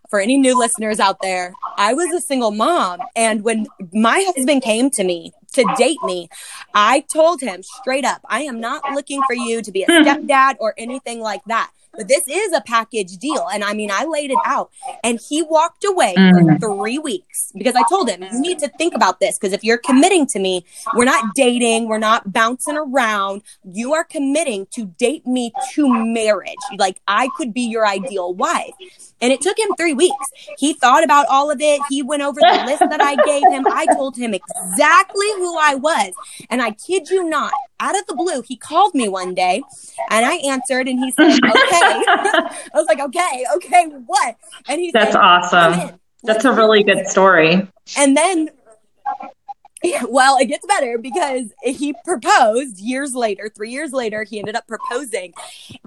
for 0.09 0.21
any 0.21 0.37
new 0.37 0.59
listeners 0.59 1.01
out 1.01 1.19
there, 1.23 1.55
I 1.77 1.95
was 1.95 2.13
a 2.13 2.21
single 2.21 2.51
mom. 2.51 3.01
And 3.17 3.43
when 3.43 3.67
my 3.93 4.25
husband 4.35 4.63
came 4.63 4.91
to 4.91 5.05
me 5.05 5.33
to 5.53 5.65
date 5.77 6.03
me, 6.03 6.29
I 6.75 7.05
told 7.13 7.41
him 7.41 7.63
straight 7.63 8.05
up, 8.05 8.21
I 8.29 8.43
am 8.43 8.61
not 8.61 8.83
looking 8.93 9.23
for 9.27 9.35
you 9.35 9.63
to 9.63 9.73
be 9.73 9.83
a 9.83 9.87
hmm. 9.87 10.07
stepdad 10.07 10.57
or 10.61 10.75
anything 10.79 11.21
like 11.21 11.45
that. 11.47 11.71
But 11.97 12.09
this 12.09 12.27
is 12.29 12.53
a 12.53 12.61
package 12.61 13.17
deal. 13.17 13.47
And 13.53 13.65
I 13.65 13.75
mean, 13.75 13.91
I 13.93 14.05
laid 14.05 14.31
it 14.31 14.39
out. 14.45 14.71
And 15.03 15.21
he 15.29 15.43
walked 15.43 15.85
away 15.85 16.15
mm. 16.17 16.61
for 16.61 16.77
three 16.77 16.99
weeks 16.99 17.53
because 17.57 17.75
I 17.75 17.83
told 17.89 18.09
him, 18.09 18.23
you 18.23 18.41
need 18.41 18.59
to 18.61 18.69
think 18.69 18.95
about 18.95 19.21
this. 19.21 19.39
Because 19.39 19.53
if 19.53 19.65
you're 19.65 19.79
committing 19.79 20.27
to 20.29 20.39
me, 20.39 20.65
we're 20.95 21.05
not 21.05 21.35
dating, 21.35 21.89
we're 21.89 21.99
not 21.99 22.33
bouncing 22.33 22.77
around. 22.77 23.43
You 23.65 23.95
are 23.95 24.05
committing 24.05 24.67
to 24.73 24.87
date 24.87 25.27
me 25.27 25.53
to 25.73 25.89
marriage. 26.05 26.55
Like, 26.79 27.01
I 27.07 27.29
could 27.37 27.53
be 27.53 27.63
your 27.63 27.87
ideal 27.87 28.35
wife. 28.35 28.73
And 29.21 29.33
it 29.33 29.41
took 29.41 29.59
him 29.59 29.69
three 29.79 29.95
weeks. 29.95 30.27
He 30.59 30.75
thought 30.75 31.03
about 31.03 31.27
all 31.31 31.51
of 31.51 31.59
it. 31.61 31.81
He 31.89 32.03
went 32.03 32.23
over 32.23 32.41
the 32.41 32.65
list 32.67 32.81
that 32.81 33.01
I 33.01 33.17
gave 33.25 33.43
him. 33.51 33.65
I 33.67 33.87
told 33.95 34.17
him 34.17 34.35
exactly 34.35 35.27
who 35.37 35.57
I 35.59 35.77
was. 35.77 36.13
And 36.51 36.61
I 36.61 36.73
kid 36.73 37.09
you 37.09 37.25
not, 37.29 37.53
out 37.81 37.99
of 37.99 38.07
the 38.07 38.15
blue, 38.15 38.43
he 38.43 38.57
called 38.57 38.95
me 38.95 39.09
one 39.09 39.35
day 39.35 39.63
and 40.11 40.25
I 40.25 40.35
answered 40.37 40.89
and 40.89 40.99
he 40.99 41.11
said, 41.13 41.33
okay. 41.45 41.81
I 41.87 42.71
was 42.75 42.87
like, 42.87 43.01
okay, 43.01 43.45
okay, 43.57 43.87
what? 44.07 44.37
And 44.69 44.81
he's 44.81 44.93
That's 44.93 45.13
said, 45.13 45.21
awesome. 45.21 45.99
That's 46.23 46.45
a 46.45 46.53
really 46.53 46.83
good 46.83 47.07
story. 47.07 47.69
And 47.99 48.17
then 48.17 48.49
well, 50.09 50.39
it 50.39 50.47
gets 50.47 50.67
better 50.67 50.99
because 50.99 51.53
he 51.63 51.95
proposed 52.05 52.79
years 52.79 53.15
later, 53.15 53.51
three 53.55 53.71
years 53.71 53.93
later, 53.93 54.25
he 54.25 54.39
ended 54.39 54.57
up 54.57 54.67
proposing. 54.67 55.35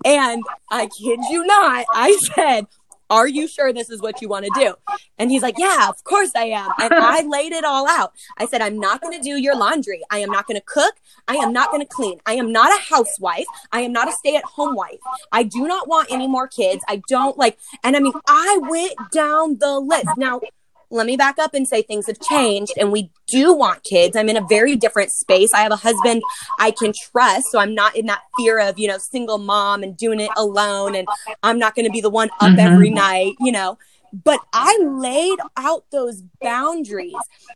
And 0.06 0.44
I 0.70 0.88
kid 0.88 1.20
you 1.30 1.46
not, 1.46 1.86
I 1.94 2.18
said, 2.36 2.68
are 3.10 3.28
you 3.28 3.48
sure 3.48 3.72
this 3.74 3.90
is 3.90 4.02
what 4.02 4.22
you 4.22 4.30
want 4.30 4.46
to 4.46 4.52
do? 4.56 4.98
And 5.18 5.32
he's 5.32 5.42
like, 5.42 5.56
Yeah, 5.58 5.88
of 5.90 6.04
course 6.04 6.32
I 6.36 6.46
am. 6.46 6.72
And 6.80 6.94
I 6.94 7.22
laid 7.22 7.52
it 7.52 7.64
all 7.64 7.88
out. 7.88 8.14
I 8.38 8.46
said, 8.46 8.62
I'm 8.62 8.80
not 8.80 9.02
going 9.02 9.18
to 9.18 9.24
do 9.24 9.40
your 9.42 9.56
laundry. 9.56 10.02
I 10.10 10.20
am 10.20 10.30
not 10.30 10.48
going 10.48 10.60
to 10.60 10.66
cook. 10.66 10.96
I 11.28 11.36
am 11.36 11.54
not 11.54 11.72
going 11.72 11.82
to 11.82 11.88
clean. 11.88 12.20
I 12.26 12.34
am 12.34 12.52
not 12.52 12.72
a 12.72 12.82
housewife. 12.82 13.46
I 13.72 13.82
am 13.82 13.92
not 13.92 14.08
a 14.08 14.12
stay 14.12 14.36
at 14.36 14.44
home 14.44 14.76
wife. 14.76 15.00
I 15.32 15.44
do 15.44 15.68
not 15.68 15.88
want 15.88 16.12
any 16.12 16.28
more 16.28 16.48
kids. 16.48 16.84
I 16.88 17.02
don't 17.08 17.38
like, 17.38 17.58
and 17.84 17.96
I 17.96 18.00
mean, 18.00 18.14
I 18.28 18.60
went 18.62 18.94
down 19.12 19.58
the 19.60 19.80
list. 19.80 20.08
Now, 20.18 20.42
let 20.90 21.06
me 21.06 21.18
back 21.18 21.38
up 21.40 21.54
and 21.54 21.68
say 21.68 21.82
things 21.82 22.08
have 22.08 22.20
changed 22.20 22.74
and 22.78 22.92
we 22.92 23.12
do 23.28 23.54
want 23.54 23.84
kids. 23.84 24.16
I'm 24.16 24.30
in 24.30 24.38
a 24.38 24.46
very 24.48 24.76
different 24.76 25.12
space. 25.12 25.54
I 25.54 25.62
have 25.62 25.72
a 25.72 25.78
husband 25.78 26.22
I 26.60 26.72
can 26.72 26.94
trust. 27.12 27.48
So 27.52 27.60
I'm 27.60 27.76
not 27.76 27.96
in 27.96 28.06
that 28.06 28.22
fear 28.38 28.60
of, 28.60 28.80
you 28.80 28.88
know, 28.88 28.98
single 28.98 29.38
mom 29.38 29.84
and 29.84 29.98
doing 29.98 30.20
it 30.20 30.32
alone. 30.38 30.96
And 30.96 31.08
I'm 31.44 31.60
not 31.60 31.76
going 31.76 31.86
to 31.86 31.92
be 31.92 32.02
the 32.02 32.10
one 32.10 32.30
up 32.40 32.52
mm-hmm. 32.52 32.60
every 32.60 32.90
night, 32.90 33.34
you 33.40 33.52
know. 33.52 33.78
But 34.24 34.40
I 34.54 34.78
laid 34.82 35.40
out 35.58 35.84
those 35.92 36.24
boundaries. 36.42 37.14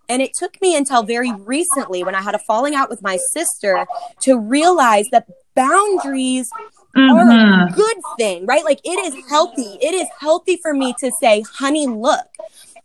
And 0.09 0.21
it 0.21 0.33
took 0.33 0.61
me 0.61 0.75
until 0.75 1.03
very 1.03 1.31
recently 1.31 2.03
when 2.03 2.15
I 2.15 2.21
had 2.21 2.35
a 2.35 2.39
falling 2.39 2.75
out 2.75 2.89
with 2.89 3.01
my 3.01 3.17
sister 3.31 3.85
to 4.21 4.37
realize 4.37 5.07
that 5.11 5.27
boundaries 5.55 6.49
mm-hmm. 6.95 7.11
are 7.11 7.29
a 7.29 7.33
mm-hmm. 7.33 7.73
good 7.73 7.97
thing, 8.17 8.45
right? 8.45 8.65
Like 8.65 8.81
it 8.83 8.99
is 8.99 9.29
healthy. 9.29 9.77
It 9.81 9.93
is 9.93 10.07
healthy 10.19 10.57
for 10.61 10.73
me 10.73 10.93
to 10.99 11.11
say, 11.19 11.43
honey, 11.53 11.87
look, 11.87 12.27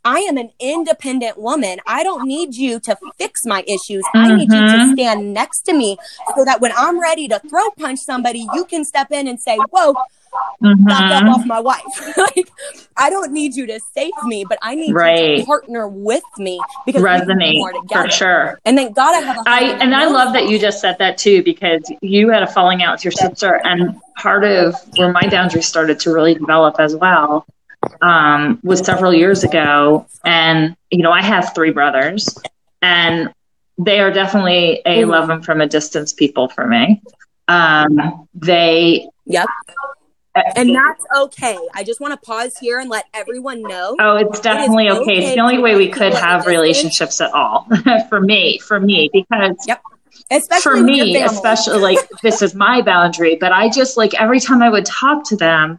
I 0.06 0.20
am 0.20 0.36
an 0.36 0.50
independent 0.60 1.36
woman. 1.36 1.80
I 1.84 2.04
don't 2.04 2.28
need 2.28 2.54
you 2.54 2.78
to 2.78 2.96
fix 3.18 3.44
my 3.44 3.64
issues. 3.66 4.04
Mm-hmm. 4.04 4.18
I 4.18 4.36
need 4.36 4.52
you 4.52 4.60
to 4.60 4.72
mm-hmm. 4.72 4.92
stand 4.92 5.34
next 5.34 5.62
to 5.62 5.72
me 5.72 5.98
so 6.36 6.44
that 6.44 6.60
when 6.60 6.70
I'm 6.76 7.00
ready 7.00 7.26
to 7.26 7.40
throw 7.40 7.68
punch 7.72 7.98
somebody, 7.98 8.46
you 8.54 8.64
can 8.66 8.84
step 8.84 9.10
in 9.10 9.26
and 9.26 9.40
say, 9.40 9.56
Whoa, 9.56 9.94
mm-hmm. 10.62 10.84
back 10.84 11.24
up 11.24 11.36
off 11.36 11.44
my 11.44 11.58
wife. 11.58 11.82
like, 12.16 12.48
I 12.96 13.10
don't 13.10 13.32
need 13.32 13.56
you 13.56 13.66
to 13.66 13.80
save 13.80 14.12
me, 14.26 14.44
but 14.48 14.60
I 14.62 14.76
need 14.76 14.92
right. 14.92 15.30
you 15.30 15.36
to 15.38 15.44
partner 15.44 15.88
with 15.88 16.22
me 16.38 16.60
because 16.86 17.02
resonate 17.02 17.60
for 17.92 18.08
sure. 18.08 18.60
And 18.64 18.76
thank 18.76 18.94
God 18.94 19.12
I 19.12 19.26
have 19.26 19.38
a 19.38 19.42
I 19.44 19.60
and 19.82 19.92
I 19.92 20.06
love 20.06 20.34
that 20.34 20.48
you 20.48 20.60
just 20.60 20.80
said 20.80 20.98
that 20.98 21.18
too 21.18 21.42
because 21.42 21.82
you 22.00 22.30
had 22.30 22.44
a 22.44 22.46
falling 22.46 22.84
out 22.84 22.94
with 22.94 23.04
your 23.04 23.12
sister, 23.12 23.60
and 23.64 24.00
part 24.18 24.44
of 24.44 24.76
where 24.94 25.10
my 25.10 25.28
boundaries 25.28 25.66
started 25.66 25.98
to 26.00 26.12
really 26.12 26.34
develop 26.34 26.76
as 26.78 26.94
well 26.94 27.44
um, 28.02 28.58
was 28.62 28.80
several 28.80 29.12
years 29.14 29.44
ago. 29.44 30.06
And, 30.24 30.76
you 30.90 31.02
know, 31.02 31.12
I 31.12 31.22
have 31.22 31.54
three 31.54 31.70
brothers, 31.70 32.38
and 32.82 33.32
they 33.78 34.00
are 34.00 34.10
definitely 34.10 34.82
a 34.86 35.00
mm-hmm. 35.00 35.10
love 35.10 35.28
them 35.28 35.42
from 35.42 35.60
a 35.60 35.66
distance 35.66 36.12
people 36.12 36.48
for 36.48 36.66
me. 36.66 37.02
Um, 37.48 38.28
they. 38.34 39.08
Yep. 39.26 39.46
And 40.54 40.74
that's 40.74 41.04
okay. 41.16 41.58
I 41.74 41.82
just 41.82 41.98
want 41.98 42.12
to 42.12 42.18
pause 42.18 42.58
here 42.58 42.78
and 42.78 42.90
let 42.90 43.06
everyone 43.14 43.62
know. 43.62 43.96
Oh, 43.98 44.16
it's 44.16 44.38
definitely 44.40 44.88
it 44.88 44.90
okay. 44.90 45.00
okay. 45.00 45.24
It's 45.24 45.34
the 45.34 45.40
only 45.40 45.58
way 45.58 45.76
we 45.76 45.88
could 45.88 46.12
have 46.12 46.46
relationships 46.46 47.22
at 47.22 47.32
all 47.32 47.66
for 48.10 48.20
me, 48.20 48.58
for 48.58 48.78
me, 48.78 49.08
because 49.12 49.56
yep. 49.66 49.80
Especially 50.30 50.62
for 50.62 50.82
me, 50.82 51.22
especially 51.22 51.78
like 51.78 51.98
this 52.22 52.42
is 52.42 52.54
my 52.54 52.82
boundary, 52.82 53.36
but 53.36 53.52
I 53.52 53.68
just 53.68 53.96
like 53.96 54.12
every 54.20 54.40
time 54.40 54.62
I 54.62 54.68
would 54.68 54.84
talk 54.84 55.24
to 55.28 55.36
them, 55.36 55.78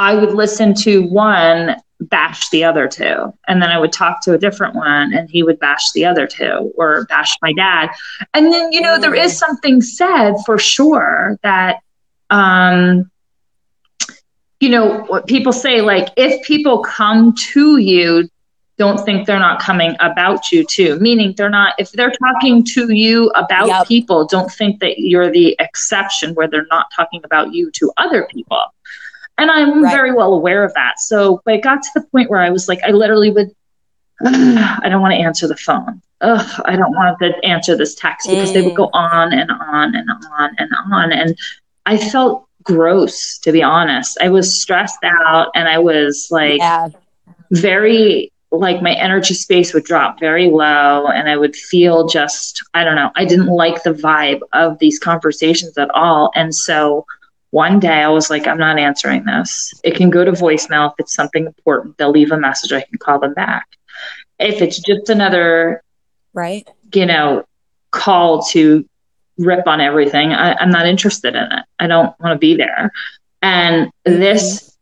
I 0.00 0.14
would 0.14 0.32
listen 0.32 0.72
to 0.76 1.02
one 1.02 1.76
bash 2.00 2.48
the 2.48 2.64
other 2.64 2.88
two. 2.88 3.34
And 3.46 3.62
then 3.62 3.68
I 3.68 3.78
would 3.78 3.92
talk 3.92 4.24
to 4.24 4.32
a 4.32 4.38
different 4.38 4.74
one 4.74 5.12
and 5.12 5.28
he 5.30 5.42
would 5.42 5.60
bash 5.60 5.92
the 5.92 6.06
other 6.06 6.26
two 6.26 6.72
or 6.74 7.04
bash 7.04 7.36
my 7.42 7.52
dad. 7.52 7.90
And 8.32 8.50
then, 8.50 8.72
you 8.72 8.80
know, 8.80 8.98
there 8.98 9.14
is 9.14 9.36
something 9.36 9.82
said 9.82 10.36
for 10.46 10.58
sure 10.58 11.38
that, 11.42 11.80
um, 12.30 13.10
you 14.58 14.70
know, 14.70 15.04
what 15.04 15.26
people 15.26 15.52
say, 15.52 15.82
like, 15.82 16.08
if 16.16 16.42
people 16.46 16.82
come 16.82 17.34
to 17.52 17.76
you, 17.76 18.26
don't 18.78 19.04
think 19.04 19.26
they're 19.26 19.38
not 19.38 19.60
coming 19.60 19.94
about 20.00 20.50
you 20.50 20.64
too. 20.64 20.98
Meaning 20.98 21.34
they're 21.36 21.50
not, 21.50 21.74
if 21.78 21.92
they're 21.92 22.12
talking 22.12 22.64
to 22.64 22.90
you 22.90 23.28
about 23.34 23.68
yep. 23.68 23.86
people, 23.86 24.26
don't 24.26 24.50
think 24.50 24.80
that 24.80 24.98
you're 24.98 25.30
the 25.30 25.54
exception 25.58 26.34
where 26.34 26.48
they're 26.48 26.66
not 26.70 26.86
talking 26.96 27.20
about 27.22 27.52
you 27.52 27.70
to 27.72 27.92
other 27.98 28.26
people. 28.32 28.62
And 29.40 29.50
I'm 29.50 29.82
right. 29.82 29.92
very 29.92 30.12
well 30.12 30.34
aware 30.34 30.64
of 30.64 30.74
that. 30.74 31.00
So, 31.00 31.40
but 31.44 31.54
it 31.54 31.62
got 31.62 31.82
to 31.82 31.90
the 31.94 32.02
point 32.02 32.30
where 32.30 32.40
I 32.40 32.50
was 32.50 32.68
like, 32.68 32.80
I 32.84 32.90
literally 32.90 33.30
would 33.30 33.50
I 34.24 34.88
don't 34.90 35.00
want 35.00 35.12
to 35.12 35.18
answer 35.18 35.48
the 35.48 35.56
phone. 35.56 36.02
Ugh, 36.20 36.62
I 36.66 36.76
don't 36.76 36.92
want 36.92 37.18
to 37.20 37.32
answer 37.42 37.74
this 37.74 37.94
text 37.94 38.28
because 38.28 38.50
mm. 38.50 38.54
they 38.54 38.62
would 38.62 38.76
go 38.76 38.90
on 38.92 39.32
and 39.32 39.50
on 39.50 39.94
and 39.94 40.10
on 40.30 40.50
and 40.58 40.70
on. 40.92 41.12
And 41.12 41.38
I 41.86 41.96
felt 41.96 42.46
gross, 42.62 43.38
to 43.38 43.52
be 43.52 43.62
honest. 43.62 44.18
I 44.20 44.28
was 44.28 44.60
stressed 44.60 45.02
out 45.04 45.48
and 45.54 45.68
I 45.68 45.78
was 45.78 46.28
like 46.30 46.58
yeah. 46.58 46.90
very, 47.50 48.30
like 48.50 48.82
my 48.82 48.92
energy 48.92 49.32
space 49.32 49.72
would 49.72 49.84
drop 49.84 50.20
very 50.20 50.50
low 50.50 51.06
and 51.06 51.30
I 51.30 51.38
would 51.38 51.56
feel 51.56 52.06
just, 52.06 52.62
I 52.74 52.84
don't 52.84 52.96
know, 52.96 53.10
I 53.16 53.24
didn't 53.24 53.46
like 53.46 53.82
the 53.84 53.94
vibe 53.94 54.40
of 54.52 54.78
these 54.80 54.98
conversations 54.98 55.78
at 55.78 55.88
all. 55.94 56.30
And 56.34 56.54
so 56.54 57.06
one 57.50 57.80
day 57.80 58.02
I 58.02 58.08
was 58.08 58.30
like, 58.30 58.46
I'm 58.46 58.58
not 58.58 58.78
answering 58.78 59.24
this. 59.24 59.72
It 59.82 59.96
can 59.96 60.08
go 60.08 60.24
to 60.24 60.32
voicemail 60.32 60.90
if 60.90 60.94
it's 60.98 61.14
something 61.14 61.46
important. 61.46 61.98
They'll 61.98 62.12
leave 62.12 62.30
a 62.30 62.38
message. 62.38 62.72
I 62.72 62.82
can 62.82 62.98
call 62.98 63.18
them 63.18 63.34
back 63.34 63.66
if 64.40 64.62
it's 64.62 64.78
just 64.80 65.08
another 65.10 65.82
right 66.32 66.68
you 66.94 67.06
know 67.06 67.44
call 67.90 68.42
to 68.42 68.88
rip 69.38 69.66
on 69.66 69.80
everything 69.80 70.32
I, 70.32 70.60
am 70.60 70.70
not 70.70 70.86
interested 70.86 71.34
in 71.34 71.44
it 71.52 71.64
i 71.78 71.86
don't 71.86 72.18
want 72.20 72.34
to 72.34 72.38
be 72.38 72.56
there 72.56 72.90
and 73.42 73.86
mm-hmm. 74.06 74.20
this 74.20 74.76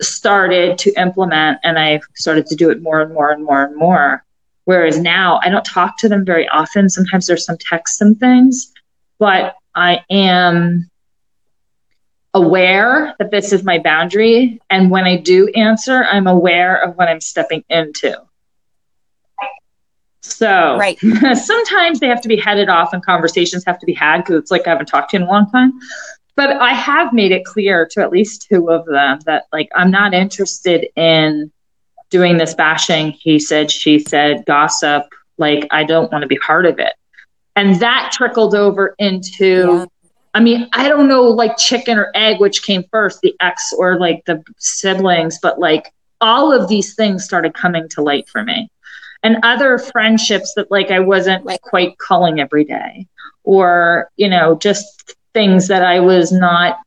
started 0.00 0.78
to 0.78 0.92
implement 1.00 1.58
and 1.62 1.78
i 1.78 2.00
started 2.14 2.46
to 2.46 2.56
do 2.56 2.70
it 2.70 2.82
more 2.82 3.00
and 3.00 3.12
more 3.12 3.30
and 3.30 3.44
more 3.44 3.64
and 3.64 3.76
more 3.76 4.24
whereas 4.64 4.98
now 4.98 5.40
i 5.42 5.48
don't 5.48 5.64
talk 5.64 5.98
to 5.98 6.08
them 6.08 6.24
very 6.24 6.48
often 6.48 6.88
sometimes 6.88 7.26
there's 7.26 7.44
some 7.44 7.58
text 7.58 7.98
some 7.98 8.14
things 8.14 8.72
but 9.18 9.56
i 9.74 10.00
am 10.10 10.88
aware 12.36 13.14
that 13.18 13.30
this 13.30 13.52
is 13.52 13.64
my 13.64 13.78
boundary. 13.78 14.60
And 14.68 14.90
when 14.90 15.04
I 15.04 15.16
do 15.16 15.48
answer, 15.48 16.04
I'm 16.04 16.26
aware 16.26 16.76
of 16.76 16.96
what 16.96 17.08
I'm 17.08 17.20
stepping 17.20 17.64
into. 17.70 18.20
So 20.20 20.76
right. 20.76 20.98
sometimes 21.34 22.00
they 22.00 22.08
have 22.08 22.20
to 22.20 22.28
be 22.28 22.36
headed 22.36 22.68
off 22.68 22.92
and 22.92 23.04
conversations 23.04 23.64
have 23.64 23.78
to 23.78 23.86
be 23.86 23.94
had 23.94 24.18
because 24.18 24.36
it's 24.36 24.50
like 24.50 24.66
I 24.66 24.70
haven't 24.70 24.86
talked 24.86 25.10
to 25.10 25.16
you 25.16 25.22
in 25.22 25.28
a 25.28 25.32
long 25.32 25.50
time. 25.50 25.72
But 26.34 26.50
I 26.50 26.74
have 26.74 27.14
made 27.14 27.32
it 27.32 27.46
clear 27.46 27.88
to 27.92 28.02
at 28.02 28.10
least 28.10 28.46
two 28.50 28.70
of 28.70 28.84
them 28.84 29.20
that 29.24 29.44
like 29.52 29.70
I'm 29.74 29.90
not 29.90 30.12
interested 30.12 30.88
in 30.94 31.50
doing 32.10 32.36
this 32.36 32.54
bashing, 32.54 33.12
he 33.12 33.38
said, 33.38 33.70
she 33.70 33.98
said, 33.98 34.44
gossip. 34.44 35.04
Like 35.38 35.66
I 35.70 35.84
don't 35.84 36.12
want 36.12 36.22
to 36.22 36.28
be 36.28 36.38
part 36.38 36.66
of 36.66 36.78
it. 36.78 36.92
And 37.54 37.80
that 37.80 38.10
trickled 38.12 38.54
over 38.54 38.94
into 38.98 39.44
yeah. 39.78 39.86
I 40.36 40.40
mean, 40.40 40.68
I 40.74 40.90
don't 40.90 41.08
know 41.08 41.22
like 41.22 41.56
chicken 41.56 41.96
or 41.96 42.10
egg, 42.14 42.40
which 42.40 42.62
came 42.62 42.84
first, 42.92 43.22
the 43.22 43.34
ex 43.40 43.72
or 43.72 43.98
like 43.98 44.22
the 44.26 44.44
siblings, 44.58 45.38
but 45.40 45.58
like 45.58 45.90
all 46.20 46.52
of 46.52 46.68
these 46.68 46.94
things 46.94 47.24
started 47.24 47.54
coming 47.54 47.88
to 47.90 48.02
light 48.02 48.28
for 48.28 48.42
me. 48.42 48.70
And 49.22 49.38
other 49.42 49.78
friendships 49.78 50.52
that 50.56 50.70
like 50.70 50.90
I 50.90 51.00
wasn't 51.00 51.46
like 51.46 51.62
quite 51.62 51.96
calling 51.96 52.38
every 52.38 52.64
day, 52.64 53.06
or, 53.44 54.10
you 54.16 54.28
know, 54.28 54.58
just 54.58 55.14
things 55.32 55.68
that 55.68 55.82
I 55.82 56.00
was 56.00 56.30
not 56.32 56.80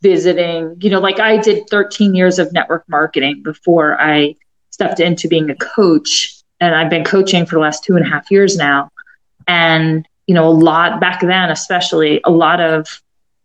visiting. 0.00 0.76
You 0.80 0.90
know, 0.90 1.00
like 1.00 1.18
I 1.18 1.38
did 1.38 1.68
13 1.68 2.14
years 2.14 2.38
of 2.38 2.52
network 2.52 2.84
marketing 2.88 3.42
before 3.42 4.00
I 4.00 4.36
stepped 4.70 5.00
into 5.00 5.26
being 5.26 5.50
a 5.50 5.56
coach. 5.56 6.44
And 6.60 6.76
I've 6.76 6.90
been 6.90 7.04
coaching 7.04 7.44
for 7.44 7.56
the 7.56 7.60
last 7.60 7.82
two 7.82 7.96
and 7.96 8.06
a 8.06 8.08
half 8.08 8.30
years 8.30 8.56
now. 8.56 8.90
And 9.48 10.07
you 10.28 10.34
know, 10.34 10.46
a 10.46 10.52
lot 10.52 11.00
back 11.00 11.22
then, 11.22 11.50
especially 11.50 12.20
a 12.24 12.30
lot 12.30 12.60
of 12.60 13.00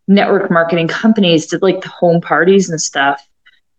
network 0.07 0.51
marketing 0.51 0.89
companies 0.89 1.47
did 1.47 1.61
like 1.61 1.81
the 1.81 1.87
home 1.87 2.19
parties 2.19 2.69
and 2.69 2.79
stuff. 2.79 3.25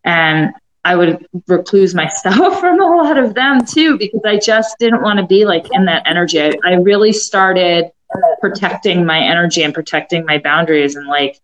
And 0.05 0.55
I 0.87 0.97
would 0.97 1.27
recluse 1.47 1.95
myself 1.95 2.61
from 2.61 2.81
a 2.81 2.87
lot 2.87 3.19
of 3.19 3.35
them 3.35 3.65
too, 3.65 3.99
because 3.99 4.23
I 4.25 4.39
just 4.39 4.79
didn't 4.79 5.03
want 5.03 5.19
to 5.19 5.27
be 5.27 5.45
like 5.45 5.67
in 5.73 5.85
that 5.85 6.03
energy. 6.07 6.41
I, 6.41 6.55
I 6.65 6.73
really 6.75 7.13
started 7.13 7.93
protecting 8.41 9.05
my 9.05 9.21
energy 9.21 9.63
and 9.63 9.75
protecting 9.75 10.25
my 10.25 10.39
boundaries. 10.39 10.97
And 10.97 11.07
like, 11.07 11.39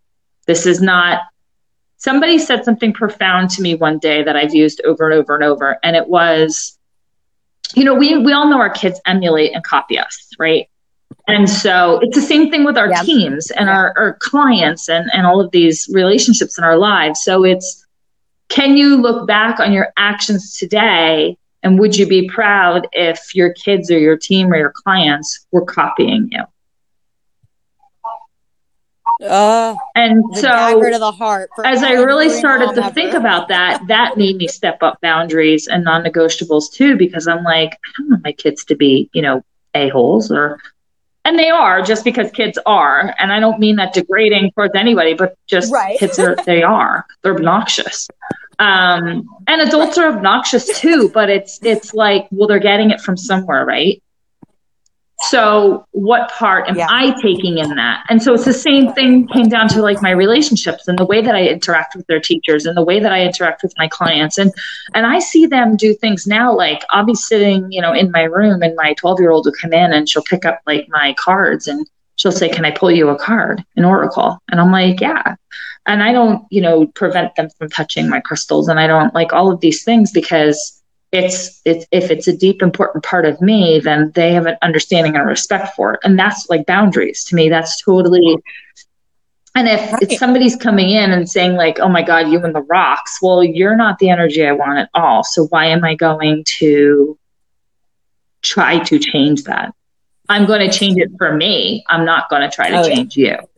this 0.46 0.64
is 0.64 0.80
not, 0.80 1.20
somebody 1.98 2.38
said 2.38 2.64
something 2.64 2.94
profound 2.94 3.50
to 3.50 3.62
me 3.62 3.74
one 3.74 3.98
day 3.98 4.22
that 4.22 4.34
I've 4.34 4.54
used 4.54 4.80
over 4.86 5.10
and 5.10 5.20
over 5.20 5.34
and 5.34 5.44
over. 5.44 5.78
And 5.82 5.94
it 5.94 6.08
was, 6.08 6.78
you 7.74 7.84
know, 7.84 7.94
we, 7.94 8.16
we 8.16 8.32
all 8.32 8.48
know 8.48 8.58
our 8.58 8.70
kids 8.70 8.98
emulate 9.04 9.52
and 9.54 9.62
copy 9.62 9.98
us, 9.98 10.30
right? 10.38 10.70
And 11.30 11.48
so 11.48 12.00
it's 12.02 12.16
the 12.16 12.22
same 12.22 12.50
thing 12.50 12.64
with 12.64 12.76
our 12.76 12.90
yeah. 12.90 13.02
teams 13.02 13.50
and 13.50 13.66
yeah. 13.66 13.74
our, 13.74 13.94
our 13.96 14.14
clients 14.20 14.88
and, 14.88 15.08
and 15.12 15.26
all 15.26 15.40
of 15.40 15.50
these 15.50 15.88
relationships 15.92 16.58
in 16.58 16.64
our 16.64 16.76
lives. 16.76 17.22
So 17.22 17.44
it's 17.44 17.86
can 18.48 18.76
you 18.76 18.96
look 18.96 19.26
back 19.26 19.60
on 19.60 19.72
your 19.72 19.92
actions 19.96 20.56
today 20.56 21.36
and 21.62 21.78
would 21.78 21.96
you 21.96 22.06
be 22.06 22.28
proud 22.28 22.88
if 22.92 23.34
your 23.34 23.52
kids 23.52 23.90
or 23.90 23.98
your 23.98 24.16
team 24.16 24.52
or 24.52 24.56
your 24.56 24.72
clients 24.72 25.46
were 25.52 25.64
copying 25.64 26.28
you? 26.32 26.42
Uh, 29.22 29.74
and 29.94 30.24
so 30.34 30.82
to 30.82 30.98
the 30.98 31.12
heart 31.12 31.50
as 31.62 31.82
I 31.82 31.92
really 31.92 32.30
started 32.30 32.74
to 32.74 32.84
ever. 32.84 32.94
think 32.94 33.12
about 33.12 33.48
that, 33.48 33.82
that 33.88 34.16
made 34.16 34.36
me 34.36 34.48
step 34.48 34.82
up 34.82 34.98
boundaries 35.02 35.68
and 35.68 35.84
non-negotiables 35.84 36.72
too, 36.72 36.96
because 36.96 37.28
I'm 37.28 37.44
like, 37.44 37.72
I 37.72 37.92
don't 37.98 38.10
want 38.10 38.24
my 38.24 38.32
kids 38.32 38.64
to 38.64 38.74
be, 38.74 39.10
you 39.12 39.20
know, 39.20 39.44
a-holes 39.74 40.32
or 40.32 40.58
and 41.24 41.38
they 41.38 41.50
are 41.50 41.82
just 41.82 42.04
because 42.04 42.30
kids 42.30 42.58
are. 42.66 43.14
And 43.18 43.32
i 43.32 43.40
don't 43.40 43.58
mean 43.58 43.76
that 43.76 43.92
degrading 43.92 44.52
towards 44.52 44.74
anybody 44.74 45.14
but 45.14 45.36
just 45.46 45.72
right. 45.72 45.98
kids 45.98 46.18
are 46.18 46.36
they 46.46 46.62
are. 46.62 47.06
They're 47.22 47.34
obnoxious. 47.34 48.08
Um, 48.58 49.26
and 49.48 49.62
adults 49.62 49.96
are 49.96 50.14
obnoxious 50.14 50.78
too 50.78 51.10
but 51.14 51.30
it's 51.30 51.58
it's 51.62 51.94
like 51.94 52.28
well 52.30 52.46
they're 52.46 52.58
getting 52.58 52.90
it 52.90 53.00
from 53.00 53.16
somewhere 53.16 53.64
right 53.64 54.02
so 55.22 55.86
what 55.92 56.30
part 56.30 56.68
am 56.68 56.76
yeah. 56.76 56.86
I 56.88 57.14
taking 57.20 57.58
in 57.58 57.74
that? 57.76 58.04
And 58.08 58.22
so 58.22 58.32
it's 58.32 58.46
the 58.46 58.54
same 58.54 58.92
thing 58.94 59.28
came 59.28 59.48
down 59.48 59.68
to 59.68 59.82
like 59.82 60.00
my 60.00 60.10
relationships 60.10 60.88
and 60.88 60.98
the 60.98 61.04
way 61.04 61.20
that 61.20 61.34
I 61.34 61.46
interact 61.46 61.94
with 61.94 62.06
their 62.06 62.20
teachers 62.20 62.64
and 62.64 62.76
the 62.76 62.82
way 62.82 63.00
that 63.00 63.12
I 63.12 63.22
interact 63.22 63.62
with 63.62 63.74
my 63.76 63.86
clients. 63.86 64.38
And 64.38 64.52
and 64.94 65.06
I 65.06 65.18
see 65.18 65.46
them 65.46 65.76
do 65.76 65.94
things 65.94 66.26
now 66.26 66.56
like 66.56 66.84
I'll 66.90 67.04
be 67.04 67.14
sitting, 67.14 67.70
you 67.70 67.82
know, 67.82 67.92
in 67.92 68.10
my 68.10 68.22
room 68.22 68.62
and 68.62 68.74
my 68.76 68.94
12 68.94 69.20
year 69.20 69.30
old 69.30 69.44
will 69.44 69.52
come 69.60 69.72
in 69.72 69.92
and 69.92 70.08
she'll 70.08 70.22
pick 70.22 70.44
up 70.44 70.60
like 70.66 70.86
my 70.88 71.14
cards 71.18 71.66
and 71.66 71.86
she'll 72.16 72.32
say, 72.32 72.48
Can 72.48 72.64
I 72.64 72.70
pull 72.70 72.90
you 72.90 73.10
a 73.10 73.18
card, 73.18 73.62
an 73.76 73.84
oracle? 73.84 74.38
And 74.50 74.60
I'm 74.60 74.72
like, 74.72 75.00
Yeah. 75.00 75.36
And 75.86 76.02
I 76.02 76.12
don't, 76.12 76.46
you 76.50 76.60
know, 76.62 76.86
prevent 76.86 77.36
them 77.36 77.48
from 77.58 77.68
touching 77.68 78.08
my 78.08 78.20
crystals 78.20 78.68
and 78.68 78.80
I 78.80 78.86
don't 78.86 79.14
like 79.14 79.32
all 79.32 79.50
of 79.52 79.60
these 79.60 79.82
things 79.82 80.12
because 80.12 80.79
it's 81.12 81.60
it's 81.64 81.86
if 81.90 82.10
it's 82.10 82.28
a 82.28 82.36
deep 82.36 82.62
important 82.62 83.02
part 83.02 83.24
of 83.24 83.40
me 83.40 83.80
then 83.80 84.12
they 84.14 84.32
have 84.32 84.46
an 84.46 84.56
understanding 84.62 85.16
and 85.16 85.26
respect 85.26 85.74
for 85.74 85.94
it. 85.94 86.00
And 86.04 86.18
that's 86.18 86.48
like 86.48 86.66
boundaries 86.66 87.24
to 87.24 87.34
me. 87.34 87.48
That's 87.48 87.82
totally 87.82 88.36
and 89.56 89.68
if, 89.68 89.92
right. 89.92 90.02
if 90.02 90.18
somebody's 90.18 90.54
coming 90.54 90.90
in 90.90 91.10
and 91.10 91.28
saying 91.28 91.54
like 91.54 91.80
oh 91.80 91.88
my 91.88 92.02
god 92.02 92.28
you 92.28 92.42
and 92.44 92.54
the 92.54 92.62
rocks. 92.62 93.18
Well 93.20 93.42
you're 93.42 93.76
not 93.76 93.98
the 93.98 94.10
energy 94.10 94.46
i 94.46 94.52
want 94.52 94.78
at 94.78 94.90
all. 94.94 95.24
So 95.24 95.46
why 95.46 95.66
am 95.66 95.84
i 95.84 95.94
going 95.94 96.44
to 96.58 97.18
try 98.42 98.78
to 98.80 98.98
change 98.98 99.44
that? 99.44 99.74
I'm 100.28 100.46
going 100.46 100.70
to 100.70 100.76
change 100.76 100.96
it 100.98 101.10
for 101.18 101.34
me. 101.34 101.84
I'm 101.88 102.04
not 102.04 102.30
going 102.30 102.42
to 102.42 102.54
try 102.54 102.70
to 102.70 102.78
oh, 102.78 102.88
change 102.88 103.16
yeah. 103.16 103.40
you. 103.40 103.48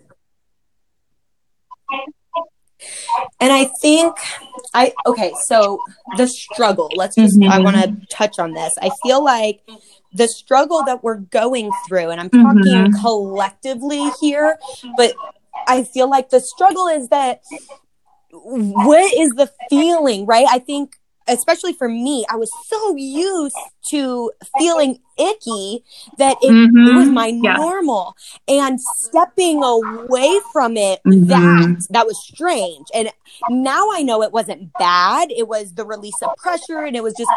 And 3.41 3.53
I 3.53 3.65
think 3.65 4.17
I 4.75 4.93
okay, 5.07 5.33
so 5.47 5.79
the 6.17 6.27
struggle, 6.27 6.91
let's 6.95 7.17
just 7.17 7.39
mm-hmm. 7.39 7.53
I 7.53 7.59
want 7.61 7.77
to 7.77 8.07
touch 8.07 8.39
on 8.39 8.53
this. 8.53 8.75
I 8.81 8.91
feel 9.03 9.23
like 9.23 9.61
the 10.15 10.29
struggle 10.29 10.85
that 10.85 11.03
we're 11.03 11.17
going 11.19 11.71
through 11.87 12.11
and 12.11 12.21
I'm 12.21 12.31
talking 12.31 12.63
mm-hmm. 12.63 13.01
collectively 13.01 14.11
here, 14.21 14.59
but 14.97 15.15
I 15.67 15.85
feel 15.85 16.09
like 16.09 16.31
the 16.31 16.41
struggle 16.41 16.89
is 16.89 17.09
that 17.09 17.43
what 18.31 19.13
is 19.15 19.31
the 19.31 19.51
feeling, 19.69 20.27
right? 20.27 20.47
I 20.49 20.59
think 20.59 20.97
especially 21.29 21.73
for 21.73 21.89
me, 21.89 22.25
I 22.31 22.37
was 22.37 22.51
so 22.67 22.97
used 22.97 23.57
to 23.91 24.31
feeling 24.59 24.99
icky 25.19 25.85
that 26.19 26.37
it, 26.43 26.51
mm-hmm. 26.51 26.89
it 26.89 26.95
was 26.95 27.09
my 27.09 27.27
yeah. 27.27 27.55
normal 27.55 28.17
and 28.49 28.81
stepping 28.81 29.63
away 29.63 30.41
from 30.53 30.77
it 30.77 31.01
mm-hmm. 31.07 31.27
that 31.27 31.87
that 31.91 32.07
was 32.07 32.19
strange 32.27 32.87
and 32.95 33.11
now 33.51 33.89
i 33.93 34.01
know 34.03 34.23
it 34.23 34.33
wasn't 34.33 34.73
bad 34.79 35.31
it 35.31 35.47
was 35.47 35.75
the 35.75 35.85
release 35.85 36.15
of 36.23 36.35
pressure 36.39 36.85
and 36.85 36.97
it 36.97 37.03
was 37.03 37.15
just 37.15 37.31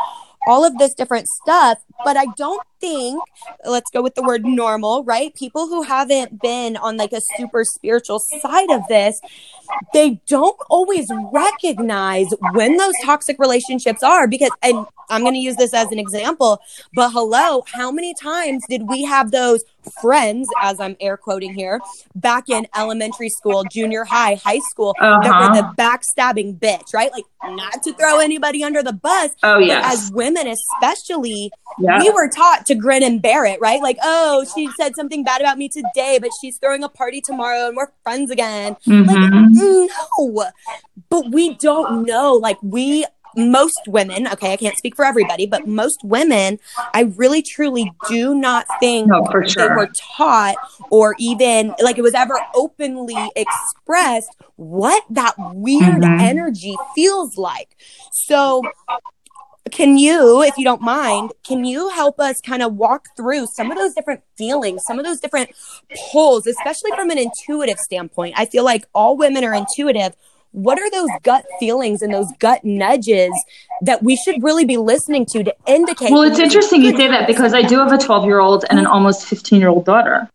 all 0.48 0.64
of 0.64 0.78
this 0.78 0.94
different 0.94 1.28
stuff 1.28 1.80
but 2.06 2.16
i 2.16 2.26
don't 2.38 2.66
think, 2.86 3.22
let's 3.66 3.90
go 3.92 4.02
with 4.02 4.16
the 4.16 4.22
word 4.22 4.46
normal, 4.46 5.04
right? 5.04 5.34
People 5.36 5.68
who 5.68 5.84
haven't 5.84 6.42
been 6.42 6.78
on 6.78 6.98
like 6.98 7.14
a 7.14 7.22
super 7.38 7.64
spiritual 7.64 8.20
side 8.20 8.70
of 8.70 8.82
this, 8.88 9.20
they 9.94 10.22
don't 10.28 10.58
always 10.70 11.10
recognize 11.32 12.28
when 12.54 12.78
those 12.78 12.94
toxic 13.04 13.38
relationships 13.40 14.04
are 14.04 14.28
because, 14.28 14.52
and 14.62 14.86
I'm 15.10 15.22
going 15.22 15.34
to 15.34 15.40
use 15.40 15.56
this 15.56 15.74
as 15.74 15.92
an 15.92 16.00
example, 16.00 16.60
but 16.94 17.12
hello, 17.12 17.64
how 17.72 17.92
many 17.92 18.14
times 18.14 18.64
did 18.70 18.88
we 18.88 19.04
have 19.04 19.32
those 19.32 19.64
friends, 20.02 20.48
as 20.62 20.80
I'm 20.80 20.96
air 21.00 21.18
quoting 21.18 21.54
here, 21.54 21.80
back 22.16 22.50
in 22.50 22.68
elementary 22.76 23.30
school, 23.30 23.64
junior 23.72 24.04
high, 24.04 24.36
high 24.36 24.60
school, 24.60 24.96
uh-huh. 25.00 25.20
that 25.22 25.40
were 25.40 25.56
the 25.56 25.64
uh-huh. 25.64 25.74
backstabbing 25.78 26.60
bitch, 26.60 26.94
right? 26.94 27.12
Like, 27.12 27.26
not 27.44 27.84
to 27.84 27.94
throw 27.94 28.20
anybody 28.20 28.64
under 28.64 28.82
the 28.82 28.94
bus. 28.94 29.32
Oh, 29.44 29.60
yeah. 29.60 29.82
As 29.84 30.12
women, 30.12 30.48
especially, 30.48 31.52
yeah. 31.80 32.00
we 32.00 32.10
were 32.10 32.30
taught 32.30 32.66
to 32.68 32.76
grin 32.76 33.04
and 33.04 33.22
bear 33.22 33.46
it, 33.46 33.60
right? 33.62 33.82
Like, 33.82 33.98
oh, 34.04 34.46
she 34.56 34.70
said 34.80 34.96
something 34.96 35.24
bad 35.24 35.42
about 35.42 35.58
me 35.58 35.70
today, 35.70 36.18
but 36.20 36.32
she's 36.42 36.58
throwing 36.58 36.84
a 36.84 36.90
party 36.90 37.22
tomorrow 37.22 37.68
and 37.68 37.78
we're 37.78 37.92
friends 38.04 38.32
again. 38.32 38.76
Mm-hmm. 38.88 39.08
Like, 39.08 39.55
no. 39.56 40.52
But 41.10 41.32
we 41.32 41.56
don't 41.56 42.06
know. 42.06 42.34
Like, 42.34 42.58
we 42.62 43.06
most 43.36 43.82
women, 43.88 44.28
okay, 44.28 44.54
I 44.54 44.58
can't 44.58 44.78
speak 44.78 44.96
for 44.96 45.06
everybody, 45.06 45.46
but 45.46 45.68
most 45.68 46.04
women, 46.04 46.60
I 46.94 47.02
really 47.16 47.42
truly 47.42 47.92
do 48.08 48.34
not 48.34 48.66
think 48.80 49.08
no, 49.08 49.26
for 49.26 49.48
sure. 49.48 49.70
they 49.70 49.76
were 49.76 49.90
taught 50.00 50.56
or 50.90 51.16
even 51.20 51.74
like 51.82 51.98
it 51.98 52.02
was 52.02 52.14
ever 52.14 52.40
openly 52.56 53.18
expressed 53.36 54.36
what 54.56 55.04
that 55.10 55.36
weird 55.38 56.02
mm-hmm. 56.02 56.20
energy 56.20 56.76
feels 56.96 57.38
like. 57.38 57.76
So, 58.12 58.62
can 59.72 59.98
you, 59.98 60.44
if 60.44 60.58
you 60.58 60.64
don't 60.64 60.82
mind, 60.82 61.32
can 61.44 61.66
you 61.66 61.90
help 61.90 62.20
us 62.20 62.40
kind 62.42 62.62
of 62.62 62.76
walk 62.76 63.08
through 63.18 63.48
some 63.48 63.72
of 63.72 63.78
those 63.78 63.94
different 63.94 64.22
feelings, 64.38 64.84
some 64.86 65.00
of 65.00 65.06
those 65.06 65.20
different 65.20 65.52
pulls, 66.12 66.48
especially 66.48 66.92
from 66.92 67.10
an 67.10 67.18
intuitive 67.18 67.80
standpoint? 67.80 68.36
I 68.38 68.46
feel 68.46 68.64
like 68.64 68.86
all 68.94 69.18
women 69.18 69.44
are 69.44 69.54
intuitive 69.54 70.16
what 70.56 70.80
are 70.80 70.90
those 70.90 71.10
gut 71.24 71.44
feelings 71.60 72.02
and 72.02 72.14
those 72.14 72.32
gut 72.40 72.64
nudges 72.64 73.34
that 73.82 74.02
we 74.02 74.16
should 74.16 74.42
really 74.42 74.64
be 74.64 74.78
listening 74.78 75.26
to 75.26 75.44
to 75.44 75.54
indicate 75.68 76.12
well 76.12 76.24
it's 76.24 76.40
interesting 76.40 76.82
you 76.82 76.96
say 76.96 77.10
that 77.10 77.28
because 77.28 77.54
i 77.54 77.62
do 77.62 77.78
have 77.78 77.92
a 77.92 77.98
12 77.98 78.24
year 78.24 78.40
old 78.40 78.64
and 78.70 78.80
an 78.80 78.86
almost 78.86 79.26
15 79.26 79.60
year 79.60 79.68
old 79.68 79.84
daughter 79.84 80.30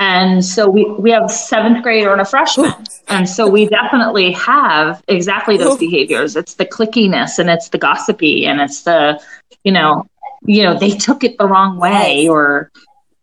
and 0.00 0.42
so 0.42 0.66
we, 0.66 0.86
we 0.98 1.10
have 1.10 1.24
a 1.24 1.28
seventh 1.28 1.82
grader 1.82 2.10
and 2.10 2.22
a 2.22 2.24
freshman. 2.24 2.72
And 3.08 3.28
so 3.28 3.46
we 3.46 3.66
definitely 3.66 4.32
have 4.32 5.02
exactly 5.08 5.58
those 5.58 5.76
behaviors. 5.78 6.36
It's 6.36 6.54
the 6.54 6.64
clickiness 6.64 7.38
and 7.38 7.50
it's 7.50 7.68
the 7.68 7.76
gossipy 7.76 8.46
and 8.46 8.62
it's 8.62 8.84
the, 8.84 9.20
you 9.62 9.72
know, 9.72 10.06
you 10.42 10.62
know, 10.62 10.78
they 10.78 10.90
took 10.90 11.22
it 11.22 11.36
the 11.36 11.46
wrong 11.46 11.76
way 11.76 12.28
or, 12.28 12.70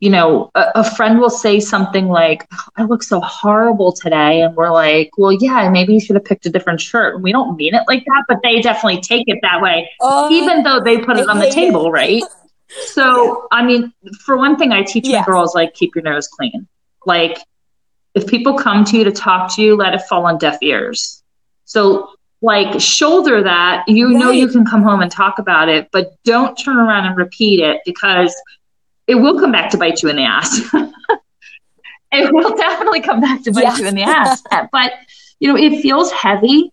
you 0.02 0.12
know, 0.12 0.52
a, 0.54 0.66
a, 0.76 0.84
friend 0.84 1.20
will 1.20 1.32
say 1.32 1.60
something 1.60 2.10
like, 2.10 2.46
oh, 2.54 2.68
I 2.76 2.84
look 2.84 3.02
so 3.02 3.22
horrible 3.22 3.92
today. 3.92 4.42
And 4.42 4.56
we're 4.56 4.72
like, 4.72 5.10
well, 5.18 5.32
yeah, 5.32 5.70
maybe 5.72 5.96
you 5.96 6.00
should 6.00 6.16
have 6.16 6.26
picked 6.26 6.46
a 6.46 6.52
different 6.52 6.80
shirt. 6.80 7.16
And 7.16 7.24
we 7.24 7.32
don't 7.32 7.58
mean 7.58 7.74
it 7.74 7.84
like 7.88 8.06
that, 8.06 8.26
but 8.28 8.38
they 8.44 8.62
definitely 8.62 9.02
take 9.02 9.24
it 9.28 9.40
that 9.42 9.62
way, 9.62 9.90
uh, 10.02 10.30
even 10.32 10.62
though 10.62 10.80
they 10.80 11.00
put 11.00 11.18
it 11.18 11.28
on 11.28 11.40
the 11.40 11.50
table, 11.50 11.92
right? 11.92 12.22
So, 12.70 13.48
I 13.52 13.64
mean, 13.64 13.94
for 14.20 14.38
one 14.38 14.58
thing, 14.58 14.72
I 14.72 14.84
teach 14.84 15.08
yeah. 15.08 15.20
my 15.20 15.26
girls, 15.26 15.56
like, 15.56 15.74
keep 15.74 15.96
your 15.96 16.04
nose 16.04 16.28
clean. 16.28 16.68
Like, 17.06 17.40
if 18.14 18.28
people 18.28 18.58
come 18.58 18.84
to 18.86 18.98
you 18.98 19.04
to 19.04 19.12
talk 19.12 19.56
to 19.56 19.62
you, 19.62 19.76
let 19.76 19.94
it 19.94 20.02
fall 20.02 20.26
on 20.26 20.38
deaf 20.38 20.58
ears. 20.62 21.24
So, 21.66 22.10
like, 22.42 22.80
shoulder 22.80 23.44
that. 23.44 23.86
You 23.88 24.08
right. 24.08 24.20
know 24.20 24.32
you 24.32 24.48
can 24.48 24.66
come 24.66 24.84
home 24.84 25.02
and 25.02 25.12
talk 25.12 25.40
about 25.40 25.70
it, 25.70 25.90
but 25.92 26.16
don't 26.24 26.56
turn 26.56 26.78
around 26.78 27.06
and 27.06 27.18
repeat 27.18 27.60
it 27.60 27.82
because– 27.86 28.36
it 29.08 29.16
will 29.16 29.40
come 29.40 29.52
back 29.52 29.72
to 29.72 29.78
bite 29.78 30.04
you 30.04 30.10
in 30.10 30.18
the 30.18 30.24
ass. 30.24 30.60
it 32.12 32.34
will 32.34 32.56
definitely 32.56 33.02
come 33.02 33.22
back 33.22 33.42
to 33.44 33.52
bite 33.52 33.64
yes. 33.64 33.80
you 33.80 33.88
in 33.88 33.96
the 33.96 34.04
ass. 34.04 34.44
but 34.72 34.94
you 35.40 35.48
know, 35.48 35.58
it 35.58 35.82
feels 35.82 36.12
heavy. 36.12 36.72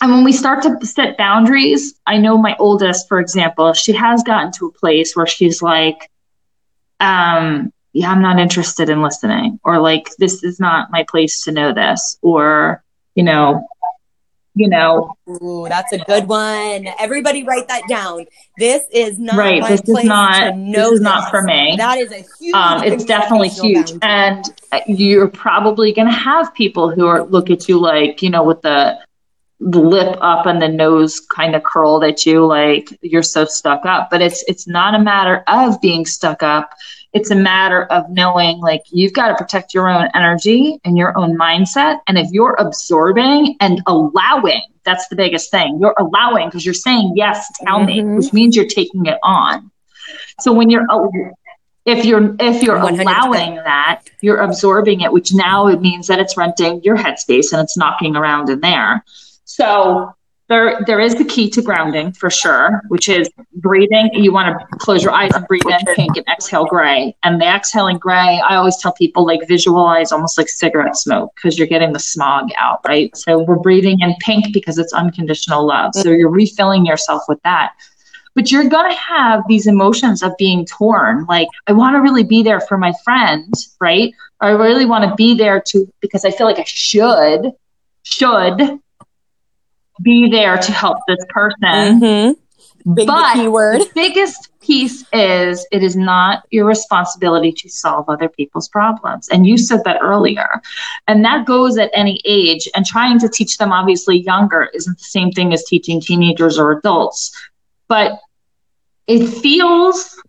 And 0.00 0.10
when 0.10 0.24
we 0.24 0.32
start 0.32 0.62
to 0.62 0.86
set 0.86 1.16
boundaries, 1.16 1.94
I 2.06 2.18
know 2.18 2.36
my 2.36 2.56
oldest, 2.58 3.08
for 3.08 3.20
example, 3.20 3.72
she 3.72 3.92
has 3.92 4.22
gotten 4.22 4.52
to 4.52 4.66
a 4.66 4.72
place 4.72 5.14
where 5.14 5.26
she's 5.26 5.62
like, 5.62 6.10
um, 7.00 7.72
yeah, 7.92 8.10
I'm 8.10 8.22
not 8.22 8.38
interested 8.38 8.88
in 8.88 9.02
listening, 9.02 9.60
or 9.64 9.80
like, 9.80 10.08
this 10.18 10.42
is 10.42 10.58
not 10.58 10.90
my 10.90 11.04
place 11.04 11.44
to 11.44 11.52
know 11.52 11.72
this, 11.72 12.18
or, 12.22 12.82
you 13.14 13.22
know, 13.22 13.66
you 14.54 14.68
know. 14.68 15.16
Ooh, 15.28 15.66
that's 15.68 15.92
a 15.92 15.98
good 15.98 16.26
one. 16.26 16.88
Everybody 16.98 17.44
write 17.44 17.68
that 17.68 17.82
down. 17.88 18.26
This 18.58 18.82
is 18.92 19.18
not 19.18 19.36
right. 19.36 19.62
this 19.66 19.80
is 19.82 20.04
not. 20.04 20.54
this 20.54 20.92
is 20.92 21.00
not 21.00 21.30
for 21.30 21.42
me. 21.42 21.74
That 21.76 21.98
is 21.98 22.12
a 22.12 22.24
huge. 22.40 22.54
Um, 22.54 22.82
it's 22.84 23.04
definitely 23.04 23.48
huge, 23.48 23.98
boundary. 23.98 24.52
and 24.72 24.98
you're 24.98 25.28
probably 25.28 25.92
going 25.92 26.08
to 26.08 26.14
have 26.14 26.54
people 26.54 26.90
who 26.90 27.06
are 27.06 27.24
look 27.24 27.50
at 27.50 27.68
you 27.68 27.78
like 27.78 28.22
you 28.22 28.30
know 28.30 28.44
with 28.44 28.62
the 28.62 28.98
lip 29.60 30.18
up 30.20 30.46
and 30.46 30.60
the 30.60 30.68
nose 30.68 31.20
kind 31.20 31.54
of 31.54 31.62
curled 31.62 32.04
at 32.04 32.26
you 32.26 32.44
like 32.44 32.98
you're 33.02 33.22
so 33.22 33.44
stuck 33.44 33.86
up 33.86 34.10
but 34.10 34.20
it's 34.20 34.44
it's 34.48 34.66
not 34.66 34.94
a 34.94 34.98
matter 34.98 35.44
of 35.46 35.80
being 35.80 36.04
stuck 36.04 36.42
up 36.42 36.74
it's 37.14 37.30
a 37.30 37.36
matter 37.36 37.84
of 37.84 38.10
knowing 38.10 38.58
like 38.58 38.82
you've 38.90 39.12
got 39.12 39.28
to 39.28 39.36
protect 39.36 39.72
your 39.72 39.88
own 39.88 40.08
energy 40.14 40.80
and 40.84 40.98
your 40.98 41.16
own 41.16 41.38
mindset. 41.38 42.00
And 42.08 42.18
if 42.18 42.30
you're 42.32 42.54
absorbing 42.58 43.56
and 43.60 43.80
allowing, 43.86 44.62
that's 44.84 45.06
the 45.08 45.16
biggest 45.16 45.50
thing. 45.50 45.78
You're 45.80 45.94
allowing 45.96 46.48
because 46.48 46.66
you're 46.66 46.74
saying, 46.74 47.12
yes, 47.14 47.46
tell 47.64 47.78
mm-hmm. 47.78 48.08
me, 48.08 48.16
which 48.16 48.32
means 48.32 48.56
you're 48.56 48.66
taking 48.66 49.06
it 49.06 49.18
on. 49.22 49.70
So 50.40 50.52
when 50.52 50.70
you're, 50.70 50.84
if 51.84 52.04
you're 52.04 52.34
if 52.40 52.62
you're 52.62 52.78
100%. 52.78 53.00
allowing 53.02 53.56
that 53.56 54.02
you're 54.22 54.38
absorbing 54.38 55.02
it 55.02 55.12
which 55.12 55.34
now 55.34 55.66
it 55.66 55.82
means 55.82 56.06
that 56.06 56.18
it's 56.18 56.34
renting 56.34 56.82
your 56.82 56.96
headspace 56.96 57.52
and 57.52 57.60
it's 57.60 57.76
knocking 57.76 58.16
around 58.16 58.48
in 58.48 58.60
there 58.60 59.04
so 59.44 60.14
there 60.48 60.82
there 60.86 61.00
is 61.00 61.14
the 61.14 61.24
key 61.24 61.48
to 61.50 61.62
grounding 61.62 62.12
for 62.12 62.28
sure, 62.28 62.82
which 62.88 63.08
is 63.08 63.28
breathing. 63.54 64.10
You 64.12 64.32
want 64.32 64.58
to 64.58 64.76
close 64.76 65.02
your 65.02 65.12
eyes 65.12 65.30
and 65.34 65.46
breathe 65.46 65.62
in 65.66 65.94
pink 65.94 66.16
and 66.16 66.26
exhale 66.28 66.66
gray. 66.66 67.16
And 67.22 67.40
the 67.40 67.46
exhaling 67.46 67.96
gray, 67.96 68.42
I 68.46 68.56
always 68.56 68.76
tell 68.76 68.92
people 68.92 69.24
like 69.24 69.40
visualize 69.48 70.12
almost 70.12 70.36
like 70.36 70.48
cigarette 70.48 70.96
smoke 70.96 71.32
because 71.34 71.58
you're 71.58 71.66
getting 71.66 71.94
the 71.94 71.98
smog 71.98 72.50
out, 72.58 72.80
right? 72.86 73.16
So 73.16 73.42
we're 73.42 73.58
breathing 73.58 74.00
in 74.00 74.14
pink 74.20 74.52
because 74.52 74.76
it's 74.76 74.92
unconditional 74.92 75.66
love. 75.66 75.94
So 75.94 76.10
you're 76.10 76.30
refilling 76.30 76.84
yourself 76.84 77.22
with 77.26 77.42
that. 77.44 77.72
But 78.34 78.50
you're 78.50 78.68
going 78.68 78.90
to 78.90 78.96
have 78.96 79.44
these 79.48 79.66
emotions 79.68 80.22
of 80.22 80.36
being 80.36 80.66
torn. 80.66 81.24
Like, 81.26 81.46
I 81.68 81.72
want 81.72 81.94
to 81.94 82.00
really 82.00 82.24
be 82.24 82.42
there 82.42 82.60
for 82.60 82.76
my 82.76 82.92
friend, 83.04 83.54
right? 83.80 84.12
I 84.40 84.50
really 84.50 84.86
want 84.86 85.08
to 85.08 85.14
be 85.14 85.36
there 85.36 85.62
to, 85.68 85.86
because 86.00 86.24
I 86.24 86.32
feel 86.32 86.46
like 86.48 86.58
I 86.58 86.64
should, 86.64 87.52
should 88.02 88.80
be 90.02 90.28
there 90.28 90.56
to 90.56 90.72
help 90.72 90.98
this 91.06 91.24
person. 91.28 91.58
Mm-hmm. 91.62 92.94
Big 92.94 93.06
but 93.06 93.34
the 93.34 93.90
biggest 93.94 94.50
piece 94.60 95.06
is 95.10 95.66
it 95.72 95.82
is 95.82 95.96
not 95.96 96.44
your 96.50 96.66
responsibility 96.66 97.50
to 97.50 97.68
solve 97.70 98.10
other 98.10 98.28
people's 98.28 98.68
problems. 98.68 99.28
And 99.30 99.46
you 99.46 99.56
said 99.56 99.84
that 99.84 100.00
earlier. 100.02 100.60
And 101.08 101.24
that 101.24 101.46
goes 101.46 101.78
at 101.78 101.90
any 101.94 102.20
age. 102.26 102.68
And 102.74 102.84
trying 102.84 103.18
to 103.20 103.28
teach 103.30 103.56
them, 103.56 103.72
obviously, 103.72 104.18
younger 104.18 104.68
isn't 104.74 104.98
the 104.98 105.04
same 105.04 105.30
thing 105.30 105.54
as 105.54 105.64
teaching 105.64 105.98
teenagers 105.98 106.58
or 106.58 106.72
adults. 106.72 107.32
But 107.88 108.18
it 109.06 109.28
feels, 109.28 110.20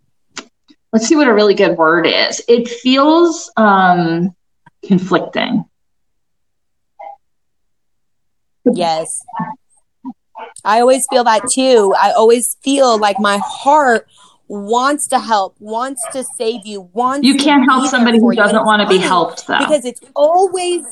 let's 0.94 1.06
see 1.06 1.16
what 1.16 1.28
a 1.28 1.34
really 1.34 1.54
good 1.54 1.76
word 1.76 2.06
is. 2.06 2.40
It 2.48 2.68
feels 2.68 3.50
um, 3.58 4.34
conflicting. 4.82 5.66
Yes. 8.72 9.20
I 10.64 10.80
always 10.80 11.06
feel 11.08 11.24
that 11.24 11.42
too. 11.52 11.94
I 11.98 12.12
always 12.12 12.56
feel 12.62 12.98
like 12.98 13.18
my 13.20 13.40
heart 13.44 14.06
wants 14.48 15.06
to 15.08 15.18
help, 15.18 15.56
wants 15.58 16.02
to 16.12 16.24
save 16.24 16.66
you, 16.66 16.88
wants 16.92 17.26
You 17.26 17.36
can't 17.36 17.64
help 17.64 17.88
somebody 17.88 18.18
who 18.18 18.32
doesn't 18.34 18.64
want 18.64 18.82
to 18.82 18.88
be 18.88 18.98
helped 18.98 19.46
though. 19.46 19.58
Because 19.58 19.84
it's 19.84 20.00
always 20.14 20.84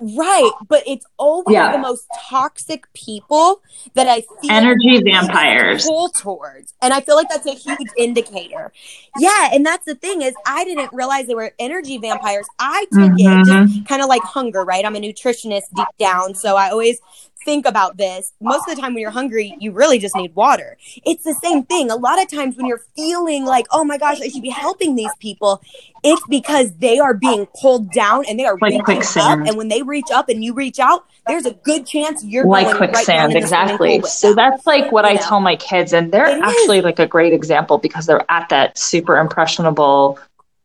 Right, 0.00 0.50
but 0.68 0.82
it's 0.86 1.06
always 1.16 1.54
yeah. 1.54 1.72
the 1.72 1.78
most 1.78 2.06
toxic 2.28 2.92
people 2.92 3.62
that 3.94 4.06
I 4.08 4.20
see 4.20 4.50
energy 4.50 5.02
vampires 5.02 5.86
pull 5.86 6.10
towards, 6.10 6.74
and 6.82 6.92
I 6.92 7.00
feel 7.00 7.16
like 7.16 7.28
that's 7.28 7.46
a 7.46 7.54
huge 7.54 7.88
indicator. 7.96 8.72
Yeah, 9.18 9.50
and 9.52 9.64
that's 9.64 9.84
the 9.84 9.94
thing 9.94 10.22
is 10.22 10.34
I 10.46 10.64
didn't 10.64 10.92
realize 10.92 11.26
they 11.26 11.34
were 11.34 11.52
energy 11.58 11.98
vampires. 11.98 12.46
I 12.58 12.86
took 12.92 13.12
mm-hmm. 13.12 13.78
it 13.78 13.88
kind 13.88 14.02
of 14.02 14.08
like 14.08 14.22
hunger. 14.22 14.64
Right, 14.64 14.84
I'm 14.84 14.96
a 14.96 15.00
nutritionist 15.00 15.74
deep 15.74 15.88
down, 15.98 16.34
so 16.34 16.56
I 16.56 16.70
always 16.70 17.00
think 17.44 17.66
about 17.66 17.96
this, 17.96 18.32
most 18.40 18.68
of 18.68 18.74
the 18.74 18.80
time 18.80 18.94
when 18.94 19.00
you're 19.00 19.10
hungry, 19.10 19.56
you 19.60 19.72
really 19.72 19.98
just 19.98 20.16
need 20.16 20.34
water. 20.34 20.76
It's 21.04 21.24
the 21.24 21.34
same 21.34 21.62
thing. 21.64 21.90
A 21.90 21.96
lot 21.96 22.20
of 22.22 22.28
times 22.28 22.56
when 22.56 22.66
you're 22.66 22.82
feeling 22.96 23.44
like, 23.44 23.66
oh 23.70 23.84
my 23.84 23.98
gosh, 23.98 24.20
I 24.20 24.28
should 24.28 24.42
be 24.42 24.50
helping 24.50 24.94
these 24.94 25.12
people, 25.20 25.62
it's 26.02 26.22
because 26.28 26.72
they 26.76 26.98
are 26.98 27.14
being 27.14 27.46
pulled 27.60 27.90
down 27.92 28.24
and 28.28 28.38
they 28.38 28.44
are 28.44 28.58
like 28.60 28.86
reaching 28.86 29.22
up. 29.22 29.40
And 29.46 29.56
when 29.56 29.68
they 29.68 29.82
reach 29.82 30.10
up 30.12 30.28
and 30.28 30.44
you 30.44 30.54
reach 30.54 30.78
out, 30.78 31.06
there's 31.26 31.46
a 31.46 31.52
good 31.52 31.86
chance 31.86 32.24
you're 32.24 32.46
like 32.46 32.76
quicksand. 32.76 33.34
Right 33.34 33.42
exactly. 33.42 34.02
So 34.02 34.34
that's 34.34 34.66
like 34.66 34.92
what 34.92 35.04
you 35.04 35.12
I 35.12 35.14
know? 35.14 35.22
tell 35.22 35.40
my 35.40 35.56
kids, 35.56 35.92
and 35.92 36.12
they're 36.12 36.26
it 36.26 36.42
actually 36.42 36.78
is. 36.78 36.84
like 36.84 36.98
a 36.98 37.06
great 37.06 37.32
example 37.32 37.78
because 37.78 38.06
they're 38.06 38.24
at 38.30 38.48
that 38.50 38.76
super 38.76 39.16
impressionable, 39.16 40.18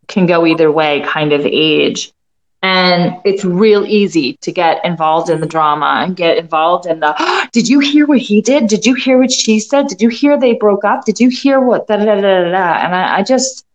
can 0.08 0.26
go 0.26 0.46
either 0.46 0.72
way 0.72 1.02
kind 1.02 1.32
of 1.32 1.46
age 1.46 2.12
and 2.62 3.16
it's 3.24 3.46
real 3.46 3.86
easy 3.86 4.38
to 4.42 4.52
get 4.52 4.84
involved 4.84 5.30
in 5.30 5.40
the 5.40 5.48
drama 5.48 6.02
and 6.04 6.16
get 6.18 6.38
involved 6.38 6.86
in 6.86 7.00
the 7.00 7.16
oh, 7.18 7.46
did 7.52 7.68
you 7.68 7.80
hear 7.80 8.06
what 8.06 8.20
he 8.20 8.42
did? 8.42 8.68
Did 8.68 8.86
you 8.86 8.96
hear 8.96 9.18
what 9.18 9.32
she 9.32 9.60
said? 9.60 9.88
Did 9.88 10.02
you 10.02 10.10
hear 10.10 10.38
they 10.38 10.54
broke 10.54 10.84
up? 10.84 11.06
Did 11.06 11.20
you 11.20 11.30
hear 11.30 11.60
what 11.60 11.88
da 11.88 11.98
da 11.98 12.06
da 12.06 12.16
da 12.16 12.52
da 12.52 12.74
and 12.86 12.96
I, 12.96 13.20
I 13.20 13.24
just 13.24 13.66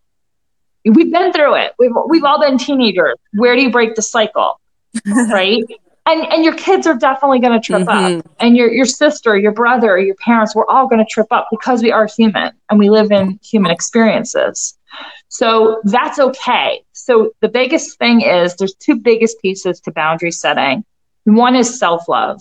we've 0.85 1.11
been 1.11 1.33
through 1.33 1.55
it. 1.55 1.73
We've, 1.79 1.93
we've 2.09 2.25
all 2.25 2.41
been 2.41 2.59
teenagers. 2.59 3.17
Where 3.33 3.57
do 3.57 3.63
you 3.63 3.71
break 3.71 3.95
the 3.95 4.03
cycle? 4.03 4.61
Right? 5.31 5.65
And 6.07 6.21
and 6.31 6.45
your 6.45 6.55
kids 6.55 6.87
are 6.87 6.97
definitely 6.97 7.41
going 7.41 7.59
to 7.59 7.67
trip 7.67 7.89
mm-hmm. 7.89 8.19
up 8.19 8.31
and 8.39 8.59
your 8.59 8.71
your 8.71 8.85
sister 8.85 9.39
your 9.39 9.53
brother 9.53 9.99
your 9.99 10.15
parents 10.17 10.55
we're 10.55 10.67
all 10.67 10.87
going 10.87 10.99
to 10.99 11.11
trip 11.11 11.29
up 11.31 11.49
because 11.51 11.83
we 11.83 11.91
are 11.91 12.07
human 12.07 12.53
and 12.69 12.79
we 12.79 12.91
live 12.91 13.11
in 13.11 13.41
human 13.43 13.71
experiences. 13.71 14.77
So 15.29 15.81
that's 15.85 16.19
okay. 16.19 16.85
So 17.05 17.35
the 17.41 17.51
biggest 17.51 17.99
thing 17.99 18.23
is 18.23 18.57
there's 18.57 18.73
two 18.77 18.97
biggest 18.97 19.39
pieces 19.43 19.79
to 19.81 19.93
boundary 19.93 20.31
setting. 20.31 20.87
One 21.25 21.55
is 21.55 21.79
self 21.79 22.09
love. 22.09 22.41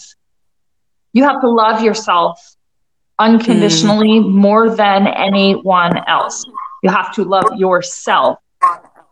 You 1.11 1.25
have 1.25 1.41
to 1.41 1.49
love 1.49 1.83
yourself 1.83 2.39
unconditionally 3.19 4.21
mm. 4.21 4.31
more 4.31 4.73
than 4.73 5.07
anyone 5.07 5.97
else. 6.07 6.45
You 6.81 6.91
have 6.91 7.13
to 7.15 7.25
love 7.25 7.43
yourself 7.57 8.39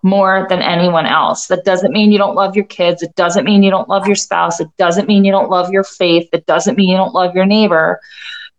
more 0.04 0.48
than 0.48 0.62
anyone 0.62 1.06
else. 1.06 1.48
That 1.48 1.66
doesn't 1.66 1.92
mean 1.92 2.14
you 2.14 2.18
don't 2.18 2.36
love 2.36 2.56
your 2.56 2.66
kids. 2.66 3.04
It 3.04 3.14
doesn't 3.16 3.44
mean 3.44 3.62
you 3.62 3.72
don't 3.72 3.90
love 3.90 4.08
your 4.08 4.16
spouse. 4.16 4.62
It 4.62 4.70
doesn't 4.78 5.10
mean 5.10 5.26
you 5.26 5.34
don't 5.34 5.50
love 5.50 5.70
your 5.74 5.84
faith. 5.84 6.30
It 6.32 6.46
doesn't 6.46 6.78
mean 6.78 6.88
you 6.88 6.96
don't 6.96 7.14
love 7.14 7.36
your 7.36 7.46
neighbor. 7.46 8.00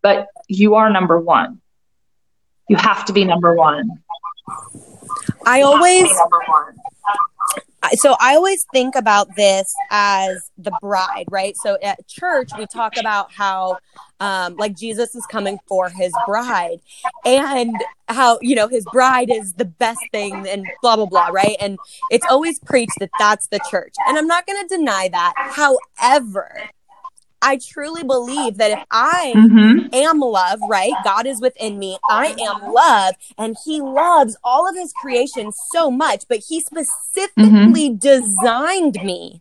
But 0.03 0.27
you 0.47 0.75
are 0.75 0.91
number 0.91 1.19
one. 1.19 1.63
You 2.69 2.77
have 2.77 3.07
to 3.07 3.15
be 3.15 3.25
number 3.25 3.55
one. 3.55 4.03
I 5.47 5.63
always 5.63 6.09
so 7.95 8.17
I 8.21 8.37
always 8.37 8.65
think 8.73 8.95
about 8.95 9.35
this 9.37 9.73
as 9.91 10.51
the 10.57 10.73
bride, 10.81 11.25
right? 11.31 11.57
So 11.57 11.79
at 11.83 12.07
church 12.07 12.51
we 12.57 12.67
talk 12.67 12.97
about 12.97 13.33
how 13.33 13.79
um, 14.21 14.57
like 14.57 14.77
Jesus 14.77 15.15
is 15.15 15.27
coming 15.27 15.59
for 15.67 15.89
his 15.89 16.13
bride 16.27 16.81
and 17.25 17.75
how 18.09 18.39
you 18.41 18.55
know 18.55 18.69
his 18.69 18.85
bride 18.93 19.31
is 19.31 19.55
the 19.55 19.65
best 19.65 20.01
thing 20.13 20.47
and 20.47 20.67
blah 20.81 20.97
blah 20.97 21.07
blah, 21.07 21.29
right? 21.29 21.57
And 21.61 21.79
it's 22.11 22.27
always 22.31 22.59
preached 22.61 22.99
that 23.01 23.11
that's 23.19 23.49
the 23.49 23.61
church. 23.71 23.95
And 24.07 24.17
I'm 24.17 24.29
not 24.29 24.47
going 24.47 24.67
to 24.67 24.77
deny 24.77 25.09
that. 25.09 25.35
However, 25.37 26.71
I 27.43 27.59
truly 27.59 28.05
believe 28.05 28.57
that 28.59 28.71
if 28.71 28.85
I 28.91 29.33
mm-hmm. 29.37 29.93
am 29.93 30.21
love, 30.21 30.61
right? 30.69 30.93
God 31.05 31.27
is 31.27 31.41
within 31.41 31.79
me. 31.79 31.99
I 32.09 32.37
am 32.41 32.73
love, 32.73 33.17
and 33.37 33.57
He 33.65 33.81
loves 33.81 34.37
all 34.45 34.69
of 34.69 34.77
His 34.77 34.93
creation 34.93 35.51
so 35.73 35.91
much, 35.91 36.25
but 36.29 36.39
He 36.49 36.61
specifically 36.61 37.91
mm-hmm. 37.91 37.97
designed 37.97 38.95
me. 39.03 39.41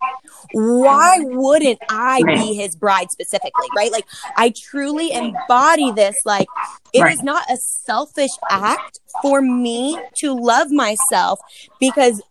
Why 0.51 1.17
wouldn't 1.19 1.79
I 1.89 2.23
be 2.23 2.55
His 2.55 2.75
bride 2.75 3.11
specifically, 3.11 3.67
right? 3.75 3.91
Like, 3.91 4.07
I 4.35 4.49
truly 4.49 5.11
embody 5.11 5.91
this. 5.91 6.17
Like, 6.25 6.47
it 6.93 7.01
right. 7.01 7.13
is 7.13 7.23
not 7.23 7.49
a 7.49 7.57
selfish 7.57 8.31
act 8.49 8.99
for 9.21 9.41
me 9.41 9.99
to 10.15 10.37
love 10.37 10.71
myself 10.71 11.39
because 11.79 12.21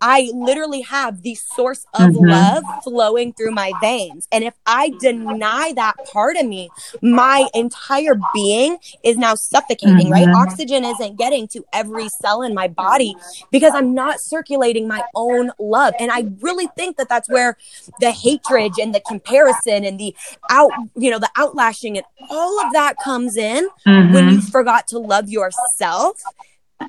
I 0.00 0.30
literally 0.34 0.82
have 0.82 1.22
the 1.22 1.34
source 1.34 1.86
of 1.94 2.12
mm-hmm. 2.12 2.26
love 2.26 2.64
flowing 2.82 3.32
through 3.32 3.52
my 3.52 3.72
veins. 3.80 4.28
And 4.32 4.44
if 4.44 4.54
I 4.66 4.92
deny 5.00 5.72
that 5.76 5.94
part 6.12 6.36
of 6.36 6.46
me, 6.46 6.70
my 7.02 7.48
entire 7.54 8.18
being 8.34 8.78
is 9.02 9.16
now 9.16 9.34
suffocating, 9.34 9.96
mm-hmm. 9.96 10.12
right? 10.12 10.28
Oxygen 10.28 10.84
isn't 10.84 11.16
getting 11.16 11.48
to 11.48 11.64
every 11.72 12.08
cell 12.08 12.42
in 12.42 12.54
my 12.54 12.68
body 12.68 13.16
because 13.50 13.72
I'm 13.74 13.94
not 13.94 14.20
circulating 14.20 14.88
my 14.88 15.02
own 15.14 15.50
love. 15.58 15.94
And 15.98 16.10
I 16.10 16.26
really 16.40 16.68
think 16.76 16.96
that 16.96 17.08
that's 17.08 17.28
where 17.28 17.56
the 18.00 18.10
hatred 18.10 18.72
and 18.80 18.94
the 18.94 19.00
comparison 19.00 19.84
and 19.84 19.98
the 19.98 20.14
out, 20.50 20.70
you 20.96 21.10
know, 21.10 21.18
the 21.18 21.30
outlashing 21.36 21.96
and 21.96 22.04
all 22.30 22.64
of 22.64 22.72
that 22.72 22.96
comes 23.02 23.36
in 23.36 23.68
mm-hmm. 23.86 24.12
when 24.12 24.28
you 24.30 24.40
forgot 24.40 24.86
to 24.88 24.98
love 24.98 25.28
yourself 25.28 26.22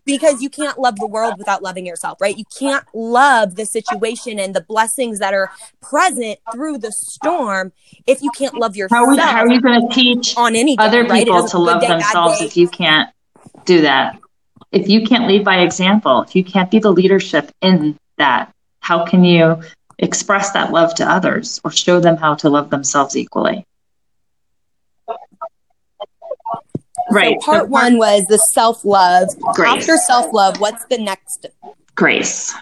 because 0.06 0.42
you 0.42 0.50
can't 0.50 0.78
love 0.80 0.98
the 0.98 1.08
world 1.08 1.38
without 1.38 1.62
loving 1.62 1.86
yourself, 1.86 2.20
right? 2.22 2.38
You 2.38 2.46
can't 2.58 2.86
love 2.94 3.56
the 3.56 3.66
situation 3.66 4.40
and 4.40 4.54
the 4.54 4.62
blessings 4.62 5.20
that 5.20 5.34
are 5.34 5.52
present 5.82 6.40
through 6.52 6.80
the 6.80 6.92
storm 6.92 7.72
if 8.06 8.22
you 8.22 8.32
can't 8.32 8.56
love 8.56 8.76
yourself. 8.76 9.18
How, 9.18 9.46
are 9.46 9.52
you 9.52 9.62
going 9.62 9.88
to 9.88 9.94
teach 9.94 10.36
on 10.38 10.56
any 10.56 10.78
other 10.78 11.06
people 11.06 11.42
right? 11.42 11.50
to 11.52 11.58
love 11.58 11.82
day, 11.82 11.88
themselves 11.88 12.42
if 12.42 12.58
you 12.58 12.68
can't 12.68 13.10
do 13.66 13.82
that? 13.82 14.20
If 14.72 14.90
you 14.90 15.06
can't 15.06 15.28
lead 15.28 15.46
by 15.46 15.60
example, 15.60 16.24
if 16.24 16.36
you 16.36 16.44
can't 16.44 16.70
be 16.70 16.80
the 16.80 16.92
leadership 16.92 17.52
in 17.62 17.98
that, 18.18 18.54
how 18.80 19.06
can 19.06 19.24
you 19.24 19.62
express 20.00 20.52
that 20.52 20.72
love 20.72 20.94
to 20.96 21.10
others 21.10 21.60
or 21.64 21.72
show 21.72 22.00
them 22.00 22.18
how 22.18 22.36
to 22.36 22.50
love 22.50 22.70
themselves 22.70 23.16
equally? 23.16 23.66
Right. 27.12 27.42
So 27.42 27.46
part 27.46 27.64
so 27.64 27.66
one 27.66 27.98
was 27.98 28.26
the 28.28 28.38
self 28.38 28.84
love. 28.86 29.30
After 29.58 29.98
self 29.98 30.34
love, 30.34 30.60
what's 30.60 30.86
the 30.86 30.98
next? 30.98 31.48
Grace. 31.96 32.54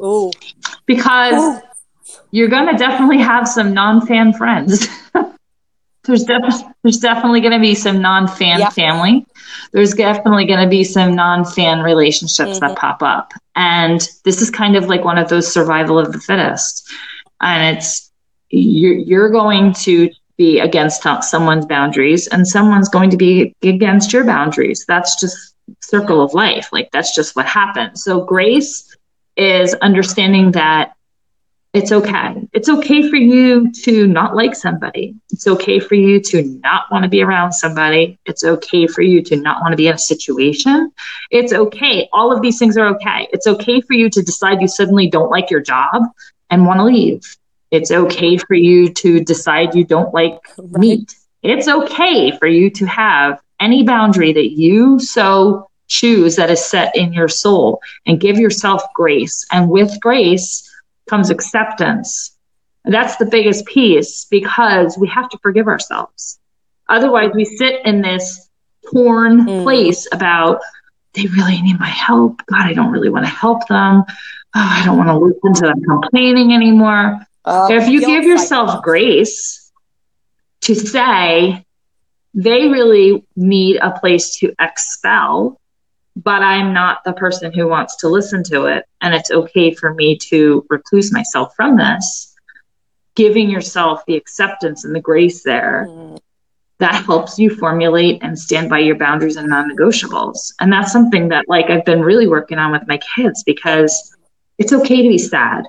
Ooh. 0.00 0.30
Because 0.86 1.34
Ooh. 1.34 2.16
you're 2.30 2.48
going 2.48 2.66
to 2.66 2.76
definitely 2.76 3.18
have 3.18 3.46
some 3.46 3.74
non 3.74 4.06
fan 4.06 4.32
friends. 4.32 4.86
there's, 6.04 6.24
def- 6.24 6.64
there's 6.82 6.98
definitely 6.98 7.40
going 7.40 7.52
to 7.52 7.60
be 7.60 7.74
some 7.74 8.00
non 8.00 8.26
fan 8.26 8.60
yep. 8.60 8.72
family. 8.72 9.26
There's 9.72 9.92
definitely 9.92 10.46
going 10.46 10.62
to 10.62 10.68
be 10.68 10.84
some 10.84 11.14
non 11.14 11.44
fan 11.44 11.80
relationships 11.80 12.58
mm-hmm. 12.58 12.66
that 12.66 12.78
pop 12.78 13.02
up. 13.02 13.32
And 13.54 14.00
this 14.24 14.40
is 14.40 14.50
kind 14.50 14.76
of 14.76 14.86
like 14.86 15.04
one 15.04 15.18
of 15.18 15.28
those 15.28 15.52
survival 15.52 15.98
of 15.98 16.12
the 16.12 16.20
fittest. 16.20 16.90
And 17.40 17.76
it's, 17.76 18.10
you're, 18.48 18.94
you're 18.94 19.30
going 19.30 19.72
to 19.74 20.10
be 20.40 20.58
against 20.58 21.02
someone's 21.20 21.66
boundaries 21.66 22.26
and 22.28 22.48
someone's 22.48 22.88
going 22.88 23.10
to 23.10 23.16
be 23.18 23.54
against 23.62 24.10
your 24.10 24.24
boundaries. 24.24 24.86
That's 24.88 25.20
just 25.20 25.54
circle 25.82 26.22
of 26.22 26.32
life. 26.32 26.70
Like 26.72 26.88
that's 26.92 27.14
just 27.14 27.36
what 27.36 27.44
happens. 27.44 28.02
So 28.04 28.24
grace 28.24 28.96
is 29.36 29.74
understanding 29.74 30.52
that 30.52 30.94
it's 31.74 31.92
okay. 31.92 32.48
It's 32.54 32.70
okay 32.70 33.10
for 33.10 33.16
you 33.16 33.70
to 33.84 34.06
not 34.06 34.34
like 34.34 34.54
somebody. 34.54 35.14
It's 35.28 35.46
okay 35.46 35.78
for 35.78 35.94
you 35.94 36.18
to 36.30 36.42
not 36.64 36.84
want 36.90 37.02
to 37.02 37.10
be 37.10 37.20
around 37.20 37.52
somebody. 37.52 38.18
It's 38.24 38.42
okay 38.42 38.86
for 38.86 39.02
you 39.02 39.22
to 39.24 39.36
not 39.36 39.60
want 39.60 39.72
to 39.72 39.76
be 39.76 39.88
in 39.88 39.94
a 39.94 39.98
situation. 39.98 40.90
It's 41.30 41.52
okay. 41.52 42.08
All 42.14 42.32
of 42.32 42.40
these 42.40 42.58
things 42.58 42.78
are 42.78 42.88
okay. 42.94 43.28
It's 43.34 43.46
okay 43.46 43.82
for 43.82 43.92
you 43.92 44.08
to 44.08 44.22
decide 44.22 44.62
you 44.62 44.68
suddenly 44.68 45.06
don't 45.06 45.30
like 45.30 45.50
your 45.50 45.60
job 45.60 46.02
and 46.48 46.64
want 46.64 46.78
to 46.78 46.84
leave. 46.84 47.36
It's 47.70 47.90
okay 47.90 48.36
for 48.36 48.54
you 48.54 48.92
to 48.94 49.22
decide 49.24 49.74
you 49.74 49.84
don't 49.84 50.12
like 50.12 50.38
right. 50.58 50.80
meat. 50.80 51.14
It's 51.42 51.68
okay 51.68 52.36
for 52.38 52.46
you 52.46 52.70
to 52.70 52.86
have 52.86 53.40
any 53.60 53.82
boundary 53.82 54.32
that 54.32 54.52
you 54.52 54.98
so 54.98 55.68
choose 55.88 56.36
that 56.36 56.50
is 56.50 56.64
set 56.64 56.94
in 56.96 57.12
your 57.12 57.28
soul 57.28 57.80
and 58.06 58.20
give 58.20 58.38
yourself 58.38 58.82
grace. 58.94 59.44
And 59.52 59.68
with 59.68 60.00
grace 60.00 60.66
comes 61.08 61.30
acceptance. 61.30 62.36
that's 62.84 63.16
the 63.16 63.26
biggest 63.26 63.66
piece 63.66 64.24
because 64.24 64.96
we 64.96 65.08
have 65.08 65.28
to 65.28 65.38
forgive 65.38 65.66
ourselves. 65.66 66.38
Otherwise, 66.88 67.30
we 67.34 67.44
sit 67.44 67.84
in 67.84 68.00
this 68.00 68.48
torn 68.90 69.46
mm. 69.46 69.62
place 69.62 70.08
about 70.12 70.60
they 71.14 71.26
really 71.26 71.60
need 71.60 71.78
my 71.78 71.88
help. 71.88 72.40
God, 72.46 72.62
I 72.62 72.72
don't 72.72 72.90
really 72.90 73.10
want 73.10 73.26
to 73.26 73.30
help 73.30 73.66
them. 73.68 74.04
Oh, 74.06 74.68
I 74.78 74.82
don't 74.84 74.96
want 74.96 75.08
to 75.08 75.16
listen 75.16 75.54
to 75.54 75.68
them 75.68 75.82
complaining 75.84 76.52
anymore. 76.52 77.20
Uh, 77.44 77.68
if 77.70 77.88
you 77.88 78.00
give 78.00 78.24
yourself 78.24 78.82
grace 78.82 79.72
to 80.62 80.74
say, 80.74 81.64
they 82.34 82.68
really 82.68 83.24
need 83.36 83.76
a 83.76 83.98
place 83.98 84.36
to 84.38 84.54
expel, 84.60 85.60
but 86.16 86.42
I'm 86.42 86.72
not 86.72 87.02
the 87.04 87.12
person 87.12 87.52
who 87.52 87.66
wants 87.66 87.96
to 87.96 88.08
listen 88.08 88.44
to 88.44 88.66
it. 88.66 88.84
And 89.00 89.14
it's 89.14 89.30
okay 89.30 89.74
for 89.74 89.94
me 89.94 90.16
to 90.28 90.66
recluse 90.70 91.12
myself 91.12 91.54
from 91.56 91.76
this. 91.76 92.34
Giving 93.16 93.50
yourself 93.50 94.04
the 94.06 94.16
acceptance 94.16 94.84
and 94.84 94.94
the 94.94 95.00
grace 95.00 95.42
there 95.42 95.86
mm. 95.88 96.20
that 96.78 97.04
helps 97.04 97.38
you 97.38 97.50
formulate 97.50 98.22
and 98.22 98.38
stand 98.38 98.70
by 98.70 98.78
your 98.78 98.96
boundaries 98.96 99.36
and 99.36 99.48
non 99.48 99.68
negotiables. 99.68 100.52
And 100.60 100.72
that's 100.72 100.92
something 100.92 101.28
that, 101.28 101.48
like, 101.48 101.70
I've 101.70 101.84
been 101.84 102.02
really 102.02 102.28
working 102.28 102.58
on 102.58 102.70
with 102.70 102.86
my 102.86 102.98
kids 103.16 103.42
because 103.42 104.16
it's 104.58 104.72
okay 104.72 105.02
to 105.02 105.08
be 105.08 105.18
sad 105.18 105.64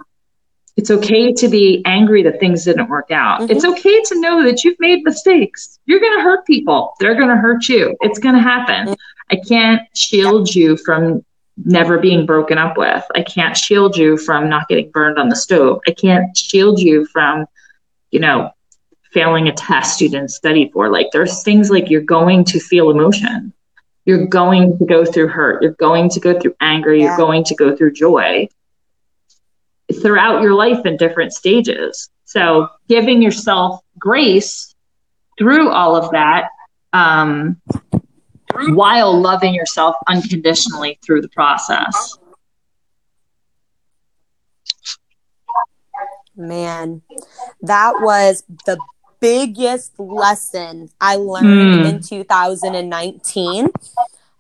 It's 0.82 0.90
okay 0.90 1.32
to 1.32 1.48
be 1.48 1.84
angry 1.86 2.24
that 2.24 2.40
things 2.40 2.66
didn't 2.66 2.90
work 2.90 3.12
out. 3.12 3.42
Mm-hmm. 3.42 3.52
It's 3.52 3.64
okay 3.64 4.02
to 4.02 4.20
know 4.20 4.44
that 4.44 4.64
you've 4.64 4.80
made 4.80 5.04
mistakes. 5.04 5.78
You're 5.86 6.00
going 6.00 6.18
to 6.18 6.24
hurt 6.24 6.44
people. 6.48 6.96
They're 7.00 7.14
going 7.14 7.30
to 7.30 7.36
hurt 7.36 7.70
you. 7.70 7.96
It's 8.02 8.18
going 8.18 8.34
to 8.34 8.42
happen. 8.42 8.88
Mm-hmm. 8.88 8.94
I 9.30 9.36
can't 9.48 9.84
shield 9.96 10.56
you 10.56 10.78
from 10.78 11.24
never 11.66 12.00
being 12.00 12.26
broken 12.26 12.58
up 12.58 12.80
with. 12.80 13.06
I 13.14 13.22
can't 13.22 13.56
shield 13.56 13.96
you 13.96 14.18
from 14.18 14.50
not 14.50 14.68
getting 14.70 14.90
burned 14.90 15.20
on 15.20 15.30
the 15.30 15.36
stove. 15.36 15.82
I 15.88 15.92
can't 15.92 16.36
shield 16.36 16.80
you 16.80 17.06
from, 17.06 17.46
you 18.10 18.20
know, 18.20 18.50
failing 19.14 19.50
a 19.50 19.54
test 19.54 20.02
you 20.02 20.10
didn't 20.10 20.30
study 20.30 20.72
for. 20.74 20.90
Like 20.90 21.10
there's 21.14 21.44
things 21.44 21.70
like 21.70 21.92
you're 21.92 22.02
going 22.02 22.44
to 22.46 22.60
feel 22.60 22.90
emotion. 22.90 23.54
You're 24.06 24.26
going 24.26 24.80
to 24.80 24.86
go 24.86 25.06
through 25.06 25.28
hurt. 25.28 25.62
You're 25.62 25.74
going 25.74 26.10
to 26.10 26.20
go 26.20 26.40
through 26.40 26.56
anger. 26.60 26.92
Yeah. 26.92 27.06
You're 27.06 27.18
going 27.18 27.44
to 27.44 27.56
go 27.56 27.76
through 27.76 27.94
joy 27.94 28.50
throughout 29.92 30.42
your 30.42 30.54
life 30.54 30.86
in 30.86 30.98
different 30.98 31.34
stages. 31.34 32.10
So 32.26 32.70
giving 32.88 33.22
yourself 33.22 33.82
grace 34.00 34.76
through 35.38 35.70
all 35.70 35.96
of 35.96 36.12
that 36.12 36.50
um, 36.94 37.62
while 38.70 39.20
loving 39.20 39.54
yourself 39.54 39.96
unconditionally 40.08 41.00
through 41.04 41.22
the 41.22 41.30
process. 41.30 42.18
Man, 46.36 47.02
that 47.62 47.96
was 48.02 48.44
the 48.66 48.80
biggest 49.20 49.98
lesson 50.00 50.90
I 51.00 51.16
learned 51.16 51.86
mm. 51.86 51.90
in 51.90 52.02
2019 52.02 53.70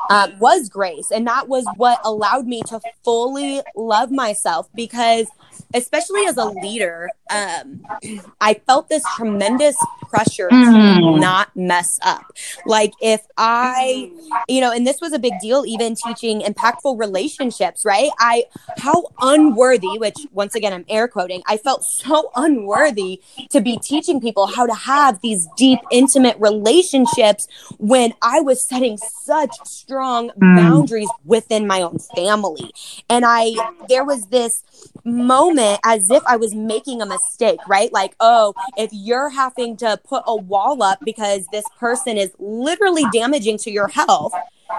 uh, 0.10 0.28
was 0.39 0.70
grace. 0.70 1.12
And 1.12 1.28
that 1.28 1.47
was 1.47 1.66
what 1.78 1.99
allowed 2.04 2.47
me 2.47 2.62
to 2.68 2.80
fully 3.04 3.62
love 3.76 4.12
myself 4.12 4.68
because 4.74 5.28
especially 5.74 6.26
as 6.26 6.38
a 6.38 6.45
leader, 6.45 7.09
um, 7.30 7.82
I 8.41 8.55
felt 8.65 8.89
this 8.89 9.03
tremendous 9.15 9.76
pressure 10.09 10.49
mm. 10.49 10.65
to 10.65 11.19
not 11.19 11.55
mess 11.55 11.99
up. 12.01 12.34
Like 12.65 12.93
if 13.01 13.22
I, 13.38 14.11
you 14.47 14.61
know, 14.61 14.72
and 14.72 14.86
this 14.86 14.99
was 15.01 15.13
a 15.13 15.19
big 15.19 15.34
deal, 15.41 15.65
even 15.65 15.95
teaching 15.95 16.41
impactful 16.41 16.99
relationships, 16.99 17.86
right? 17.86 18.09
I, 18.19 18.45
how 18.78 19.05
unworthy, 19.22 19.97
which 19.97 20.17
once 20.32 20.55
again, 20.55 20.74
I'm 20.74 20.86
air 20.89 21.07
quoting, 21.07 21.41
I 21.47 21.57
felt 21.57 21.84
so 21.84 22.32
unworthy 22.36 23.22
to 23.49 23.61
be 23.61 23.78
teaching 23.78 24.19
people 24.19 24.47
how 24.47 24.65
to 24.65 24.74
have 24.74 25.22
these 25.22 25.47
deep, 25.57 25.80
intimate 25.91 26.38
relationships 26.39 27.47
when 27.78 28.13
I 28.22 28.41
was 28.41 28.67
setting 28.67 28.97
such 28.97 29.51
strong 29.63 30.30
mm. 30.32 30.55
boundaries 30.55 31.09
within 31.24 31.65
my 31.67 31.82
own 31.82 31.99
family. 32.15 32.72
And 33.09 33.24
I, 33.26 33.53
there 33.88 34.03
was 34.03 34.28
this 34.28 34.63
moment 35.03 35.61
as 35.84 36.09
if 36.09 36.24
I 36.26 36.36
was 36.38 36.53
making 36.53 37.01
a 37.01 37.05
mistake, 37.05 37.59
right? 37.68 37.91
Like, 37.91 38.16
oh, 38.20 38.53
if 38.78 38.89
you're 38.91 39.30
having 39.30 39.78
to 39.78 39.99
put 40.03 40.24
a 40.28 40.36
wall 40.36 40.82
up 40.84 40.99
because 41.03 41.45
this 41.51 41.66
person 41.80 42.18
is 42.18 42.32
literally 42.39 43.05
damaging 43.14 43.57
to 43.59 43.72
your 43.72 43.88
health, 43.88 44.34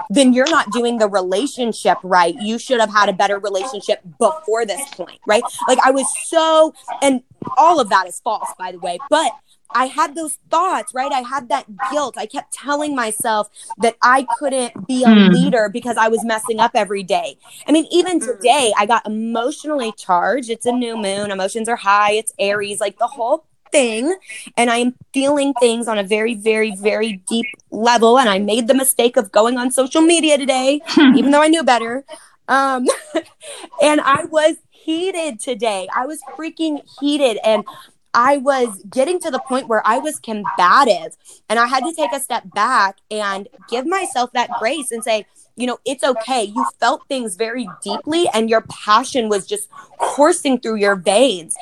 then 0.09 0.33
you're 0.33 0.49
not 0.49 0.71
doing 0.71 0.97
the 0.97 1.07
relationship 1.07 1.97
right. 2.03 2.35
You 2.41 2.57
should 2.57 2.79
have 2.79 2.91
had 2.91 3.09
a 3.09 3.13
better 3.13 3.39
relationship 3.39 4.01
before 4.19 4.65
this 4.65 4.81
point, 4.91 5.19
right? 5.27 5.43
Like, 5.67 5.79
I 5.83 5.91
was 5.91 6.07
so, 6.25 6.73
and 7.01 7.21
all 7.57 7.79
of 7.79 7.89
that 7.89 8.07
is 8.07 8.19
false, 8.19 8.49
by 8.57 8.71
the 8.71 8.79
way, 8.79 8.97
but 9.09 9.31
I 9.75 9.85
had 9.85 10.15
those 10.15 10.39
thoughts, 10.49 10.93
right? 10.93 11.11
I 11.11 11.21
had 11.21 11.49
that 11.49 11.65
guilt. 11.91 12.15
I 12.17 12.25
kept 12.25 12.53
telling 12.53 12.95
myself 12.95 13.49
that 13.79 13.95
I 14.01 14.27
couldn't 14.37 14.87
be 14.87 15.03
a 15.03 15.07
mm. 15.07 15.33
leader 15.33 15.69
because 15.69 15.97
I 15.97 16.07
was 16.07 16.23
messing 16.23 16.59
up 16.59 16.71
every 16.73 17.03
day. 17.03 17.37
I 17.67 17.71
mean, 17.71 17.87
even 17.91 18.19
hmm. 18.19 18.25
today, 18.25 18.73
I 18.77 18.85
got 18.85 19.05
emotionally 19.05 19.91
charged. 19.93 20.49
It's 20.49 20.65
a 20.65 20.71
new 20.71 20.95
moon, 20.97 21.31
emotions 21.31 21.67
are 21.69 21.75
high, 21.75 22.13
it's 22.13 22.33
Aries, 22.39 22.79
like 22.79 22.97
the 22.97 23.07
whole 23.07 23.45
thing. 23.71 24.15
And 24.55 24.69
I 24.69 24.77
am 24.77 24.95
feeling 25.13 25.53
things 25.59 25.87
on 25.87 25.97
a 25.97 26.03
very, 26.03 26.35
very, 26.35 26.75
very 26.75 27.13
deep 27.27 27.47
level. 27.71 28.17
And 28.17 28.29
I 28.29 28.39
made 28.39 28.67
the 28.67 28.73
mistake 28.73 29.17
of 29.17 29.31
going 29.31 29.57
on 29.57 29.71
social 29.71 30.01
media 30.01 30.37
today, 30.37 30.81
hmm. 30.85 31.17
even 31.17 31.31
though 31.31 31.41
I 31.41 31.47
knew 31.47 31.63
better. 31.63 32.05
Um, 32.47 32.87
and 33.81 34.01
I 34.01 34.25
was 34.25 34.57
heated 34.69 35.39
today. 35.39 35.87
I 35.95 36.05
was 36.05 36.19
freaking 36.37 36.81
heated. 36.99 37.39
And 37.43 37.65
I 38.13 38.37
was 38.37 38.83
getting 38.89 39.19
to 39.21 39.31
the 39.31 39.39
point 39.39 39.67
where 39.67 39.85
I 39.85 39.97
was 39.97 40.19
combative 40.19 41.17
and 41.49 41.59
I 41.59 41.65
had 41.65 41.83
to 41.83 41.93
take 41.93 42.13
a 42.13 42.19
step 42.19 42.43
back 42.53 42.97
and 43.09 43.47
give 43.69 43.85
myself 43.85 44.31
that 44.33 44.49
grace 44.59 44.91
and 44.91 45.03
say, 45.03 45.25
you 45.55 45.67
know, 45.67 45.79
it's 45.85 46.03
okay. 46.03 46.43
You 46.43 46.65
felt 46.79 47.07
things 47.07 47.35
very 47.35 47.67
deeply 47.81 48.27
and 48.33 48.49
your 48.49 48.61
passion 48.61 49.29
was 49.29 49.45
just 49.45 49.69
coursing 49.97 50.59
through 50.59 50.75
your 50.75 50.95
veins. 50.95 51.55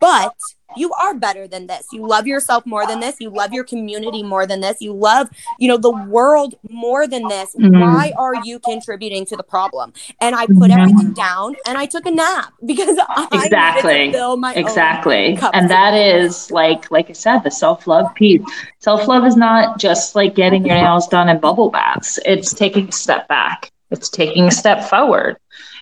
But 0.00 0.34
you 0.78 0.92
are 0.92 1.14
better 1.14 1.48
than 1.48 1.66
this. 1.66 1.86
You 1.92 2.06
love 2.06 2.26
yourself 2.26 2.64
more 2.66 2.86
than 2.86 3.00
this. 3.00 3.16
You 3.20 3.30
love 3.30 3.52
your 3.52 3.64
community 3.64 4.22
more 4.22 4.46
than 4.46 4.60
this. 4.60 4.80
You 4.80 4.92
love, 4.92 5.28
you 5.58 5.68
know, 5.68 5.76
the 5.76 5.90
world 5.90 6.54
more 6.70 7.06
than 7.06 7.26
this. 7.28 7.54
Mm-hmm. 7.54 7.80
Why 7.80 8.12
are 8.16 8.34
you 8.44 8.58
contributing 8.60 9.26
to 9.26 9.36
the 9.36 9.42
problem? 9.42 9.92
And 10.20 10.34
I 10.34 10.46
put 10.46 10.56
mm-hmm. 10.56 10.80
everything 10.80 11.12
down 11.14 11.56
and 11.66 11.76
I 11.76 11.86
took 11.86 12.06
a 12.06 12.10
nap 12.10 12.52
because 12.66 12.98
I 13.08 13.28
exactly 13.32 14.12
exactly. 14.56 15.38
and 15.52 15.70
that 15.70 15.94
is 15.94 16.50
like 16.50 16.90
like 16.90 17.10
I 17.10 17.14
said, 17.14 17.40
the 17.40 17.50
self 17.50 17.86
love 17.86 18.14
piece. 18.14 18.42
Self 18.78 19.08
love 19.08 19.24
is 19.24 19.36
not 19.36 19.78
just 19.78 20.14
like 20.14 20.34
getting 20.34 20.66
your 20.66 20.76
nails 20.76 21.08
done 21.08 21.28
in 21.28 21.40
bubble 21.40 21.70
baths. 21.70 22.18
It's 22.24 22.54
taking 22.54 22.88
a 22.88 22.92
step 22.92 23.28
back. 23.28 23.72
It's 23.90 24.08
taking 24.08 24.44
a 24.44 24.50
step 24.50 24.88
forward. 24.88 25.36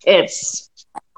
It's 0.07 0.66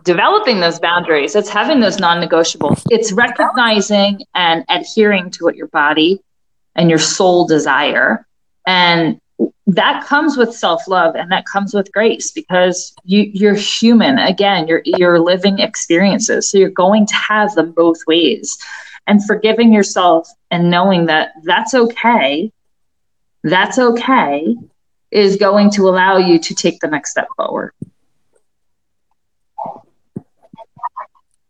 developing 0.08 0.58
those 0.60 0.80
boundaries. 0.80 1.36
It's 1.36 1.50
having 1.50 1.80
those 1.80 1.98
non-negotiables. 1.98 2.82
It's 2.90 3.12
recognizing 3.12 4.24
and 4.34 4.64
adhering 4.70 5.30
to 5.32 5.44
what 5.44 5.54
your 5.54 5.66
body 5.66 6.18
and 6.74 6.88
your 6.88 6.98
soul 6.98 7.46
desire. 7.46 8.26
And 8.66 9.20
that 9.66 10.06
comes 10.06 10.38
with 10.38 10.54
self-love 10.54 11.14
and 11.14 11.30
that 11.30 11.44
comes 11.44 11.74
with 11.74 11.92
grace 11.92 12.30
because 12.30 12.94
you 13.04 13.30
you're 13.34 13.54
human. 13.54 14.18
Again 14.18 14.66
you're 14.66 14.80
you're 14.86 15.20
living 15.20 15.58
experiences. 15.58 16.50
So 16.50 16.56
you're 16.56 16.70
going 16.70 17.06
to 17.06 17.14
have 17.14 17.54
them 17.54 17.72
both 17.72 17.98
ways. 18.06 18.56
And 19.06 19.22
forgiving 19.26 19.74
yourself 19.74 20.26
and 20.50 20.70
knowing 20.70 21.04
that 21.06 21.32
that's 21.44 21.74
okay 21.74 22.50
that's 23.44 23.78
okay 23.78 24.56
is 25.10 25.36
going 25.36 25.70
to 25.70 25.88
allow 25.88 26.16
you 26.16 26.38
to 26.38 26.54
take 26.54 26.80
the 26.80 26.88
next 26.88 27.10
step 27.10 27.28
forward 27.36 27.72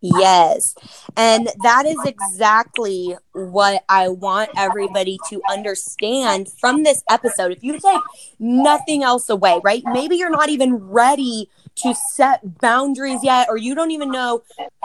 Yes. 0.00 0.76
And 1.16 1.48
that 1.62 1.84
is 1.84 1.98
exactly 2.04 3.16
what 3.32 3.84
I 3.88 4.08
want 4.08 4.50
everybody 4.56 5.18
to 5.28 5.42
understand 5.50 6.48
from 6.60 6.84
this 6.84 7.02
episode. 7.10 7.50
If 7.50 7.64
you 7.64 7.80
take 7.80 8.00
nothing 8.38 9.02
else 9.02 9.28
away, 9.28 9.60
right? 9.64 9.82
Maybe 9.86 10.16
you're 10.16 10.30
not 10.30 10.50
even 10.50 10.76
ready 10.76 11.50
to 11.76 11.94
set 12.12 12.60
boundaries 12.60 13.20
yet, 13.22 13.48
or 13.48 13.56
you 13.56 13.74
don't 13.74 13.90
even 13.90 14.10
know 14.10 14.42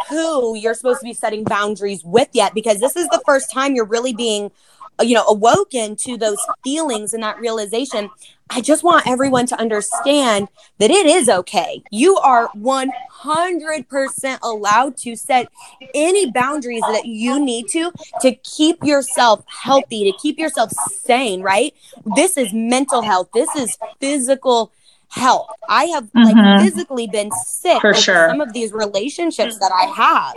who 0.10 0.56
you're 0.56 0.76
supposed 0.76 1.00
to 1.02 1.06
be 1.06 1.14
setting 1.14 1.44
boundaries 1.44 2.04
with 2.04 2.30
yet, 2.34 2.54
because 2.54 2.80
this 2.80 2.96
is 2.96 3.08
the 3.10 3.22
first 3.26 3.52
time 3.52 3.76
you're 3.76 3.86
really 3.86 4.14
being 4.14 4.52
Uh, 5.00 5.04
you 5.04 5.16
know 5.16 5.26
awoken 5.28 5.96
to 5.96 6.18
those 6.18 6.38
feelings 6.64 7.14
and 7.14 7.24
that 7.24 7.40
realization 7.40 8.10
i 8.52 8.62
just 8.62 8.84
want 8.84 9.08
everyone 9.08 9.48
to 9.48 9.60
understand 9.60 10.48
that 10.80 10.92
it 10.92 11.06
is 11.06 11.30
okay. 11.30 11.82
You 11.92 12.18
are 12.18 12.50
100% 12.58 14.40
allowed 14.42 14.98
to 14.98 15.16
set 15.16 15.48
any 15.94 16.32
boundaries 16.32 16.82
that 16.82 17.06
you 17.06 17.40
need 17.40 17.68
to 17.70 17.92
to 18.22 18.34
keep 18.36 18.84
yourself 18.84 19.44
healthy 19.48 20.12
to 20.12 20.18
keep 20.18 20.38
yourself 20.40 20.72
sane 20.72 21.42
right? 21.42 21.74
This 22.16 22.38
is 22.38 22.54
mental 22.54 23.02
health. 23.02 23.30
This 23.34 23.56
is 23.56 23.78
physical 24.00 24.72
health 25.14 25.48
i 25.70 25.86
have 25.86 26.06
mm-hmm. 26.06 26.38
like 26.38 26.62
physically 26.62 27.08
been 27.08 27.32
sick 27.46 27.80
for 27.82 27.94
sure 27.94 28.30
some 28.30 28.42
of 28.42 28.52
these 28.54 28.74
relationships 28.74 29.58
that 29.60 29.72
i 29.72 29.86
have 29.86 30.36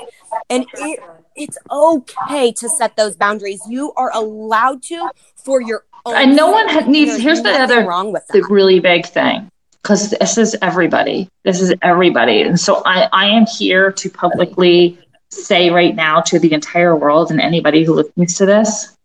and 0.50 0.66
it 0.74 1.00
it's 1.36 1.58
okay 1.70 2.52
to 2.52 2.68
set 2.68 2.96
those 2.96 3.16
boundaries. 3.16 3.60
You 3.68 3.92
are 3.96 4.10
allowed 4.14 4.82
to 4.84 5.10
for 5.36 5.60
your 5.60 5.84
own. 6.04 6.14
And 6.16 6.36
no 6.36 6.50
one 6.50 6.66
needs. 6.90 7.12
There's 7.12 7.22
here's 7.22 7.42
the 7.42 7.50
other 7.50 7.86
wrong 7.86 8.12
with 8.12 8.26
that. 8.26 8.32
the 8.32 8.46
really 8.48 8.80
big 8.80 9.06
thing 9.06 9.50
because 9.82 10.10
this 10.10 10.38
is 10.38 10.56
everybody. 10.62 11.28
This 11.44 11.60
is 11.60 11.74
everybody, 11.82 12.42
and 12.42 12.58
so 12.58 12.82
I 12.84 13.08
I 13.12 13.26
am 13.26 13.46
here 13.46 13.92
to 13.92 14.10
publicly 14.10 14.98
say 15.30 15.70
right 15.70 15.94
now 15.94 16.20
to 16.22 16.38
the 16.38 16.52
entire 16.52 16.96
world 16.96 17.30
and 17.30 17.40
anybody 17.40 17.84
who 17.84 17.94
listens 17.94 18.38
to 18.38 18.46
this, 18.46 18.96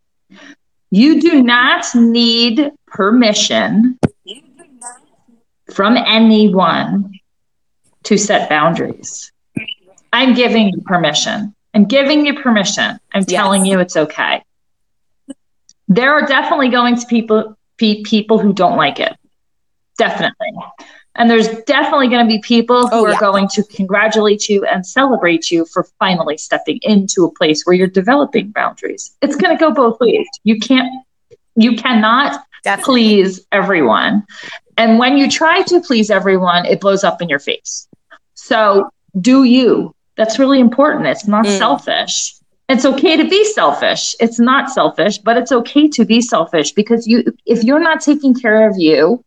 you 0.92 1.20
do 1.20 1.44
not 1.44 1.86
need 1.96 2.72
permission 2.86 4.00
from 5.74 5.98
anyone 5.98 7.14
to 8.04 8.18
set 8.18 8.50
boundaries. 8.50 9.32
I'm 10.14 10.34
giving 10.34 10.70
you 10.70 10.82
permission. 10.82 11.56
I'm 11.74 11.86
giving 11.86 12.26
you 12.26 12.40
permission. 12.40 13.00
I'm 13.14 13.22
yes. 13.28 13.30
telling 13.30 13.66
you 13.66 13.80
it's 13.80 13.96
okay. 13.96 14.44
There 15.88 16.14
are 16.14 16.26
definitely 16.26 16.70
going 16.70 16.96
to 16.98 17.06
people 17.08 17.58
be 17.78 18.04
people 18.04 18.38
who 18.40 18.54
don't 18.54 18.78
like 18.78 19.00
it. 19.00 19.16
Definitely. 19.98 20.54
And 21.16 21.30
there's 21.30 21.50
definitely 21.66 22.08
going 22.08 22.26
to 22.26 22.28
be 22.28 22.40
people 22.40 22.88
who 22.88 22.96
Oh, 22.96 23.06
are 23.06 23.12
yeah. 23.12 23.20
going 23.20 23.48
to 23.50 23.64
congratulate 23.64 24.48
you 24.50 24.64
and 24.66 24.86
celebrate 24.86 25.52
you 25.52 25.66
for 25.66 25.84
finally 26.00 26.38
stepping 26.38 26.80
into 26.84 27.26
a 27.26 27.32
place 27.32 27.64
where 27.66 27.76
you're 27.76 27.88
developing 27.88 28.52
boundaries. 28.52 29.16
It's 29.22 29.36
going 29.36 29.56
to 29.56 29.60
go 29.60 29.72
both 29.74 30.00
ways. 30.00 30.28
You 30.44 30.60
can't, 30.60 30.90
you 31.56 31.76
cannot 31.76 32.44
Definitely. 32.64 32.94
please 33.02 33.46
everyone. 33.52 34.26
And 34.82 34.98
when 34.98 35.16
you 35.20 35.30
try 35.30 35.62
to 35.72 35.80
please 35.88 36.10
everyone, 36.10 36.66
it 36.66 36.80
blows 36.82 37.04
up 37.04 37.22
in 37.22 37.30
your 37.30 37.44
face. 37.50 37.88
So 38.34 38.90
do 39.30 39.44
you. 39.44 39.94
That's 40.18 40.40
really 40.40 40.60
important. 40.60 41.06
It's 41.06 41.28
not 41.28 41.46
Mm. 41.46 41.58
selfish. 41.60 42.14
It's 42.68 42.86
okay 42.92 43.16
to 43.22 43.26
be 43.36 43.42
selfish. 43.60 44.16
It's 44.20 44.40
not 44.40 44.72
selfish, 44.72 45.20
but 45.20 45.38
it's 45.38 45.52
okay 45.52 45.88
to 45.90 46.04
be 46.14 46.20
selfish 46.34 46.72
because 46.72 47.06
you 47.06 47.18
if 47.46 47.64
you're 47.64 47.86
not 47.90 48.02
taking 48.02 48.34
care 48.34 48.68
of 48.70 48.74
you, 48.86 49.24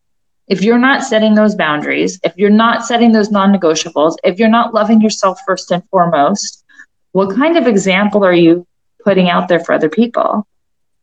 if 0.55 0.63
you're 0.65 0.85
not 0.89 1.05
setting 1.05 1.35
those 1.35 1.55
boundaries, 1.55 2.19
if 2.29 2.33
you're 2.37 2.59
not 2.65 2.85
setting 2.91 3.13
those 3.13 3.31
non-negotiables, 3.31 4.17
if 4.25 4.39
you're 4.39 4.57
not 4.59 4.75
loving 4.75 5.01
yourself 5.01 5.39
first 5.47 5.71
and 5.71 5.83
foremost, 5.91 6.65
what 7.13 7.29
kind 7.41 7.57
of 7.57 7.67
example 7.75 8.25
are 8.25 8.39
you 8.45 8.67
putting 9.07 9.29
out 9.35 9.47
there 9.49 9.61
for 9.65 9.73
other 9.73 9.89
people? 10.01 10.29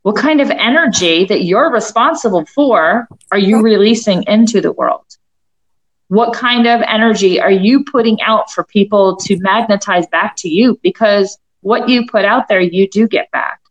What 0.03 0.15
kind 0.15 0.41
of 0.41 0.49
energy 0.49 1.25
that 1.25 1.43
you're 1.43 1.71
responsible 1.71 2.45
for 2.45 3.07
are 3.31 3.37
you 3.37 3.61
releasing 3.61 4.23
into 4.23 4.59
the 4.59 4.71
world? 4.71 5.05
What 6.07 6.33
kind 6.33 6.67
of 6.67 6.81
energy 6.81 7.39
are 7.39 7.51
you 7.51 7.83
putting 7.83 8.21
out 8.21 8.51
for 8.51 8.63
people 8.63 9.15
to 9.17 9.37
magnetize 9.39 10.07
back 10.07 10.35
to 10.37 10.49
you? 10.49 10.79
Because 10.81 11.37
what 11.61 11.87
you 11.87 12.07
put 12.07 12.25
out 12.25 12.47
there, 12.47 12.59
you 12.59 12.89
do 12.89 13.07
get 13.07 13.29
back. 13.31 13.61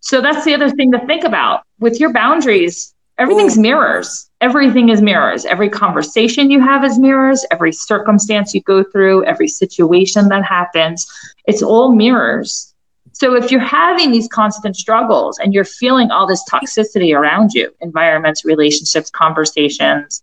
So 0.00 0.20
that's 0.20 0.44
the 0.44 0.54
other 0.54 0.70
thing 0.70 0.92
to 0.92 1.04
think 1.06 1.24
about 1.24 1.64
with 1.80 1.98
your 2.00 2.12
boundaries. 2.12 2.94
Everything's 3.18 3.58
mirrors. 3.58 4.30
Everything 4.40 4.88
is 4.88 5.02
mirrors. 5.02 5.44
Every 5.44 5.68
conversation 5.68 6.50
you 6.50 6.60
have 6.60 6.84
is 6.84 6.98
mirrors. 6.98 7.44
Every 7.50 7.72
circumstance 7.72 8.54
you 8.54 8.62
go 8.62 8.82
through, 8.82 9.24
every 9.24 9.48
situation 9.48 10.28
that 10.28 10.44
happens, 10.44 11.06
it's 11.44 11.62
all 11.62 11.92
mirrors. 11.92 12.71
So 13.12 13.34
if 13.36 13.50
you're 13.50 13.60
having 13.60 14.10
these 14.10 14.28
constant 14.28 14.76
struggles 14.76 15.38
and 15.38 15.52
you're 15.52 15.64
feeling 15.64 16.10
all 16.10 16.26
this 16.26 16.44
toxicity 16.50 17.16
around 17.16 17.52
you, 17.52 17.72
environments, 17.80 18.44
relationships, 18.44 19.10
conversations, 19.10 20.22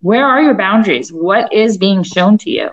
where 0.00 0.26
are 0.26 0.42
your 0.42 0.54
boundaries? 0.54 1.12
What 1.12 1.52
is 1.52 1.76
being 1.76 2.02
shown 2.02 2.38
to 2.38 2.50
you? 2.50 2.70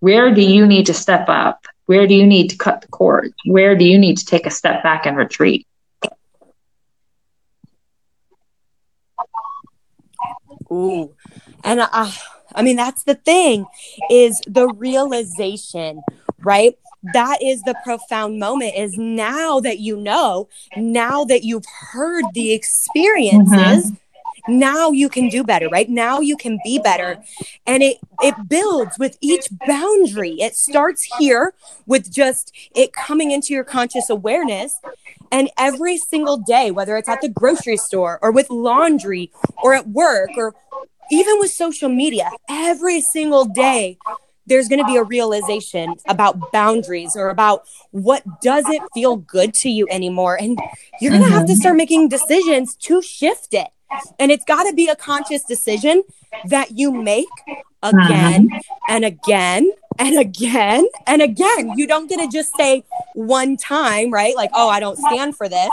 Where 0.00 0.32
do 0.32 0.42
you 0.42 0.66
need 0.66 0.86
to 0.86 0.94
step 0.94 1.28
up? 1.28 1.66
Where 1.86 2.06
do 2.06 2.14
you 2.14 2.26
need 2.26 2.50
to 2.50 2.56
cut 2.56 2.82
the 2.82 2.88
cord? 2.88 3.32
Where 3.46 3.76
do 3.76 3.84
you 3.84 3.98
need 3.98 4.18
to 4.18 4.24
take 4.24 4.46
a 4.46 4.50
step 4.50 4.82
back 4.82 5.06
and 5.06 5.16
retreat? 5.16 5.66
Ooh. 10.70 11.14
And 11.64 11.80
uh, 11.80 12.10
I 12.54 12.62
mean, 12.62 12.76
that's 12.76 13.04
the 13.04 13.14
thing 13.14 13.66
is 14.10 14.40
the 14.46 14.68
realization, 14.68 16.02
right? 16.40 16.74
That 17.12 17.42
is 17.42 17.62
the 17.62 17.74
profound 17.84 18.38
moment 18.38 18.74
is 18.76 18.96
now 18.96 19.60
that 19.60 19.78
you 19.78 19.96
know, 19.96 20.48
now 20.76 21.24
that 21.24 21.44
you've 21.44 21.66
heard 21.66 22.24
the 22.32 22.52
experiences, 22.52 23.90
mm-hmm. 23.90 24.58
now 24.58 24.90
you 24.90 25.08
can 25.08 25.28
do 25.28 25.44
better, 25.44 25.68
right? 25.68 25.88
Now 25.88 26.20
you 26.20 26.36
can 26.36 26.58
be 26.64 26.78
better. 26.78 27.22
And 27.66 27.82
it 27.82 27.98
it 28.22 28.34
builds 28.48 28.98
with 28.98 29.18
each 29.20 29.46
boundary. 29.66 30.40
It 30.40 30.56
starts 30.56 31.04
here 31.18 31.52
with 31.86 32.12
just 32.12 32.52
it 32.74 32.92
coming 32.92 33.30
into 33.30 33.52
your 33.52 33.64
conscious 33.64 34.10
awareness 34.10 34.80
and 35.32 35.50
every 35.58 35.98
single 35.98 36.36
day, 36.36 36.70
whether 36.70 36.96
it's 36.96 37.08
at 37.08 37.20
the 37.20 37.28
grocery 37.28 37.76
store 37.76 38.18
or 38.22 38.30
with 38.30 38.50
laundry 38.50 39.30
or 39.62 39.74
at 39.74 39.88
work 39.88 40.30
or 40.36 40.54
even 41.10 41.38
with 41.38 41.50
social 41.50 41.88
media, 41.88 42.30
every 42.48 43.00
single 43.00 43.44
day, 43.44 43.98
there's 44.46 44.68
going 44.68 44.78
to 44.80 44.84
be 44.86 44.96
a 44.96 45.02
realization 45.02 45.94
about 46.08 46.52
boundaries 46.52 47.16
or 47.16 47.30
about 47.30 47.66
what 47.90 48.22
doesn't 48.40 48.82
feel 48.94 49.16
good 49.16 49.52
to 49.54 49.68
you 49.68 49.86
anymore. 49.90 50.36
And 50.40 50.58
you're 51.00 51.10
going 51.10 51.24
to 51.24 51.30
have 51.30 51.46
to 51.46 51.56
start 51.56 51.76
making 51.76 52.08
decisions 52.08 52.76
to 52.76 53.02
shift 53.02 53.52
it. 53.54 53.68
And 54.18 54.30
it's 54.32 54.44
got 54.44 54.64
to 54.64 54.72
be 54.74 54.88
a 54.88 54.96
conscious 54.96 55.42
decision 55.44 56.02
that 56.48 56.72
you 56.72 56.90
make 56.92 57.26
again 57.82 58.50
and 58.88 59.04
again 59.04 59.70
and 59.98 60.18
again 60.18 60.86
and 61.06 61.22
again. 61.22 61.72
You 61.76 61.86
don't 61.86 62.08
get 62.08 62.18
to 62.18 62.28
just 62.28 62.54
say 62.56 62.84
one 63.14 63.56
time, 63.56 64.12
right? 64.12 64.34
Like, 64.36 64.50
oh, 64.54 64.68
I 64.68 64.80
don't 64.80 64.98
stand 64.98 65.36
for 65.36 65.48
this. 65.48 65.70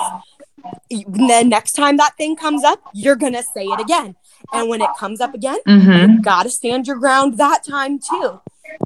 And 0.92 1.30
then 1.30 1.50
next 1.50 1.74
time 1.74 1.98
that 1.98 2.16
thing 2.18 2.36
comes 2.36 2.64
up, 2.64 2.80
you're 2.94 3.16
going 3.16 3.34
to 3.34 3.44
say 3.44 3.66
it 3.66 3.80
again. 3.82 4.16
And 4.54 4.70
when 4.70 4.82
it 4.82 4.90
comes 5.00 5.20
up 5.20 5.34
again, 5.34 5.58
Mm-hmm. 5.68 6.12
you 6.12 6.22
got 6.22 6.44
to 6.44 6.50
stand 6.50 6.88
your 6.88 6.98
ground 6.98 7.38
that 7.38 7.64
time 7.66 8.00
too. 8.00 8.40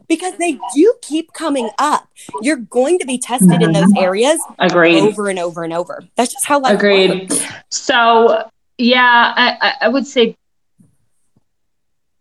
Because 0.07 0.37
they 0.37 0.59
do 0.75 0.93
keep 1.01 1.33
coming 1.33 1.69
up. 1.77 2.07
You're 2.41 2.57
going 2.57 2.99
to 2.99 3.05
be 3.05 3.17
tested 3.17 3.61
in 3.61 3.71
those 3.71 3.85
mm-hmm. 3.85 4.03
areas 4.03 4.39
Agreed. 4.59 5.01
over 5.01 5.29
and 5.29 5.39
over 5.39 5.63
and 5.63 5.73
over. 5.73 6.03
That's 6.15 6.33
just 6.33 6.45
how 6.45 6.59
life 6.59 6.77
Agreed. 6.77 7.29
works. 7.29 7.43
So, 7.69 8.49
yeah, 8.77 9.33
I, 9.35 9.57
I- 9.61 9.73
I 9.81 9.87
would 9.89 10.07
say 10.07 10.35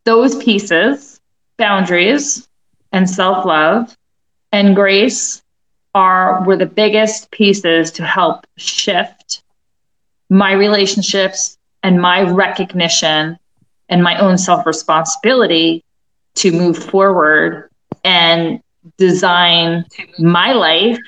those 0.04 0.36
pieces, 0.36 1.20
boundaries 1.56 2.48
and 2.92 3.08
self 3.08 3.44
love 3.44 3.96
and 4.52 4.74
grace, 4.74 5.42
are 5.94 6.44
were 6.44 6.56
the 6.56 6.66
biggest 6.66 7.30
pieces 7.30 7.90
to 7.90 8.04
help 8.04 8.46
shift 8.58 9.42
my 10.28 10.52
relationships 10.52 11.56
and 11.82 12.00
my 12.00 12.22
recognition 12.22 13.38
and 13.88 14.02
my 14.02 14.18
own 14.18 14.36
self 14.36 14.66
responsibility 14.66 15.84
to 16.37 16.53
move 16.53 16.78
forward 16.78 17.70
and 18.05 18.61
design 18.99 19.84
my 20.18 20.53
life 20.53 20.99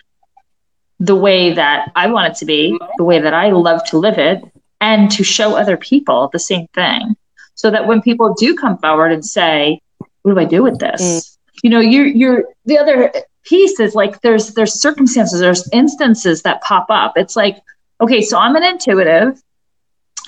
the 1.01 1.15
way 1.15 1.55
that 1.55 1.93
I 1.95 2.09
want 2.09 2.33
it 2.33 2.39
to 2.39 2.45
be, 2.45 2.79
the 2.97 3.05
way 3.05 3.21
that 3.21 3.35
I 3.35 3.51
love 3.51 3.85
to 3.87 3.99
live 3.99 4.19
it, 4.19 4.43
and 4.81 5.11
to 5.13 5.25
show 5.25 5.57
other 5.57 5.77
people 5.77 6.29
the 6.33 6.39
same 6.39 6.67
thing. 6.75 7.17
So 7.55 7.71
that 7.71 7.87
when 7.87 8.03
people 8.03 8.35
do 8.35 8.55
come 8.55 8.79
forward 8.79 9.13
and 9.13 9.25
say, 9.25 9.81
What 10.23 10.35
do 10.35 10.41
I 10.41 10.45
do 10.45 10.63
with 10.63 10.79
this? 10.79 11.03
Mm. 11.03 11.39
You 11.63 11.71
know, 11.71 11.81
you're 11.81 12.07
you're 12.07 12.45
the 12.65 12.79
other 12.79 13.13
piece 13.45 13.81
is 13.81 13.95
like 13.95 14.21
there's 14.21 14.55
there's 14.55 14.81
circumstances, 14.81 15.41
there's 15.41 15.69
instances 15.73 16.43
that 16.43 16.63
pop 16.63 16.87
up. 16.89 17.15
It's 17.17 17.35
like, 17.35 17.59
okay, 18.01 18.23
so 18.23 18.39
I'm 18.39 18.55
an 18.57 18.65
intuitive 18.65 19.41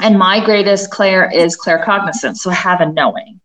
and 0.00 0.18
my 0.18 0.44
greatest 0.44 0.90
clair 0.90 1.30
is 1.30 1.56
claircognizance. 1.58 2.36
So 2.36 2.50
I 2.50 2.54
have 2.54 2.80
a 2.80 2.86
knowing. 2.86 3.39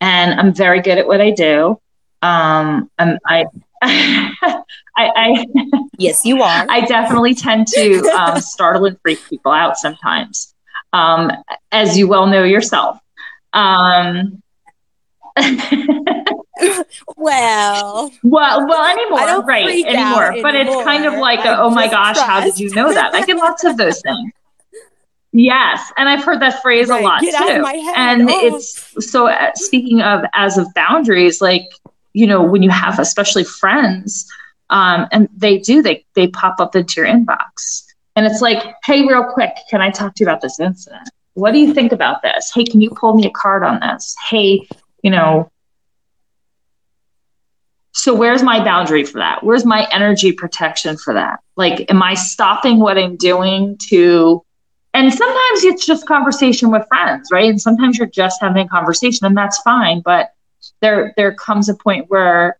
And 0.00 0.38
I'm 0.38 0.54
very 0.54 0.80
good 0.80 0.98
at 0.98 1.06
what 1.06 1.20
I 1.20 1.30
do. 1.30 1.80
Um 2.22 2.90
I'm 2.98 3.18
I 3.26 3.46
I, 3.82 4.64
I 4.96 5.46
Yes, 5.98 6.24
you 6.24 6.42
are. 6.42 6.66
I 6.68 6.82
definitely 6.82 7.34
tend 7.34 7.66
to 7.68 8.00
um, 8.10 8.40
startle 8.40 8.84
and 8.86 8.96
freak 9.02 9.18
people 9.28 9.50
out 9.50 9.76
sometimes, 9.76 10.54
um, 10.92 11.32
as 11.72 11.98
you 11.98 12.06
well 12.06 12.28
know 12.28 12.44
yourself. 12.44 12.98
Um, 13.52 14.40
well, 17.16 18.12
well, 18.22 18.66
well, 18.66 18.84
anymore, 18.86 19.44
right? 19.44 19.84
Anymore, 19.86 20.36
but 20.40 20.54
it's 20.54 20.84
kind 20.84 21.04
of 21.04 21.14
like, 21.14 21.44
a, 21.44 21.58
oh 21.60 21.70
my 21.70 21.88
gosh, 21.88 22.18
how 22.18 22.40
did 22.40 22.58
you 22.58 22.70
know 22.70 22.92
that? 22.92 23.12
I 23.14 23.24
get 23.24 23.36
lots 23.36 23.64
of 23.64 23.76
those 23.76 24.00
things. 24.00 24.32
Yes, 25.32 25.92
and 25.98 26.08
I've 26.08 26.24
heard 26.24 26.40
that 26.40 26.62
phrase 26.62 26.88
Right, 26.88 27.02
a 27.02 27.06
lot 27.06 27.20
get 27.20 27.36
too. 27.36 27.44
out 27.44 27.56
of 27.56 27.62
my 27.62 27.74
head. 27.74 27.94
And 27.96 28.30
Oh. 28.30 28.56
it's 28.56 29.10
so. 29.10 29.26
Uh, 29.28 29.50
speaking 29.54 30.00
of 30.00 30.22
as 30.34 30.56
of 30.56 30.66
boundaries, 30.74 31.40
like 31.40 31.64
you 32.14 32.26
know, 32.26 32.42
when 32.42 32.62
you 32.62 32.70
have 32.70 32.98
especially 32.98 33.44
friends, 33.44 34.26
um, 34.70 35.06
and 35.12 35.28
they 35.36 35.58
do 35.58 35.82
they 35.82 36.04
they 36.14 36.28
pop 36.28 36.56
up 36.60 36.74
into 36.74 37.00
your 37.00 37.06
inbox, 37.06 37.84
and 38.16 38.24
it's 38.26 38.40
like, 38.40 38.62
hey, 38.84 39.02
real 39.06 39.24
quick, 39.24 39.52
can 39.70 39.82
I 39.82 39.90
talk 39.90 40.14
to 40.14 40.24
you 40.24 40.28
about 40.28 40.40
this 40.40 40.58
incident? 40.58 41.08
What 41.34 41.52
do 41.52 41.58
you 41.58 41.74
think 41.74 41.92
about 41.92 42.22
this? 42.22 42.50
Hey, 42.54 42.64
can 42.64 42.80
you 42.80 42.90
pull 42.90 43.14
me 43.14 43.26
a 43.26 43.30
card 43.30 43.62
on 43.62 43.80
this? 43.80 44.16
Hey, 44.30 44.66
you 45.02 45.10
know. 45.10 45.50
So 47.92 48.14
where's 48.14 48.42
my 48.42 48.62
boundary 48.64 49.04
for 49.04 49.18
that? 49.18 49.42
Where's 49.44 49.64
my 49.64 49.86
energy 49.92 50.32
protection 50.32 50.96
for 50.96 51.14
that? 51.14 51.40
Like, 51.56 51.90
am 51.90 52.02
I 52.02 52.14
stopping 52.14 52.78
what 52.78 52.96
I'm 52.96 53.16
doing 53.16 53.76
to 53.88 54.44
and 54.94 55.12
sometimes 55.12 55.64
it's 55.64 55.86
just 55.86 56.06
conversation 56.06 56.70
with 56.70 56.86
friends 56.88 57.28
right 57.32 57.48
and 57.50 57.60
sometimes 57.60 57.98
you're 57.98 58.06
just 58.08 58.40
having 58.40 58.66
a 58.66 58.68
conversation 58.68 59.26
and 59.26 59.36
that's 59.36 59.58
fine 59.62 60.00
but 60.04 60.30
there 60.80 61.12
there 61.16 61.34
comes 61.34 61.68
a 61.68 61.74
point 61.74 62.06
where 62.08 62.58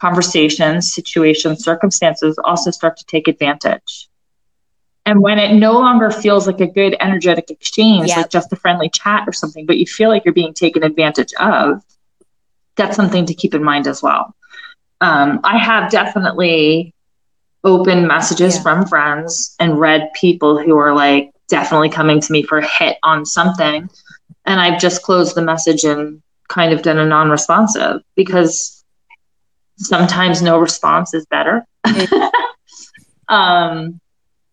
conversations 0.00 0.92
situations 0.92 1.64
circumstances 1.64 2.38
also 2.44 2.70
start 2.70 2.96
to 2.96 3.04
take 3.06 3.28
advantage 3.28 4.08
and 5.04 5.20
when 5.20 5.38
it 5.38 5.52
no 5.54 5.72
longer 5.72 6.10
feels 6.10 6.46
like 6.46 6.60
a 6.60 6.66
good 6.66 6.96
energetic 7.00 7.50
exchange 7.50 8.08
Yep. 8.08 8.16
like 8.16 8.30
just 8.30 8.52
a 8.52 8.56
friendly 8.56 8.88
chat 8.88 9.24
or 9.28 9.32
something 9.32 9.66
but 9.66 9.78
you 9.78 9.86
feel 9.86 10.08
like 10.08 10.24
you're 10.24 10.34
being 10.34 10.54
taken 10.54 10.82
advantage 10.82 11.32
of 11.38 11.82
that's 12.76 12.96
something 12.96 13.26
to 13.26 13.34
keep 13.34 13.54
in 13.54 13.62
mind 13.62 13.86
as 13.86 14.02
well 14.02 14.34
um, 15.00 15.40
i 15.44 15.58
have 15.58 15.90
definitely 15.90 16.94
open 17.64 18.06
messages 18.06 18.56
Yeah. 18.56 18.62
from 18.62 18.86
friends 18.86 19.54
and 19.60 19.78
read 19.78 20.10
people 20.14 20.58
who 20.58 20.76
are 20.78 20.94
like 20.94 21.31
definitely 21.56 21.90
coming 21.90 22.18
to 22.20 22.32
me 22.32 22.42
for 22.42 22.58
a 22.58 22.66
hit 22.66 22.96
on 23.02 23.24
something 23.26 23.88
and 24.46 24.60
i've 24.60 24.80
just 24.80 25.02
closed 25.02 25.34
the 25.36 25.42
message 25.42 25.84
and 25.84 26.22
kind 26.48 26.72
of 26.72 26.82
done 26.82 26.98
a 26.98 27.06
non-responsive 27.06 28.00
because 28.16 28.82
sometimes 29.78 30.42
no 30.42 30.58
response 30.58 31.14
is 31.14 31.24
better. 31.26 31.64
um, 33.28 34.00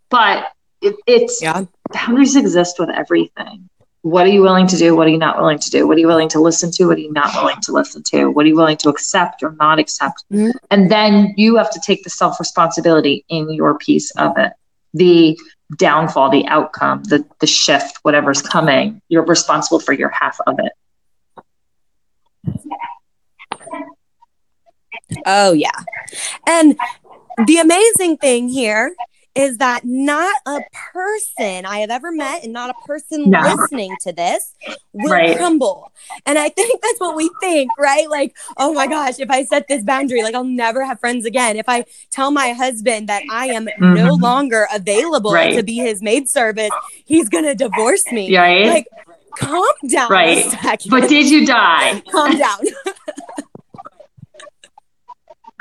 but 0.10 0.48
it, 0.82 0.96
it's 1.06 1.42
Yeah. 1.42 1.66
boundaries 1.92 2.36
exist 2.38 2.80
with 2.80 2.90
everything. 2.90 3.70
What 4.02 4.26
are 4.26 4.30
you 4.30 4.42
willing 4.42 4.68
to 4.68 4.78
do? 4.78 4.96
What 4.96 5.08
are 5.08 5.10
you 5.10 5.18
not 5.18 5.38
willing 5.38 5.60
to 5.60 5.70
do? 5.70 5.86
What 5.88 5.98
are 5.98 6.00
you 6.00 6.08
willing 6.08 6.30
to 6.30 6.40
listen 6.40 6.72
to? 6.72 6.86
What 6.88 6.98
are 6.98 7.02
you 7.02 7.12
not 7.12 7.34
willing 7.36 7.60
to 7.64 7.74
listen 7.74 8.02
to? 8.12 8.28
What 8.32 8.46
are 8.46 8.48
you 8.50 8.56
willing 8.56 8.78
to 8.78 8.90
accept 8.90 9.44
or 9.44 9.52
not 9.60 9.78
accept? 9.78 10.24
Mhm. 10.32 10.54
And 10.72 10.90
then 10.90 11.34
you 11.36 11.58
have 11.58 11.70
to 11.72 11.82
take 11.86 12.04
the 12.06 12.10
self 12.10 12.40
responsibility 12.40 13.26
in 13.28 13.52
your 13.54 13.78
piece 13.78 14.10
of 14.12 14.38
it. 14.38 14.54
The 14.94 15.38
downfall, 15.76 16.30
the 16.30 16.46
outcome, 16.48 17.04
the 17.04 17.26
the 17.40 17.48
shift, 17.48 18.00
whatever's 18.04 18.42
coming, 18.42 19.02
you're 19.10 19.26
responsible 19.26 19.80
for 19.80 19.94
your 19.94 20.10
half 20.10 20.40
of 20.48 20.60
it. 20.60 20.72
Oh, 25.26 25.54
yeah. 25.54 25.72
And 26.48 26.78
the 27.46 27.58
amazing 27.58 28.18
thing 28.18 28.50
here 28.50 28.96
is 29.36 29.58
that 29.58 29.82
not 29.86 30.36
a 30.46 30.60
person 30.94 31.66
I 31.66 31.80
have 31.80 31.90
ever 31.90 32.12
met 32.12 32.44
and 32.44 32.52
not 32.52 32.70
a 32.70 32.74
person 32.86 33.30
No. 33.30 33.42
listening 33.42 33.96
to 34.02 34.12
this 34.12 34.54
will 34.92 35.12
Right. 35.12 35.38
crumble. 35.38 35.92
And 36.26 36.38
I 36.40 36.50
think 36.50 36.82
that's 36.82 37.00
what 37.00 37.16
we 37.16 37.30
think, 37.40 37.74
right? 37.78 38.10
Like, 38.10 38.36
oh 38.58 38.74
my 38.74 38.88
gosh, 38.88 39.20
if 39.20 39.30
I 39.30 39.46
set 39.46 39.68
this 39.68 39.84
boundary, 39.84 40.24
like 40.24 40.34
I'll 40.36 40.44
never 40.44 40.84
have 40.84 41.00
friends 41.00 41.26
again. 41.26 41.56
If 41.58 41.70
I 41.70 41.86
tell 42.12 42.32
my 42.32 42.52
husband 42.54 43.08
that 43.08 43.24
I 43.30 43.48
am 43.48 43.70
no 43.78 44.18
Mhm. 44.18 44.22
longer 44.22 44.68
available 44.74 45.32
Right. 45.34 45.56
to 45.56 45.64
be 45.64 45.76
his 45.76 46.02
maid 46.02 46.28
service, 46.30 46.72
he's 47.06 47.30
going 47.30 47.46
to 47.46 47.56
divorce 47.56 48.12
me. 48.12 48.36
Right? 48.36 48.68
Like, 48.68 48.88
calm 49.38 49.64
down 49.88 50.10
Right. 50.10 50.44
but 50.90 51.08
did 51.08 51.30
you 51.30 51.46
die? 51.46 52.02
calm 52.12 52.36
down. 52.36 52.58
But 52.60 52.62
did 52.62 52.68
you 52.68 52.76
die? 52.76 52.94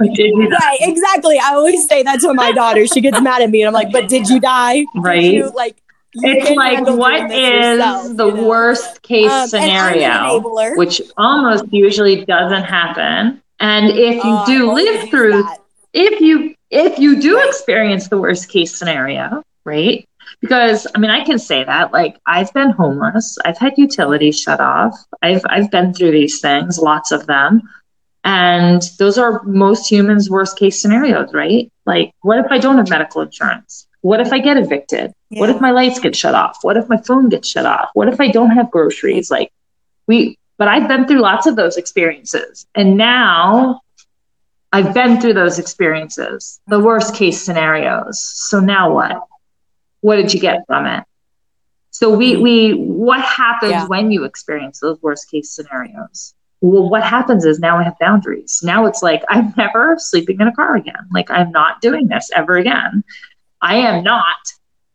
Right, 0.00 0.78
exactly. 0.80 1.38
I 1.38 1.54
always 1.54 1.86
say 1.88 2.02
that 2.04 2.20
to 2.20 2.32
my 2.34 2.52
daughter. 2.52 2.86
She 2.86 3.00
gets 3.00 3.20
mad 3.20 3.42
at 3.42 3.50
me, 3.50 3.62
and 3.62 3.68
I'm 3.68 3.74
like, 3.74 3.92
"But 3.92 4.08
did 4.08 4.28
you 4.28 4.40
die? 4.40 4.74
Did 4.80 4.86
Right. 4.94 5.22
you, 5.22 5.50
like, 5.54 5.76
you 6.14 6.30
It's 6.32 6.50
like 6.56 6.86
what 6.86 7.30
is 7.30 7.78
yourself, 7.78 8.16
the 8.16 8.26
you 8.26 8.34
know? 8.34 8.46
worst 8.46 9.02
case 9.02 9.26
Um, 9.30 9.32
I'm 9.32 9.42
an 9.42 9.48
scenario? 9.48 10.76
which 10.76 11.02
almost 11.16 11.64
usually 11.70 12.24
doesn't 12.24 12.64
happen. 12.64 13.42
And 13.60 13.90
if 13.90 14.22
you 14.24 14.30
I 14.30 14.44
do 14.46 14.72
live 14.72 15.10
through, 15.10 15.42
that. 15.42 15.58
if 15.92 16.20
you 16.20 16.54
if 16.70 16.98
you 16.98 17.20
do 17.20 17.36
Right. 17.36 17.46
experience 17.48 18.08
the 18.08 18.18
worst 18.18 18.48
case 18.50 18.76
scenario, 18.76 19.42
right? 19.64 20.04
Because 20.40 20.86
I 20.94 20.98
mean, 20.98 21.10
I 21.10 21.24
can 21.24 21.38
say 21.38 21.64
that 21.64 21.92
like 21.92 22.16
I've 22.26 22.52
been 22.54 22.70
homeless, 22.70 23.36
I've 23.44 23.58
had 23.58 23.74
utilities 23.76 24.38
shut 24.38 24.60
off, 24.60 24.94
I've 25.22 25.42
I've 25.48 25.70
been 25.70 25.92
through 25.92 26.12
these 26.12 26.40
things, 26.40 26.78
lots 26.78 27.10
of 27.10 27.26
them. 27.26 27.62
And 28.28 28.82
those 28.98 29.16
are 29.16 29.42
most 29.44 29.90
humans' 29.90 30.28
worst 30.28 30.58
case 30.58 30.82
scenarios, 30.82 31.32
right? 31.32 31.72
Like, 31.86 32.12
what 32.20 32.38
if 32.38 32.44
I 32.50 32.58
don't 32.58 32.76
have 32.76 32.90
medical 32.90 33.22
insurance? 33.22 33.86
What 34.02 34.20
if 34.20 34.34
I 34.34 34.38
get 34.38 34.58
evicted? 34.58 35.14
What 35.30 35.48
if 35.48 35.62
my 35.62 35.70
lights 35.70 35.98
get 35.98 36.14
shut 36.14 36.34
off? 36.34 36.58
What 36.60 36.76
if 36.76 36.90
my 36.90 36.98
phone 36.98 37.30
gets 37.30 37.48
shut 37.48 37.64
off? 37.64 37.88
What 37.94 38.06
if 38.06 38.20
I 38.20 38.28
don't 38.28 38.50
have 38.50 38.70
groceries? 38.70 39.30
Like, 39.30 39.50
we, 40.06 40.36
but 40.58 40.68
I've 40.68 40.88
been 40.88 41.06
through 41.06 41.20
lots 41.20 41.46
of 41.46 41.56
those 41.56 41.78
experiences. 41.78 42.66
And 42.74 42.98
now 42.98 43.80
I've 44.72 44.92
been 44.92 45.22
through 45.22 45.32
those 45.32 45.58
experiences, 45.58 46.60
the 46.66 46.80
worst 46.80 47.14
case 47.14 47.40
scenarios. 47.40 48.20
So 48.20 48.60
now 48.60 48.92
what? 48.92 49.22
What 50.02 50.16
did 50.16 50.34
you 50.34 50.40
get 50.40 50.66
from 50.66 50.84
it? 50.84 51.02
So 51.92 52.14
we, 52.14 52.36
we, 52.36 52.72
what 52.74 53.22
happens 53.22 53.70
Yeah. 53.72 53.86
when 53.86 54.10
you 54.10 54.24
experience 54.24 54.80
those 54.80 55.00
worst 55.00 55.30
case 55.30 55.50
scenarios? 55.50 56.34
Well, 56.60 56.88
what 56.88 57.04
happens 57.04 57.44
is 57.44 57.58
now 57.60 57.78
I 57.78 57.84
have 57.84 57.98
boundaries. 58.00 58.60
Now 58.62 58.86
it's 58.86 59.02
like, 59.02 59.22
I'm 59.28 59.54
never 59.56 59.96
sleeping 59.98 60.40
in 60.40 60.48
a 60.48 60.52
car 60.52 60.76
again. 60.76 60.94
Like, 61.12 61.30
I'm 61.30 61.50
not 61.50 61.80
doing 61.80 62.08
this 62.08 62.30
ever 62.34 62.56
again. 62.56 63.04
I 63.60 63.76
am 63.76 64.02
not. 64.04 64.36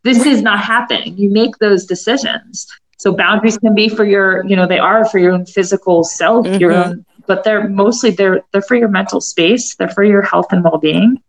This 0.04 0.26
is 0.26 0.42
not 0.42 0.60
happening. 0.60 1.18
You 1.18 1.32
make 1.32 1.58
those 1.60 1.86
decisions. 1.86 2.68
So 2.98 3.14
boundaries 3.14 3.58
can 3.58 3.74
be 3.76 3.90
for 3.90 4.06
your, 4.06 4.46
you 4.46 4.56
know, 4.56 4.68
they 4.68 4.80
are 4.80 5.06
for 5.06 5.20
your 5.20 5.32
own 5.34 5.46
physical 5.46 6.04
self, 6.04 6.46
your 6.60 6.72
Mhm. 6.72 6.86
own, 6.86 7.06
but 7.28 7.44
they're 7.44 7.68
mostly 7.68 8.12
they're 8.12 8.42
they're 8.52 8.62
for 8.62 8.76
your 8.76 8.88
mental 8.90 9.20
space. 9.22 9.76
They're 9.76 9.90
for 9.90 10.04
your 10.04 10.22
health 10.22 10.48
and 10.52 10.64
well-being. 10.64 11.22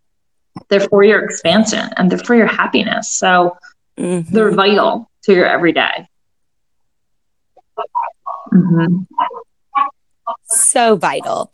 They're 0.68 0.80
for 0.88 1.02
your 1.02 1.24
expansion 1.24 1.88
and 1.96 2.10
they're 2.10 2.18
for 2.18 2.34
your 2.34 2.46
happiness. 2.46 3.10
So 3.10 3.56
Mhm. 3.98 4.28
they're 4.28 4.52
vital 4.52 5.10
to 5.24 5.34
your 5.34 5.46
everyday. 5.46 6.06
Mhm. 8.52 9.06
So 10.54 10.96
vital. 10.96 11.52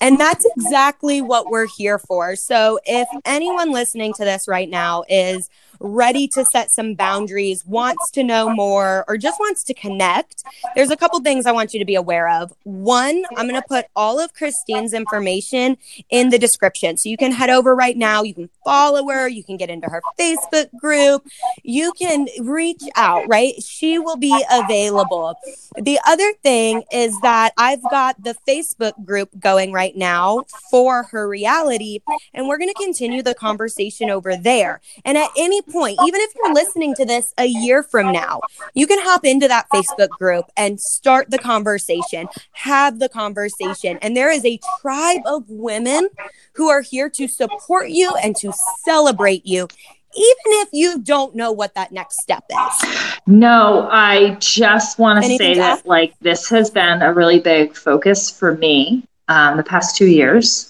And 0.00 0.18
that's 0.18 0.46
exactly 0.56 1.20
what 1.20 1.50
we're 1.50 1.66
here 1.66 1.98
for. 1.98 2.36
So, 2.36 2.78
if 2.84 3.08
anyone 3.24 3.72
listening 3.72 4.12
to 4.14 4.24
this 4.24 4.48
right 4.48 4.68
now 4.68 5.04
is 5.08 5.50
ready 5.80 6.28
to 6.28 6.44
set 6.52 6.70
some 6.70 6.94
boundaries, 6.94 7.64
wants 7.66 8.10
to 8.12 8.22
know 8.22 8.50
more, 8.50 9.04
or 9.08 9.16
just 9.16 9.40
wants 9.40 9.64
to 9.64 9.74
connect, 9.74 10.44
there's 10.74 10.90
a 10.90 10.96
couple 10.96 11.18
things 11.20 11.46
I 11.46 11.52
want 11.52 11.72
you 11.72 11.80
to 11.80 11.86
be 11.86 11.94
aware 11.94 12.28
of. 12.28 12.52
One, 12.64 13.24
I'm 13.36 13.48
going 13.48 13.60
to 13.60 13.66
put 13.66 13.86
all 13.96 14.20
of 14.20 14.34
Christine's 14.34 14.92
information 14.92 15.78
in 16.10 16.30
the 16.30 16.38
description. 16.38 16.96
So, 16.96 17.08
you 17.08 17.16
can 17.16 17.32
head 17.32 17.50
over 17.50 17.74
right 17.74 17.96
now, 17.96 18.22
you 18.22 18.34
can 18.34 18.50
follow 18.64 19.08
her, 19.08 19.26
you 19.28 19.42
can 19.42 19.56
get 19.56 19.70
into 19.70 19.88
her 19.88 20.02
Facebook 20.18 20.68
group, 20.78 21.26
you 21.62 21.92
can 21.92 22.28
reach 22.40 22.82
out, 22.94 23.26
right? 23.28 23.54
She 23.62 23.98
will 23.98 24.16
be 24.16 24.44
available. 24.50 25.34
The 25.76 25.98
other 26.06 26.32
thing 26.42 26.82
is 26.92 27.18
that 27.22 27.52
I've 27.56 27.82
got 27.90 28.22
the 28.22 28.36
Facebook 28.46 29.04
group 29.04 29.30
going 29.40 29.72
right 29.72 29.96
now 29.96 30.44
for 30.70 31.04
her 31.04 31.28
reality, 31.28 32.00
and 32.34 32.48
we're 32.48 32.58
going 32.58 32.72
to 32.72 32.82
continue 32.82 33.22
the 33.22 33.34
conversation 33.34 34.10
over 34.10 34.36
there. 34.36 34.80
And 35.04 35.16
at 35.16 35.30
any 35.36 35.62
point, 35.70 35.98
even 36.06 36.20
if 36.20 36.34
you're 36.34 36.54
listening 36.54 36.94
to 36.96 37.04
this 37.04 37.32
a 37.38 37.46
year 37.46 37.82
from 37.82 38.12
now, 38.12 38.40
you 38.74 38.86
can 38.86 38.98
hop 39.00 39.24
into 39.24 39.48
that 39.48 39.66
Facebook 39.72 40.10
group 40.10 40.46
and 40.56 40.80
start 40.80 41.30
the 41.30 41.38
conversation, 41.38 42.28
have 42.52 42.98
the 42.98 43.08
conversation. 43.08 43.98
And 44.02 44.16
there 44.16 44.30
is 44.30 44.44
a 44.44 44.58
tribe 44.80 45.22
of 45.26 45.44
women 45.48 46.08
who 46.54 46.68
are 46.68 46.82
here 46.82 47.08
to 47.10 47.28
support 47.28 47.90
you 47.90 48.12
and 48.22 48.36
to 48.36 48.52
celebrate 48.84 49.46
you. 49.46 49.68
Even 50.12 50.34
if 50.46 50.68
you 50.72 50.98
don't 50.98 51.36
know 51.36 51.52
what 51.52 51.76
that 51.76 51.92
next 51.92 52.20
step 52.20 52.44
is. 52.50 53.20
No, 53.28 53.88
I 53.92 54.36
just 54.40 54.98
want 54.98 55.24
to 55.24 55.36
say 55.36 55.54
that 55.54 55.86
like 55.86 56.18
this 56.18 56.48
has 56.50 56.68
been 56.68 57.00
a 57.00 57.14
really 57.14 57.38
big 57.38 57.76
focus 57.76 58.28
for 58.28 58.56
me 58.56 59.04
um, 59.28 59.56
the 59.56 59.62
past 59.62 59.96
two 59.96 60.06
years 60.06 60.69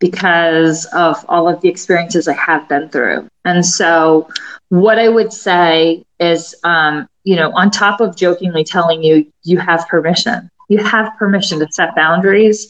because 0.00 0.84
of 0.86 1.24
all 1.28 1.48
of 1.48 1.60
the 1.60 1.68
experiences 1.68 2.28
I 2.28 2.34
have 2.34 2.68
been 2.68 2.88
through. 2.88 3.28
And 3.44 3.64
so, 3.64 4.28
what 4.68 4.98
I 4.98 5.08
would 5.08 5.32
say 5.32 6.04
is, 6.20 6.54
um, 6.64 7.08
you 7.24 7.36
know, 7.36 7.50
on 7.54 7.70
top 7.70 8.00
of 8.00 8.16
jokingly 8.16 8.64
telling 8.64 9.02
you 9.02 9.26
you 9.44 9.58
have 9.58 9.88
permission, 9.88 10.50
you 10.68 10.78
have 10.78 11.10
permission 11.18 11.58
to 11.60 11.66
set 11.72 11.94
boundaries. 11.96 12.68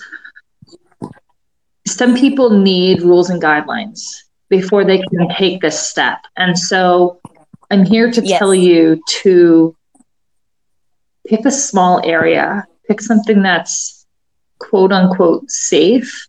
Some 1.87 2.17
people 2.17 2.51
need 2.51 3.03
rules 3.03 3.31
and 3.31 3.43
guidelines 3.43 4.01
before 4.49 4.85
they 4.85 4.99
can 4.99 5.29
take 5.37 5.61
this 5.61 5.79
step. 5.79 6.19
And 6.37 6.59
so, 6.59 7.21
I'm 7.71 7.85
here 7.85 8.11
to 8.11 8.23
Yes. 8.23 8.39
tell 8.39 8.55
you 8.55 9.01
to 9.23 9.77
pick 11.27 11.45
a 11.45 11.51
small 11.51 12.01
area, 12.05 12.65
pick 12.87 13.01
something 13.01 13.43
that's 13.43 14.07
quote 14.59 14.93
unquote 14.93 15.51
safe 15.51 16.27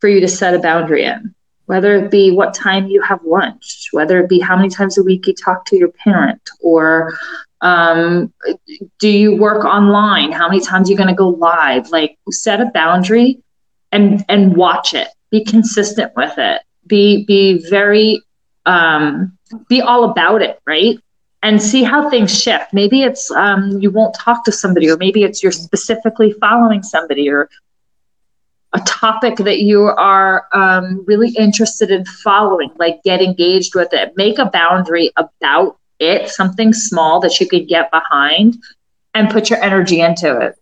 for 0.00 0.08
you 0.08 0.20
to 0.20 0.28
set 0.28 0.54
a 0.54 0.58
boundary 0.58 1.04
in, 1.04 1.34
whether 1.66 1.96
it 1.96 2.10
be 2.10 2.30
what 2.30 2.54
time 2.54 2.88
you 2.88 3.00
have 3.02 3.22
lunch, 3.24 3.88
whether 3.92 4.18
it 4.20 4.28
be 4.28 4.40
how 4.40 4.56
many 4.56 4.68
times 4.68 4.98
a 4.98 5.02
week 5.02 5.26
you 5.26 5.34
talk 5.34 5.64
to 5.66 5.76
your 5.76 5.90
parent, 5.90 6.48
or 6.60 7.14
um, 7.60 8.32
do 8.98 9.08
you 9.08 9.36
work 9.36 9.64
online? 9.64 10.32
How 10.32 10.48
many 10.48 10.60
times 10.60 10.88
are 10.88 10.92
you 10.92 10.96
going 10.96 11.08
to 11.08 11.14
go 11.14 11.28
live? 11.28 11.90
Like 11.90 12.18
set 12.30 12.60
a 12.60 12.70
boundary 12.72 13.42
and 13.92 14.24
and 14.28 14.56
watch 14.56 14.94
it. 14.94 15.08
Be 15.30 15.44
consistent 15.44 16.12
with 16.16 16.34
it. 16.38 16.62
Be 16.86 17.24
be 17.24 17.68
very 17.68 18.22
um, 18.66 19.36
be 19.68 19.80
all 19.80 20.04
about 20.04 20.42
it, 20.42 20.60
right? 20.66 20.98
And 21.42 21.60
see 21.60 21.82
how 21.82 22.10
things 22.10 22.38
shift. 22.38 22.72
Maybe 22.72 23.02
it's 23.02 23.30
um, 23.30 23.80
you 23.80 23.90
won't 23.90 24.14
talk 24.14 24.44
to 24.44 24.52
somebody, 24.52 24.90
or 24.90 24.96
maybe 24.96 25.22
it's 25.22 25.42
you're 25.42 25.52
specifically 25.52 26.32
following 26.32 26.82
somebody, 26.82 27.30
or 27.30 27.48
a 28.72 28.80
topic 28.80 29.36
that 29.36 29.60
you 29.60 29.86
are 29.86 30.46
um, 30.52 31.04
really 31.06 31.30
interested 31.30 31.90
in 31.90 32.04
following. 32.04 32.70
Like 32.78 33.02
get 33.02 33.20
engaged 33.20 33.74
with 33.74 33.92
it. 33.92 34.12
Make 34.16 34.38
a 34.38 34.46
boundary 34.46 35.10
about 35.16 35.78
it, 35.98 36.28
something 36.28 36.72
small 36.72 37.20
that 37.20 37.40
you 37.40 37.48
could 37.48 37.68
get 37.68 37.90
behind, 37.90 38.56
and 39.14 39.30
put 39.30 39.50
your 39.50 39.62
energy 39.62 40.00
into 40.00 40.38
it. 40.40 40.56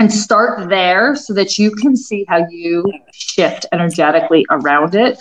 And 0.00 0.12
start 0.12 0.68
there 0.68 1.16
so 1.16 1.34
that 1.34 1.58
you 1.58 1.72
can 1.72 1.96
see 1.96 2.24
how 2.28 2.46
you 2.48 2.84
shift 3.12 3.66
energetically 3.72 4.46
around 4.50 4.94
it 4.94 5.20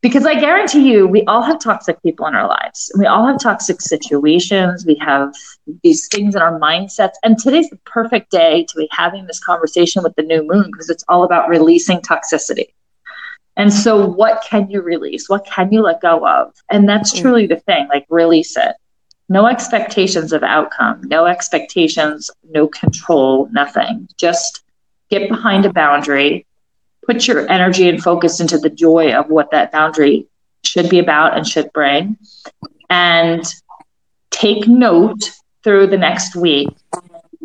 because 0.00 0.24
I 0.24 0.38
guarantee 0.38 0.90
you, 0.90 1.08
we 1.08 1.24
all 1.24 1.42
have 1.42 1.58
toxic 1.58 2.00
people 2.02 2.26
in 2.26 2.34
our 2.34 2.46
lives. 2.46 2.90
We 2.96 3.06
all 3.06 3.26
have 3.26 3.40
toxic 3.40 3.80
situations. 3.80 4.86
We 4.86 4.94
have 4.96 5.34
these 5.82 6.06
things 6.08 6.36
in 6.36 6.42
our 6.42 6.58
mindsets. 6.58 7.14
And 7.24 7.36
today's 7.36 7.68
the 7.68 7.78
perfect 7.84 8.30
day 8.30 8.64
to 8.68 8.76
be 8.76 8.88
having 8.92 9.26
this 9.26 9.40
conversation 9.40 10.02
with 10.04 10.14
the 10.14 10.22
new 10.22 10.46
moon 10.46 10.70
because 10.70 10.88
it's 10.88 11.04
all 11.08 11.24
about 11.24 11.48
releasing 11.48 11.98
toxicity. 11.98 12.68
And 13.56 13.74
so, 13.74 14.06
what 14.06 14.44
can 14.48 14.70
you 14.70 14.80
release? 14.80 15.28
What 15.28 15.44
can 15.44 15.72
you 15.72 15.82
let 15.82 16.00
go 16.00 16.24
of? 16.24 16.54
And 16.70 16.88
that's 16.88 17.12
mm. 17.12 17.20
truly 17.20 17.46
the 17.48 17.56
thing 17.56 17.88
like, 17.88 18.06
release 18.08 18.56
it. 18.56 18.76
No 19.28 19.46
expectations 19.46 20.32
of 20.32 20.44
outcome, 20.44 21.02
no 21.04 21.26
expectations, 21.26 22.30
no 22.50 22.68
control, 22.68 23.48
nothing. 23.50 24.08
Just 24.16 24.62
get 25.10 25.28
behind 25.28 25.66
a 25.66 25.72
boundary, 25.72 26.46
put 27.08 27.26
your 27.26 27.50
energy 27.50 27.88
and 27.88 28.02
focus 28.02 28.38
into 28.38 28.58
the 28.58 28.68
joy 28.68 29.12
of 29.14 29.30
what 29.30 29.50
that 29.50 29.72
boundary 29.72 30.26
should 30.62 30.90
be 30.90 30.98
about 30.98 31.36
and 31.36 31.46
should 31.46 31.72
bring. 31.72 32.18
And 32.90 33.42
take 34.30 34.68
note 34.68 35.32
through 35.64 35.86
the 35.86 35.96
next 35.96 36.36
week 36.36 36.68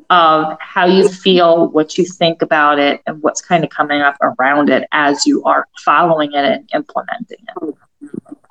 of 0.10 0.58
how 0.60 0.86
you 0.86 1.08
feel, 1.08 1.70
what 1.70 1.98
you 1.98 2.06
think 2.06 2.42
about 2.42 2.78
it, 2.78 3.02
and 3.08 3.24
what's 3.24 3.42
kind 3.42 3.64
of 3.64 3.70
coming 3.70 4.02
up 4.02 4.18
around 4.22 4.70
it 4.70 4.86
as 4.92 5.26
you 5.26 5.44
are 5.46 5.68
following 5.80 6.34
it 6.34 6.46
and 6.46 6.70
implementing 6.74 7.38
it. 7.40 7.76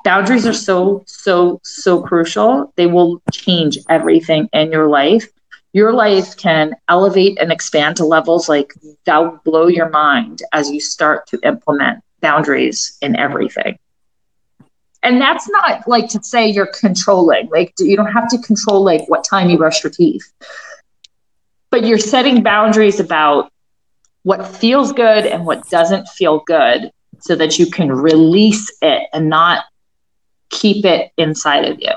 Boundaries 0.04 0.46
are 0.46 0.54
so, 0.54 1.04
so, 1.06 1.60
so 1.62 2.00
crucial. 2.00 2.72
They 2.76 2.86
will 2.86 3.22
change 3.30 3.78
everything 3.88 4.48
in 4.52 4.72
your 4.72 4.88
life 4.88 5.28
your 5.72 5.92
life 5.92 6.36
can 6.36 6.74
elevate 6.88 7.38
and 7.40 7.50
expand 7.50 7.96
to 7.96 8.04
levels 8.04 8.48
like 8.48 8.74
that 9.06 9.18
will 9.18 9.40
blow 9.44 9.66
your 9.66 9.88
mind 9.88 10.42
as 10.52 10.70
you 10.70 10.80
start 10.80 11.26
to 11.28 11.38
implement 11.42 12.02
boundaries 12.20 12.96
in 13.00 13.16
everything. 13.16 13.78
And 15.02 15.20
that's 15.20 15.48
not 15.48 15.88
like 15.88 16.08
to 16.10 16.22
say 16.22 16.48
you're 16.48 16.70
controlling, 16.78 17.48
like 17.50 17.74
you 17.78 17.96
don't 17.96 18.12
have 18.12 18.28
to 18.28 18.38
control 18.38 18.84
like 18.84 19.08
what 19.08 19.24
time 19.24 19.50
you 19.50 19.58
brush 19.58 19.82
your 19.82 19.90
teeth. 19.90 20.32
But 21.70 21.86
you're 21.86 21.98
setting 21.98 22.42
boundaries 22.42 23.00
about 23.00 23.50
what 24.22 24.46
feels 24.46 24.92
good 24.92 25.26
and 25.26 25.44
what 25.44 25.68
doesn't 25.70 26.08
feel 26.08 26.40
good 26.46 26.92
so 27.18 27.34
that 27.34 27.58
you 27.58 27.66
can 27.66 27.90
release 27.90 28.70
it 28.80 29.08
and 29.12 29.28
not 29.28 29.64
keep 30.50 30.84
it 30.84 31.10
inside 31.16 31.64
of 31.64 31.80
you. 31.80 31.92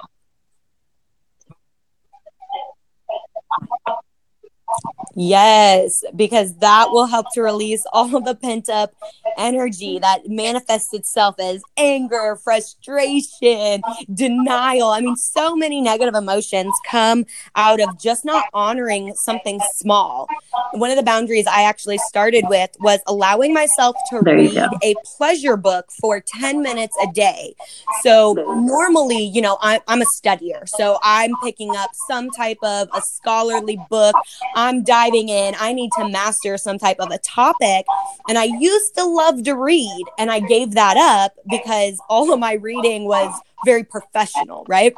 Yes, 5.15 6.03
because 6.15 6.55
that 6.57 6.89
will 6.91 7.05
help 7.05 7.27
to 7.33 7.41
release 7.41 7.83
all 7.93 8.13
of 8.15 8.25
the 8.25 8.35
pent 8.35 8.69
up 8.69 8.93
energy 9.37 9.99
that 9.99 10.27
manifests 10.27 10.93
itself 10.93 11.35
as 11.39 11.61
anger, 11.77 12.37
frustration, 12.43 13.81
denial. 14.13 14.89
I 14.89 15.01
mean, 15.01 15.15
so 15.15 15.55
many 15.55 15.81
negative 15.81 16.15
emotions 16.15 16.73
come 16.89 17.25
out 17.55 17.79
of 17.79 17.99
just 17.99 18.25
not 18.25 18.45
honoring 18.53 19.13
something 19.15 19.59
small. 19.73 20.27
One 20.73 20.91
of 20.91 20.97
the 20.97 21.03
boundaries 21.03 21.47
I 21.47 21.63
actually 21.63 21.97
started 21.99 22.45
with 22.47 22.71
was 22.79 22.99
allowing 23.07 23.53
myself 23.53 23.95
to 24.09 24.19
read 24.19 24.57
a 24.83 24.95
pleasure 25.17 25.57
book 25.57 25.91
for 25.99 26.19
10 26.19 26.61
minutes 26.61 26.95
a 27.01 27.11
day. 27.11 27.55
So, 28.01 28.33
normally, 28.33 29.23
you 29.23 29.41
know, 29.41 29.57
I, 29.61 29.81
I'm 29.87 30.01
a 30.01 30.05
studier, 30.05 30.67
so 30.67 30.99
I'm 31.03 31.31
picking 31.43 31.75
up 31.75 31.91
some 32.07 32.29
type 32.31 32.57
of 32.63 32.89
a 32.93 33.01
scholarly 33.01 33.79
book. 33.89 34.15
I'm 34.55 34.83
diving 34.83 35.29
in. 35.29 35.55
I 35.59 35.73
need 35.73 35.91
to 35.97 36.07
master 36.09 36.57
some 36.57 36.77
type 36.77 36.99
of 36.99 37.11
a 37.11 37.17
topic. 37.19 37.85
And 38.27 38.37
I 38.37 38.45
used 38.45 38.95
to 38.95 39.05
love 39.05 39.24
to 39.33 39.53
read, 39.53 40.03
and 40.17 40.31
I 40.31 40.39
gave 40.39 40.71
that 40.71 40.97
up 40.97 41.33
because 41.49 41.99
all 42.09 42.31
of 42.31 42.39
my 42.39 42.53
reading 42.53 43.05
was 43.05 43.33
very 43.63 43.83
professional, 43.83 44.65
right? 44.67 44.93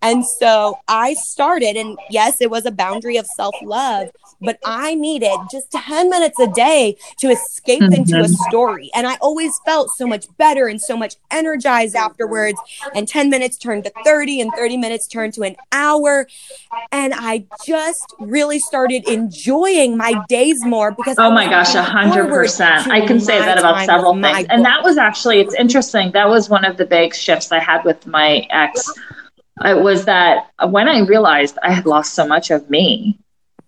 And 0.00 0.24
so 0.26 0.78
I 0.88 1.14
started, 1.14 1.76
and 1.76 1.98
yes, 2.10 2.40
it 2.40 2.50
was 2.50 2.66
a 2.66 2.70
boundary 2.70 3.16
of 3.16 3.26
self 3.26 3.54
love, 3.62 4.10
but 4.40 4.58
I 4.64 4.94
needed 4.94 5.36
just 5.50 5.70
10 5.70 6.10
minutes 6.10 6.38
a 6.40 6.48
day 6.48 6.96
to 7.18 7.28
escape 7.28 7.80
mm-hmm. 7.80 7.92
into 7.92 8.20
a 8.20 8.28
story. 8.28 8.90
And 8.94 9.06
I 9.06 9.16
always 9.20 9.58
felt 9.64 9.90
so 9.90 10.06
much 10.06 10.26
better 10.36 10.66
and 10.66 10.80
so 10.80 10.96
much 10.96 11.16
energized 11.30 11.94
afterwards. 11.94 12.58
And 12.94 13.06
10 13.06 13.30
minutes 13.30 13.56
turned 13.56 13.84
to 13.84 13.92
30, 14.04 14.40
and 14.40 14.50
30 14.56 14.76
minutes 14.76 15.06
turned 15.06 15.34
to 15.34 15.42
an 15.42 15.56
hour. 15.70 16.26
And 16.90 17.14
I 17.16 17.44
just 17.64 18.12
really 18.18 18.58
started 18.58 19.08
enjoying 19.08 19.96
my 19.96 20.22
days 20.28 20.64
more 20.64 20.90
because 20.90 21.16
oh 21.18 21.30
my 21.30 21.48
gosh, 21.48 21.74
100%. 21.74 22.88
I 22.88 23.06
can 23.06 23.20
say 23.20 23.38
that 23.38 23.58
about 23.58 23.84
several 23.86 24.20
things. 24.20 24.46
And 24.50 24.64
that 24.64 24.82
was 24.82 24.98
actually, 24.98 25.40
it's 25.40 25.54
interesting. 25.54 26.12
That 26.12 26.28
was 26.28 26.48
one 26.48 26.64
of 26.64 26.76
the 26.76 26.84
big 26.84 27.14
shifts 27.14 27.52
I 27.52 27.58
had 27.58 27.84
with 27.84 28.01
my 28.06 28.46
ex. 28.50 28.92
It 29.64 29.82
was 29.82 30.06
that 30.06 30.50
when 30.68 30.88
I 30.88 31.00
realized 31.00 31.58
I 31.62 31.72
had 31.72 31.86
lost 31.86 32.14
so 32.14 32.26
much 32.26 32.50
of 32.50 32.68
me, 32.70 33.18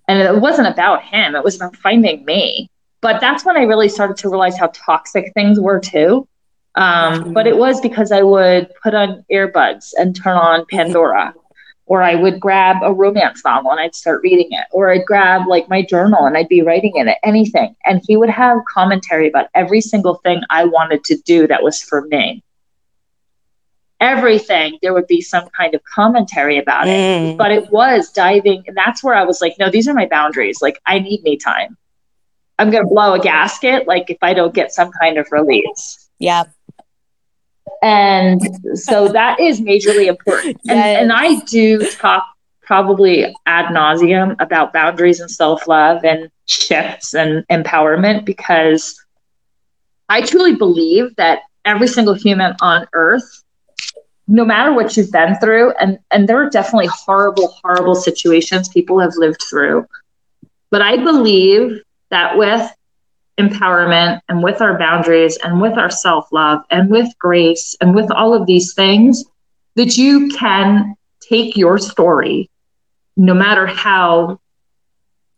and 0.08 0.18
it 0.18 0.40
wasn't 0.40 0.68
about 0.68 1.02
him, 1.02 1.34
it 1.34 1.44
was 1.44 1.56
about 1.56 1.76
finding 1.76 2.24
me. 2.24 2.70
But 3.00 3.20
that's 3.20 3.44
when 3.44 3.56
I 3.56 3.62
really 3.62 3.88
started 3.88 4.16
to 4.18 4.30
realize 4.30 4.58
how 4.58 4.68
toxic 4.68 5.32
things 5.34 5.60
were 5.60 5.78
too. 5.78 6.26
Um, 6.74 7.32
but 7.32 7.46
it 7.46 7.56
was 7.56 7.80
because 7.80 8.10
I 8.10 8.22
would 8.22 8.68
put 8.82 8.94
on 8.94 9.24
earbuds 9.30 9.92
and 9.96 10.16
turn 10.16 10.36
on 10.36 10.64
Pandora, 10.70 11.34
or 11.86 12.02
I 12.02 12.14
would 12.14 12.40
grab 12.40 12.76
a 12.82 12.92
romance 12.92 13.44
novel 13.44 13.70
and 13.70 13.78
I'd 13.78 13.94
start 13.94 14.22
reading 14.22 14.48
it, 14.50 14.66
or 14.72 14.90
I'd 14.90 15.04
grab 15.04 15.46
like 15.46 15.68
my 15.68 15.82
journal 15.82 16.24
and 16.24 16.36
I'd 16.36 16.48
be 16.48 16.62
writing 16.62 16.96
in 16.96 17.08
it, 17.08 17.18
anything. 17.22 17.76
And 17.84 18.02
he 18.04 18.16
would 18.16 18.30
have 18.30 18.58
commentary 18.72 19.28
about 19.28 19.48
every 19.54 19.80
single 19.80 20.16
thing 20.16 20.40
I 20.50 20.64
wanted 20.64 21.04
to 21.04 21.16
do 21.18 21.46
that 21.46 21.62
was 21.62 21.80
for 21.80 22.06
me 22.06 22.42
everything 24.04 24.78
there 24.82 24.92
would 24.92 25.06
be 25.06 25.22
some 25.22 25.48
kind 25.56 25.74
of 25.74 25.82
commentary 25.84 26.58
about 26.58 26.86
it. 26.86 26.90
Mm. 26.90 27.36
but 27.38 27.50
it 27.50 27.70
was 27.70 28.10
diving 28.10 28.62
and 28.66 28.76
that's 28.76 29.02
where 29.02 29.14
i 29.14 29.24
was 29.24 29.40
like 29.40 29.54
no 29.58 29.70
these 29.70 29.88
are 29.88 29.94
my 29.94 30.06
boundaries. 30.06 30.60
Like 30.60 30.78
i 30.86 30.98
need 30.98 31.22
me 31.22 31.36
time. 31.36 31.76
I'm 32.58 32.70
going 32.70 32.84
to 32.84 32.88
blow 32.88 33.14
a 33.14 33.18
gasket 33.18 33.88
like 33.88 34.10
if 34.10 34.18
i 34.22 34.34
don't 34.34 34.54
get 34.54 34.72
some 34.72 34.90
kind 35.00 35.18
of 35.18 35.26
release. 35.32 36.10
Yeah 36.18 36.44
and 37.82 38.40
so 38.78 39.08
that 39.08 39.40
is 39.40 39.60
majorly 39.60 40.06
important. 40.06 40.60
Yes. 40.64 40.76
and, 40.76 41.10
and 41.10 41.12
i 41.12 41.40
do 41.40 41.84
talk 41.90 42.24
probably 42.62 43.34
ad 43.46 43.66
nauseum 43.66 44.36
about 44.40 44.72
boundaries 44.72 45.20
and 45.20 45.30
self-love 45.30 46.04
and 46.04 46.30
shifts 46.46 47.14
and 47.14 47.44
empowerment 47.48 48.24
because 48.24 48.98
i 50.08 50.20
truly 50.20 50.54
believe 50.54 51.14
that 51.16 51.40
every 51.64 51.88
single 51.88 52.14
human 52.14 52.54
on 52.60 52.86
earth 52.94 53.43
no 54.26 54.44
matter 54.44 54.72
what 54.72 54.96
you've 54.96 55.12
been 55.12 55.36
through, 55.36 55.72
and, 55.80 55.98
and 56.10 56.28
there 56.28 56.42
are 56.42 56.48
definitely 56.48 56.88
horrible, 56.88 57.48
horrible 57.62 57.94
situations 57.94 58.68
people 58.68 58.98
have 59.00 59.12
lived 59.16 59.42
through. 59.48 59.86
But 60.70 60.82
I 60.82 60.96
believe 60.96 61.82
that 62.10 62.36
with 62.36 62.70
empowerment 63.38 64.20
and 64.28 64.42
with 64.42 64.60
our 64.60 64.78
boundaries 64.78 65.36
and 65.42 65.60
with 65.60 65.76
our 65.76 65.90
self 65.90 66.32
love 66.32 66.60
and 66.70 66.90
with 66.90 67.08
grace 67.18 67.76
and 67.80 67.94
with 67.94 68.10
all 68.10 68.32
of 68.32 68.46
these 68.46 68.74
things, 68.74 69.24
that 69.74 69.96
you 69.96 70.28
can 70.28 70.94
take 71.20 71.56
your 71.56 71.78
story, 71.78 72.50
no 73.16 73.34
matter 73.34 73.66
how 73.66 74.38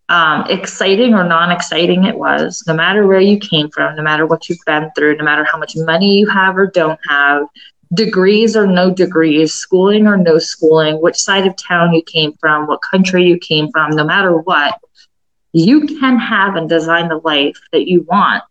um, 0.09 0.45
exciting 0.49 1.15
or 1.15 1.25
non 1.25 1.51
exciting 1.51 2.05
it 2.05 2.17
was, 2.17 2.63
no 2.67 2.75
matter 2.75 3.07
where 3.07 3.21
you 3.21 3.39
came 3.39 3.71
from, 3.71 3.97
no 3.97 4.03
matter 4.03 4.27
what 4.27 4.49
you've 4.49 4.59
been 4.65 4.91
through, 4.95 5.17
no 5.17 5.25
matter 5.25 5.45
how 5.45 5.59
much 5.59 5.75
money 5.77 6.19
you 6.19 6.29
have 6.29 6.57
or 6.57 6.69
don't 6.69 7.01
have, 7.09 7.47
degrees 7.95 8.57
or 8.57 8.67
no 8.67 8.93
degrees, 8.93 9.55
schooling 9.55 10.07
or 10.07 10.17
no 10.17 10.39
schooling, 10.39 11.01
which 11.01 11.17
side 11.17 11.47
of 11.47 11.57
town 11.57 11.95
you 11.95 12.03
came 12.03 12.33
from, 12.41 12.67
what 12.67 12.81
country 12.83 13.25
you 13.25 13.39
came 13.39 13.71
from, 13.71 13.93
no 13.93 14.05
matter 14.05 14.37
what, 14.37 14.79
you 15.53 15.87
can 15.87 16.19
have 16.19 16.57
and 16.57 16.69
design 16.69 17.09
the 17.09 17.21
life 17.25 17.59
that 17.73 17.89
you 17.89 18.03
want. 18.03 18.43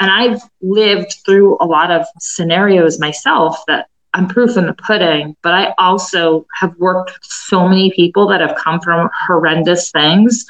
And 0.00 0.10
I've 0.10 0.42
lived 0.60 1.16
through 1.24 1.58
a 1.60 1.66
lot 1.66 1.90
of 1.90 2.06
scenarios 2.18 2.98
myself 2.98 3.62
that 3.66 3.88
I'm 4.12 4.26
proof 4.26 4.56
in 4.56 4.66
the 4.66 4.74
pudding, 4.74 5.36
but 5.42 5.54
I 5.54 5.74
also 5.78 6.46
have 6.60 6.74
worked 6.78 7.12
with 7.12 7.22
so 7.22 7.68
many 7.68 7.92
people 7.92 8.26
that 8.28 8.40
have 8.40 8.56
come 8.56 8.80
from 8.80 9.08
horrendous 9.26 9.90
things 9.90 10.44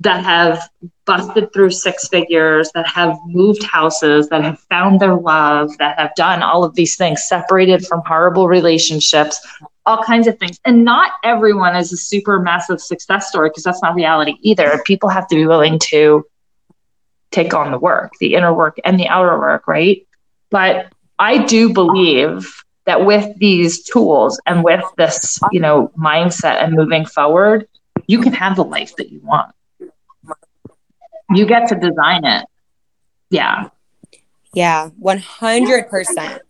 that 0.00 0.24
have 0.24 0.68
busted 1.06 1.52
through 1.52 1.70
six 1.70 2.08
figures, 2.08 2.70
that 2.74 2.86
have 2.86 3.16
moved 3.26 3.62
houses, 3.62 4.28
that 4.28 4.42
have 4.42 4.58
found 4.70 5.00
their 5.00 5.14
love, 5.14 5.76
that 5.78 5.98
have 5.98 6.14
done 6.14 6.42
all 6.42 6.64
of 6.64 6.74
these 6.74 6.96
things, 6.96 7.22
separated 7.28 7.86
from 7.86 8.02
horrible 8.06 8.48
relationships, 8.48 9.40
all 9.86 10.02
kinds 10.02 10.26
of 10.26 10.38
things. 10.38 10.58
And 10.64 10.84
not 10.84 11.12
everyone 11.22 11.76
is 11.76 11.92
a 11.92 11.96
super 11.96 12.40
massive 12.40 12.80
success 12.80 13.28
story 13.28 13.50
because 13.50 13.62
that's 13.62 13.82
not 13.82 13.94
reality 13.94 14.34
either. 14.40 14.80
People 14.84 15.08
have 15.10 15.28
to 15.28 15.36
be 15.36 15.46
willing 15.46 15.78
to 15.90 16.26
take 17.30 17.54
on 17.54 17.70
the 17.70 17.78
work, 17.78 18.12
the 18.20 18.34
inner 18.34 18.52
work 18.52 18.78
and 18.84 18.98
the 18.98 19.08
outer 19.08 19.38
work, 19.38 19.68
right? 19.68 20.06
But 20.50 20.92
I 21.18 21.44
do 21.44 21.72
believe 21.72 22.64
that 22.86 23.04
with 23.04 23.38
these 23.38 23.82
tools 23.82 24.40
and 24.46 24.62
with 24.62 24.84
this, 24.96 25.38
you 25.52 25.60
know, 25.60 25.90
mindset 25.98 26.62
and 26.62 26.74
moving 26.74 27.06
forward, 27.06 27.66
you 28.06 28.20
can 28.20 28.32
have 28.32 28.56
the 28.56 28.64
life 28.64 28.96
that 28.96 29.10
you 29.10 29.20
want 29.20 29.54
you 31.30 31.46
get 31.46 31.68
to 31.68 31.74
design 31.74 32.24
it. 32.24 32.46
Yeah. 33.30 33.68
Yeah, 34.52 34.90
100%. 35.02 36.40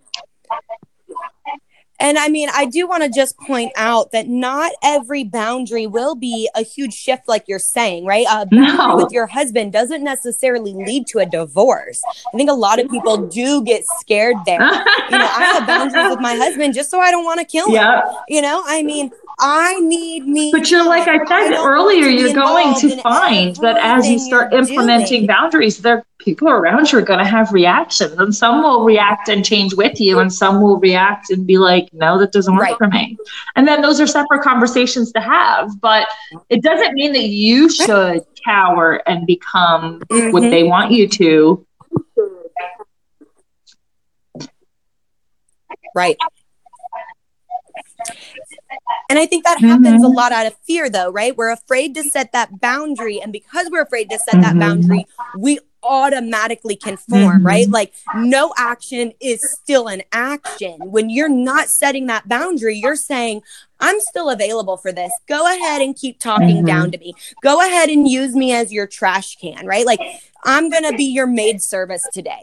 And 2.01 2.19
I 2.19 2.29
mean, 2.29 2.49
I 2.53 2.67
do 2.67 2.89
want 2.89 3.05
to 3.05 3.09
just 3.09 3.39
point 3.39 3.73
out 3.77 4.13
that 4.13 4.29
not 4.29 4.73
every 4.83 5.25
boundary 5.25 5.87
will 5.87 6.15
be 6.17 6.51
a 6.55 6.63
huge 6.63 6.93
shift, 6.93 7.29
like 7.29 7.45
you're 7.47 7.61
saying, 7.61 8.05
right? 8.05 8.27
A 8.29 8.45
boundary 8.45 8.77
no. 8.77 8.97
with 8.97 9.13
your 9.13 9.27
husband 9.27 9.73
doesn't 9.73 10.03
necessarily 10.03 10.75
lead 10.75 11.07
to 11.09 11.21
a 11.21 11.27
divorce. 11.27 12.03
I 12.07 12.37
think 12.37 12.51
a 12.51 12.55
lot 12.55 12.81
of 12.81 12.91
people 12.91 13.29
do 13.29 13.63
get 13.63 13.85
scared 14.01 14.37
there. 14.45 14.61
you 14.61 15.19
know, 15.19 15.29
I 15.31 15.53
have 15.55 15.67
boundaries 15.67 16.11
with 16.11 16.21
my 16.21 16.35
husband 16.35 16.75
just 16.75 16.91
so 16.91 17.01
I 17.01 17.11
don't 17.13 17.25
want 17.25 17.41
to 17.41 17.47
kill 17.47 17.73
him. 17.73 18.03
You 18.29 18.43
know, 18.43 18.63
I 18.67 18.83
mean, 18.83 19.11
I 19.39 19.81
need 19.81 20.27
me. 20.27 20.53
But 20.53 20.71
you're 20.71 20.87
like 20.87 21.09
I 21.09 21.19
said 21.27 21.55
I 21.55 21.65
earlier, 21.65 22.07
you're 22.07 22.33
going 22.33 22.75
to 22.81 23.01
find 23.03 23.57
that 23.57 23.77
as 23.79 24.09
you 24.09 24.19
start 24.19 24.53
implementing 24.53 25.21
doing. 25.21 25.27
boundaries, 25.27 25.79
there 25.79 26.05
people 26.19 26.49
around 26.49 26.91
you 26.93 26.99
are 26.99 27.03
going 27.03 27.19
to 27.19 27.25
have 27.25 27.53
reactions, 27.53 28.13
and 28.19 28.35
some 28.35 28.63
will 28.63 28.85
react 28.85 29.29
and 29.29 29.45
change 29.45 29.75
with 29.75 30.01
you, 30.01 30.21
and 30.21 30.33
some 30.33 30.63
will 30.63 30.79
react 30.79 31.31
and 31.31 31.47
be 31.47 31.59
like, 31.59 31.89
"No, 31.93 32.19
that 32.19 32.33
doesn't 32.33 32.55
work 32.55 32.63
right. 32.63 32.79
for 32.79 32.87
me." 32.89 33.17
And 33.57 33.67
then 33.67 33.83
those 33.83 34.01
are 34.01 34.07
separate 34.07 34.43
conversations 34.43 35.13
to 35.13 35.21
have. 35.21 35.81
But 35.81 36.07
it 36.49 36.63
doesn't 36.63 36.95
mean 36.95 37.13
that 37.13 37.27
you 37.27 37.69
should 37.69 38.25
cower 38.45 39.03
and 39.09 39.27
become 39.27 40.01
mm-hmm. 40.01 40.33
what 40.33 40.43
they 40.43 40.63
want 40.63 40.93
you 40.93 41.09
to. 41.09 41.67
Right. 45.95 46.17
And 49.09 49.19
I 49.19 49.27
think 49.27 49.45
that 49.45 49.61
happens 49.61 49.87
mm-hmm. 49.87 50.05
a 50.05 50.09
lot 50.09 50.33
out 50.33 50.47
of 50.47 50.55
fear, 50.67 50.91
though, 50.91 51.11
right? 51.11 51.37
We're 51.37 51.53
afraid 51.53 51.95
to 51.95 52.03
set 52.03 52.33
that 52.33 52.61
boundary. 52.61 53.21
And 53.21 53.33
because 53.33 53.69
we're 53.71 53.83
afraid 53.83 54.11
to 54.11 54.19
set 54.19 54.35
mm-hmm. 54.35 54.43
that 54.43 54.59
boundary, 54.59 55.07
we 55.39 55.61
automatically 55.83 56.77
conform, 56.77 57.39
mm-hmm. 57.39 57.47
right? 57.47 57.69
Like 57.69 57.93
no 58.17 58.53
action 58.57 59.13
is 59.21 59.41
still 59.53 59.89
an 59.89 60.03
action. 60.13 60.79
When 60.81 61.11
you're 61.11 61.29
not 61.29 61.69
setting 61.69 62.07
that 62.07 62.29
boundary, 62.29 62.79
you're 62.79 62.97
saying, 62.97 63.43
I'm 63.81 64.01
still 64.01 64.31
available 64.31 64.79
for 64.79 64.93
this. 64.93 65.13
Go 65.29 65.47
ahead 65.47 65.83
and 65.83 65.95
keep 65.95 66.19
talking 66.19 66.57
mm-hmm. 66.57 66.67
down 66.67 66.91
to 66.93 66.99
me. 66.99 67.15
Go 67.43 67.61
ahead 67.61 67.91
and 67.91 68.09
use 68.09 68.35
me 68.35 68.53
as 68.53 68.73
your 68.73 68.87
trash 68.87 69.37
can, 69.37 69.67
right? 69.67 69.85
Like 69.85 70.01
I'm 70.45 70.71
going 70.71 70.91
to 70.91 70.97
be 70.97 71.05
your 71.05 71.27
maid 71.27 71.63
service 71.63 72.07
today 72.13 72.41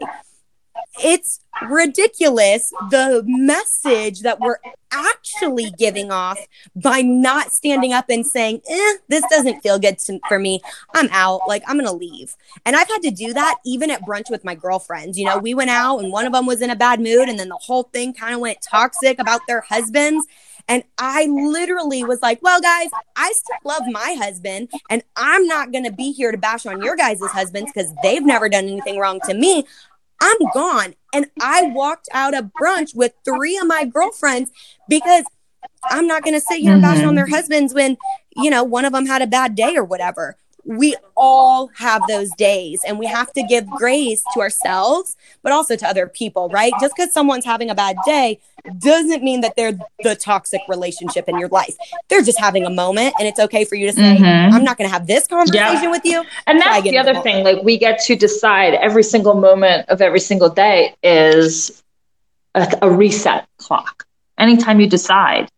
it's 1.02 1.40
ridiculous 1.68 2.72
the 2.90 3.22
message 3.26 4.20
that 4.20 4.40
we're 4.40 4.58
actually 4.90 5.70
giving 5.78 6.10
off 6.10 6.38
by 6.76 7.00
not 7.00 7.52
standing 7.52 7.92
up 7.92 8.06
and 8.08 8.26
saying, 8.26 8.60
eh, 8.68 8.92
this 9.08 9.24
doesn't 9.30 9.60
feel 9.62 9.78
good 9.78 9.98
to, 9.98 10.20
for 10.28 10.38
me. 10.38 10.60
I'm 10.94 11.08
out. 11.10 11.42
Like, 11.46 11.62
I'm 11.66 11.76
going 11.76 11.86
to 11.86 11.92
leave. 11.92 12.36
And 12.66 12.76
I've 12.76 12.88
had 12.88 13.02
to 13.02 13.10
do 13.10 13.32
that 13.32 13.56
even 13.64 13.90
at 13.90 14.02
brunch 14.02 14.30
with 14.30 14.44
my 14.44 14.54
girlfriends. 14.54 15.18
You 15.18 15.26
know, 15.26 15.38
we 15.38 15.54
went 15.54 15.70
out 15.70 15.98
and 15.98 16.12
one 16.12 16.26
of 16.26 16.32
them 16.32 16.46
was 16.46 16.62
in 16.62 16.70
a 16.70 16.76
bad 16.76 17.00
mood, 17.00 17.28
and 17.28 17.38
then 17.38 17.48
the 17.48 17.56
whole 17.56 17.84
thing 17.84 18.12
kind 18.12 18.34
of 18.34 18.40
went 18.40 18.58
toxic 18.62 19.18
about 19.18 19.40
their 19.46 19.62
husbands. 19.62 20.26
And 20.68 20.84
I 20.96 21.26
literally 21.26 22.04
was 22.04 22.22
like, 22.22 22.40
well, 22.40 22.60
guys, 22.60 22.88
I 23.16 23.32
still 23.34 23.56
love 23.64 23.82
my 23.90 24.16
husband, 24.18 24.70
and 24.90 25.02
I'm 25.16 25.46
not 25.46 25.72
going 25.72 25.84
to 25.84 25.92
be 25.92 26.12
here 26.12 26.30
to 26.30 26.38
bash 26.38 26.66
on 26.66 26.82
your 26.82 26.94
guys' 26.94 27.20
husbands 27.20 27.72
because 27.74 27.92
they've 28.02 28.24
never 28.24 28.48
done 28.48 28.66
anything 28.66 28.98
wrong 28.98 29.20
to 29.26 29.34
me. 29.34 29.66
I'm 30.22 30.50
gone. 30.54 30.94
And 31.12 31.26
I 31.40 31.64
walked 31.64 32.08
out 32.12 32.34
of 32.34 32.50
brunch 32.60 32.94
with 32.94 33.12
three 33.24 33.58
of 33.58 33.66
my 33.66 33.84
girlfriends 33.84 34.50
because 34.88 35.24
I'm 35.90 36.06
not 36.06 36.22
going 36.22 36.34
to 36.34 36.40
sit 36.40 36.60
here 36.60 36.74
and 36.74 36.82
bash 36.82 36.98
mm-hmm. 36.98 37.08
on 37.08 37.14
their 37.16 37.26
husbands 37.28 37.74
when, 37.74 37.96
you 38.36 38.48
know, 38.48 38.62
one 38.62 38.84
of 38.84 38.92
them 38.92 39.06
had 39.06 39.20
a 39.20 39.26
bad 39.26 39.54
day 39.54 39.76
or 39.76 39.84
whatever 39.84 40.36
we 40.64 40.96
all 41.16 41.68
have 41.74 42.02
those 42.08 42.30
days 42.32 42.82
and 42.86 42.98
we 42.98 43.06
have 43.06 43.32
to 43.32 43.42
give 43.42 43.66
grace 43.66 44.22
to 44.32 44.40
ourselves 44.40 45.16
but 45.42 45.52
also 45.52 45.76
to 45.76 45.86
other 45.86 46.06
people 46.06 46.48
right? 46.50 46.72
Just 46.80 46.94
because 46.96 47.12
someone's 47.12 47.44
having 47.44 47.70
a 47.70 47.74
bad 47.74 47.96
day 48.04 48.38
doesn't 48.78 49.22
mean 49.24 49.40
that 49.40 49.56
they're 49.56 49.76
the 50.02 50.14
toxic 50.14 50.60
relationship 50.68 51.28
in 51.28 51.38
your 51.38 51.48
life. 51.48 51.76
They're 52.08 52.22
just 52.22 52.38
having 52.38 52.64
a 52.64 52.70
moment 52.70 53.14
and 53.18 53.26
it's 53.26 53.40
okay 53.40 53.64
for 53.64 53.74
you 53.74 53.86
to 53.88 53.92
say 53.92 54.16
mm-hmm. 54.16 54.54
i'm 54.54 54.64
not 54.64 54.78
going 54.78 54.88
to 54.88 54.92
have 54.92 55.06
this 55.06 55.26
conversation 55.26 55.90
with 55.90 56.04
you. 56.04 56.24
And 56.46 56.60
that's 56.60 56.82
the 56.82 56.98
other 56.98 57.14
the 57.14 57.20
thing 57.20 57.44
like 57.44 57.62
we 57.62 57.78
get 57.78 58.00
to 58.04 58.16
decide 58.16 58.74
every 58.74 59.02
single 59.02 59.34
moment 59.34 59.88
of 59.88 60.00
every 60.00 60.20
single 60.20 60.48
day 60.48 60.94
is 61.02 61.82
a, 62.54 62.78
a 62.82 62.90
reset 62.90 63.46
clock. 63.58 64.06
Anytime 64.38 64.80
you 64.80 64.88
decide 64.88 65.48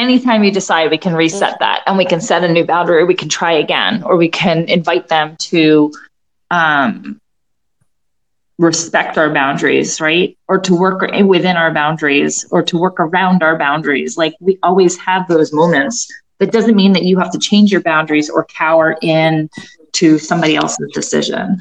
anytime 0.00 0.42
you 0.42 0.50
decide 0.50 0.90
we 0.90 0.98
can 0.98 1.14
reset 1.14 1.58
that 1.60 1.82
and 1.86 1.98
we 1.98 2.04
can 2.04 2.20
set 2.20 2.42
a 2.42 2.48
new 2.48 2.64
boundary 2.64 3.04
we 3.04 3.14
can 3.14 3.28
try 3.28 3.52
again 3.52 4.02
or 4.02 4.16
we 4.16 4.28
can 4.28 4.68
invite 4.68 5.08
them 5.08 5.36
to 5.38 5.92
um, 6.50 7.20
respect 8.58 9.16
our 9.18 9.32
boundaries 9.32 10.00
right? 10.00 10.36
Or 10.48 10.58
to 10.60 10.74
work 10.74 11.00
within 11.24 11.56
our 11.56 11.72
boundaries 11.72 12.46
or 12.50 12.62
to 12.62 12.78
work 12.78 12.98
around 12.98 13.42
our 13.42 13.58
boundaries. 13.58 14.16
Like 14.16 14.34
we 14.40 14.58
always 14.62 14.96
have 14.98 15.28
those 15.28 15.52
moments. 15.52 16.08
That 16.38 16.52
doesn't 16.52 16.74
mean 16.74 16.94
that 16.94 17.04
you 17.04 17.18
have 17.18 17.30
to 17.32 17.38
change 17.38 17.70
your 17.70 17.82
boundaries 17.82 18.30
or 18.30 18.46
cower 18.46 18.96
in 19.02 19.50
to 19.92 20.18
somebody 20.18 20.56
else's 20.56 20.90
decision. 20.94 21.60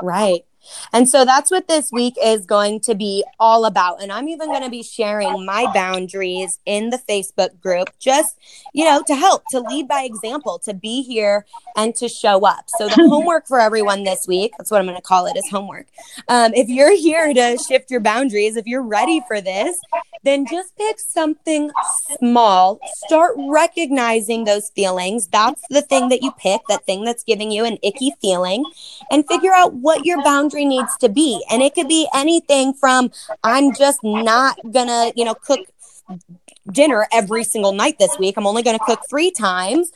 Right 0.00 0.44
and 0.92 1.08
so 1.08 1.24
that's 1.24 1.50
what 1.50 1.68
this 1.68 1.90
week 1.92 2.14
is 2.22 2.46
going 2.46 2.80
to 2.80 2.94
be 2.94 3.24
all 3.38 3.64
about. 3.64 4.02
And 4.02 4.12
I'm 4.12 4.28
even 4.28 4.48
going 4.48 4.62
to 4.62 4.70
be 4.70 4.82
sharing 4.82 5.44
my 5.44 5.66
boundaries 5.72 6.58
in 6.66 6.90
the 6.90 6.98
Facebook 6.98 7.60
group, 7.60 7.90
just, 7.98 8.38
you 8.72 8.84
know, 8.84 9.02
to 9.06 9.14
help, 9.14 9.44
to 9.50 9.60
lead 9.60 9.88
by 9.88 10.02
example, 10.02 10.58
to 10.60 10.74
be 10.74 11.02
here 11.02 11.46
and 11.76 11.94
to 11.96 12.08
show 12.08 12.44
up. 12.46 12.64
So 12.78 12.88
the 12.88 12.94
homework 13.08 13.46
for 13.46 13.60
everyone 13.60 14.04
this 14.04 14.26
week, 14.26 14.52
that's 14.58 14.70
what 14.70 14.80
I'm 14.80 14.86
going 14.86 14.96
to 14.96 15.02
call 15.02 15.26
it, 15.26 15.36
is 15.36 15.48
homework. 15.50 15.86
Um, 16.28 16.52
if 16.54 16.68
you're 16.68 16.96
here 16.96 17.32
to 17.32 17.58
shift 17.58 17.90
your 17.90 18.00
boundaries, 18.00 18.56
if 18.56 18.66
you're 18.66 18.82
ready 18.82 19.22
for 19.26 19.40
this, 19.40 19.78
then 20.22 20.46
just 20.50 20.76
pick 20.76 20.98
something 20.98 21.70
small. 22.18 22.78
Start 23.06 23.34
recognizing 23.38 24.44
those 24.44 24.70
feelings. 24.70 25.28
That's 25.28 25.62
the 25.70 25.82
thing 25.82 26.08
that 26.10 26.22
you 26.22 26.32
pick, 26.32 26.60
that 26.68 26.84
thing 26.84 27.04
that's 27.04 27.24
giving 27.24 27.50
you 27.50 27.64
an 27.64 27.78
icky 27.82 28.12
feeling, 28.20 28.64
and 29.10 29.26
figure 29.26 29.52
out 29.54 29.74
what 29.74 30.04
your 30.04 30.22
boundary 30.22 30.59
needs 30.64 30.96
to 30.98 31.08
be. 31.08 31.44
And 31.50 31.62
it 31.62 31.74
could 31.74 31.88
be 31.88 32.08
anything 32.14 32.74
from 32.74 33.10
I'm 33.44 33.74
just 33.74 34.00
not 34.02 34.58
gonna, 34.70 35.12
you 35.16 35.24
know, 35.24 35.34
cook 35.34 35.60
dinner 36.72 37.06
every 37.12 37.44
single 37.44 37.72
night 37.72 37.98
this 37.98 38.18
week. 38.18 38.36
I'm 38.36 38.46
only 38.46 38.62
gonna 38.62 38.78
cook 38.78 39.00
three 39.08 39.30
times. 39.30 39.92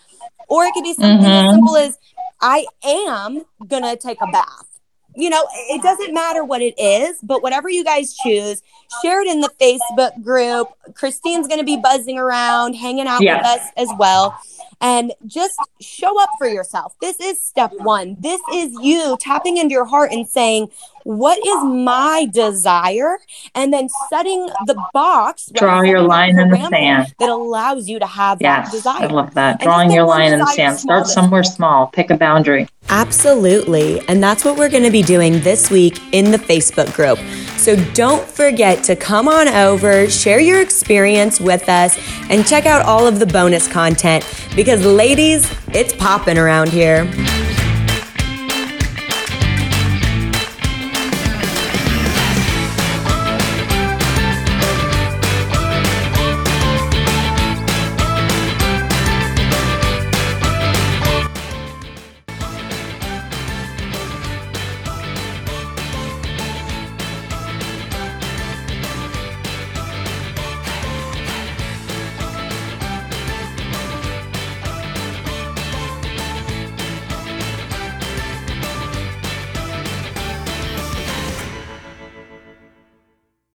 Or 0.49 0.65
it 0.65 0.75
could 0.75 0.85
be 0.85 0.95
something 0.95 1.27
mm-hmm. 1.27 1.49
as 1.49 1.55
simple 1.55 1.77
as 1.77 1.99
I 2.41 2.67
am 2.85 3.45
gonna 3.67 3.97
take 3.97 4.19
a 4.21 4.27
bath 4.27 4.74
you 5.17 5.31
know, 5.31 5.47
it 5.53 5.83
doesn't 5.83 6.13
matter 6.13 6.45
what 6.45 6.63
it 6.63 6.75
is, 6.79 7.19
but 7.23 7.43
whatever 7.43 7.69
you 7.69 7.85
guys 7.85 8.15
choose, 8.15 8.63
share 9.03 9.23
it 9.23 9.29
in 9.29 9.41
the 9.41 9.51
Facebook 9.61 10.23
group. 10.23 10.69
Christine's 10.95 11.47
going 11.47 11.61
to 11.61 11.65
be 11.65 11.77
buzzing 11.77 12.19
around, 12.19 12.75
hanging 12.75 13.07
out 13.07 13.21
with 13.21 13.45
us 13.45 13.71
as 13.77 13.89
well. 13.99 14.39
And 14.81 15.13
just 15.27 15.59
show 15.81 16.21
up 16.21 16.31
for 16.37 16.49
yourself. 16.49 16.95
This 17.01 17.19
is 17.21 17.43
step 17.43 17.73
one. 17.79 18.17
This 18.19 18.41
is 18.53 18.77
you 18.83 19.17
tapping 19.21 19.57
into 19.57 19.73
your 19.73 19.85
heart 19.85 20.13
and 20.13 20.29
saying, 20.29 20.71
what 21.05 21.39
is 21.39 21.65
my 21.65 22.29
desire? 22.33 23.19
And 23.55 23.73
then 23.73 23.89
setting 24.11 24.47
the 24.67 24.83
box 24.93 25.51
draw 25.55 25.83
your 25.83 26.03
line 26.03 26.39
in 26.39 26.51
the 26.51 26.69
sand. 26.69 27.15
that 27.21 27.29
allows 27.29 27.89
you 27.89 27.99
to 27.99 28.07
have 28.07 28.39
yes, 28.41 28.71
that 28.71 28.77
desire. 28.77 29.03
i 29.03 29.07
love 29.07 29.35
that. 29.35 29.61
Drawing 29.61 29.91
your 29.91 30.05
line 30.05 30.33
in 30.33 30.41
the 30.41 30.47
sand. 30.47 30.79
start 30.79 31.07
somewhere 31.07 31.45
small. 31.45 31.89
Pick 31.89 32.11
a 32.11 32.17
boundary. 32.17 32.67
Absolutely. 32.89 34.01
And 34.09 34.23
that's 34.23 34.45
what 34.45 34.57
we're 34.57 34.69
going 34.69 34.83
to 34.83 34.91
be 34.91 35.03
doing 35.03 35.41
this 35.41 35.71
week 35.71 36.01
in 36.13 36.31
the 36.31 36.39
facebook 36.39 36.95
group. 36.95 37.19
So 37.59 37.77
don't 37.93 38.27
forget 38.27 38.83
to 38.85 38.97
come 38.97 39.29
on 39.29 39.49
over 39.49 40.09
share 40.11 40.41
your 40.41 40.61
experience 40.61 41.41
with 41.41 41.69
us 41.69 41.99
and 42.31 42.47
check 42.47 42.67
out 42.67 42.85
all 42.85 43.07
of 43.07 43.21
the 43.21 43.27
bonus 43.27 43.69
content. 43.69 44.27
Because 44.57 44.85
ladies 44.85 45.51
it's 45.69 45.95
popping 45.95 46.39
around 46.39 46.71
here 46.71 47.05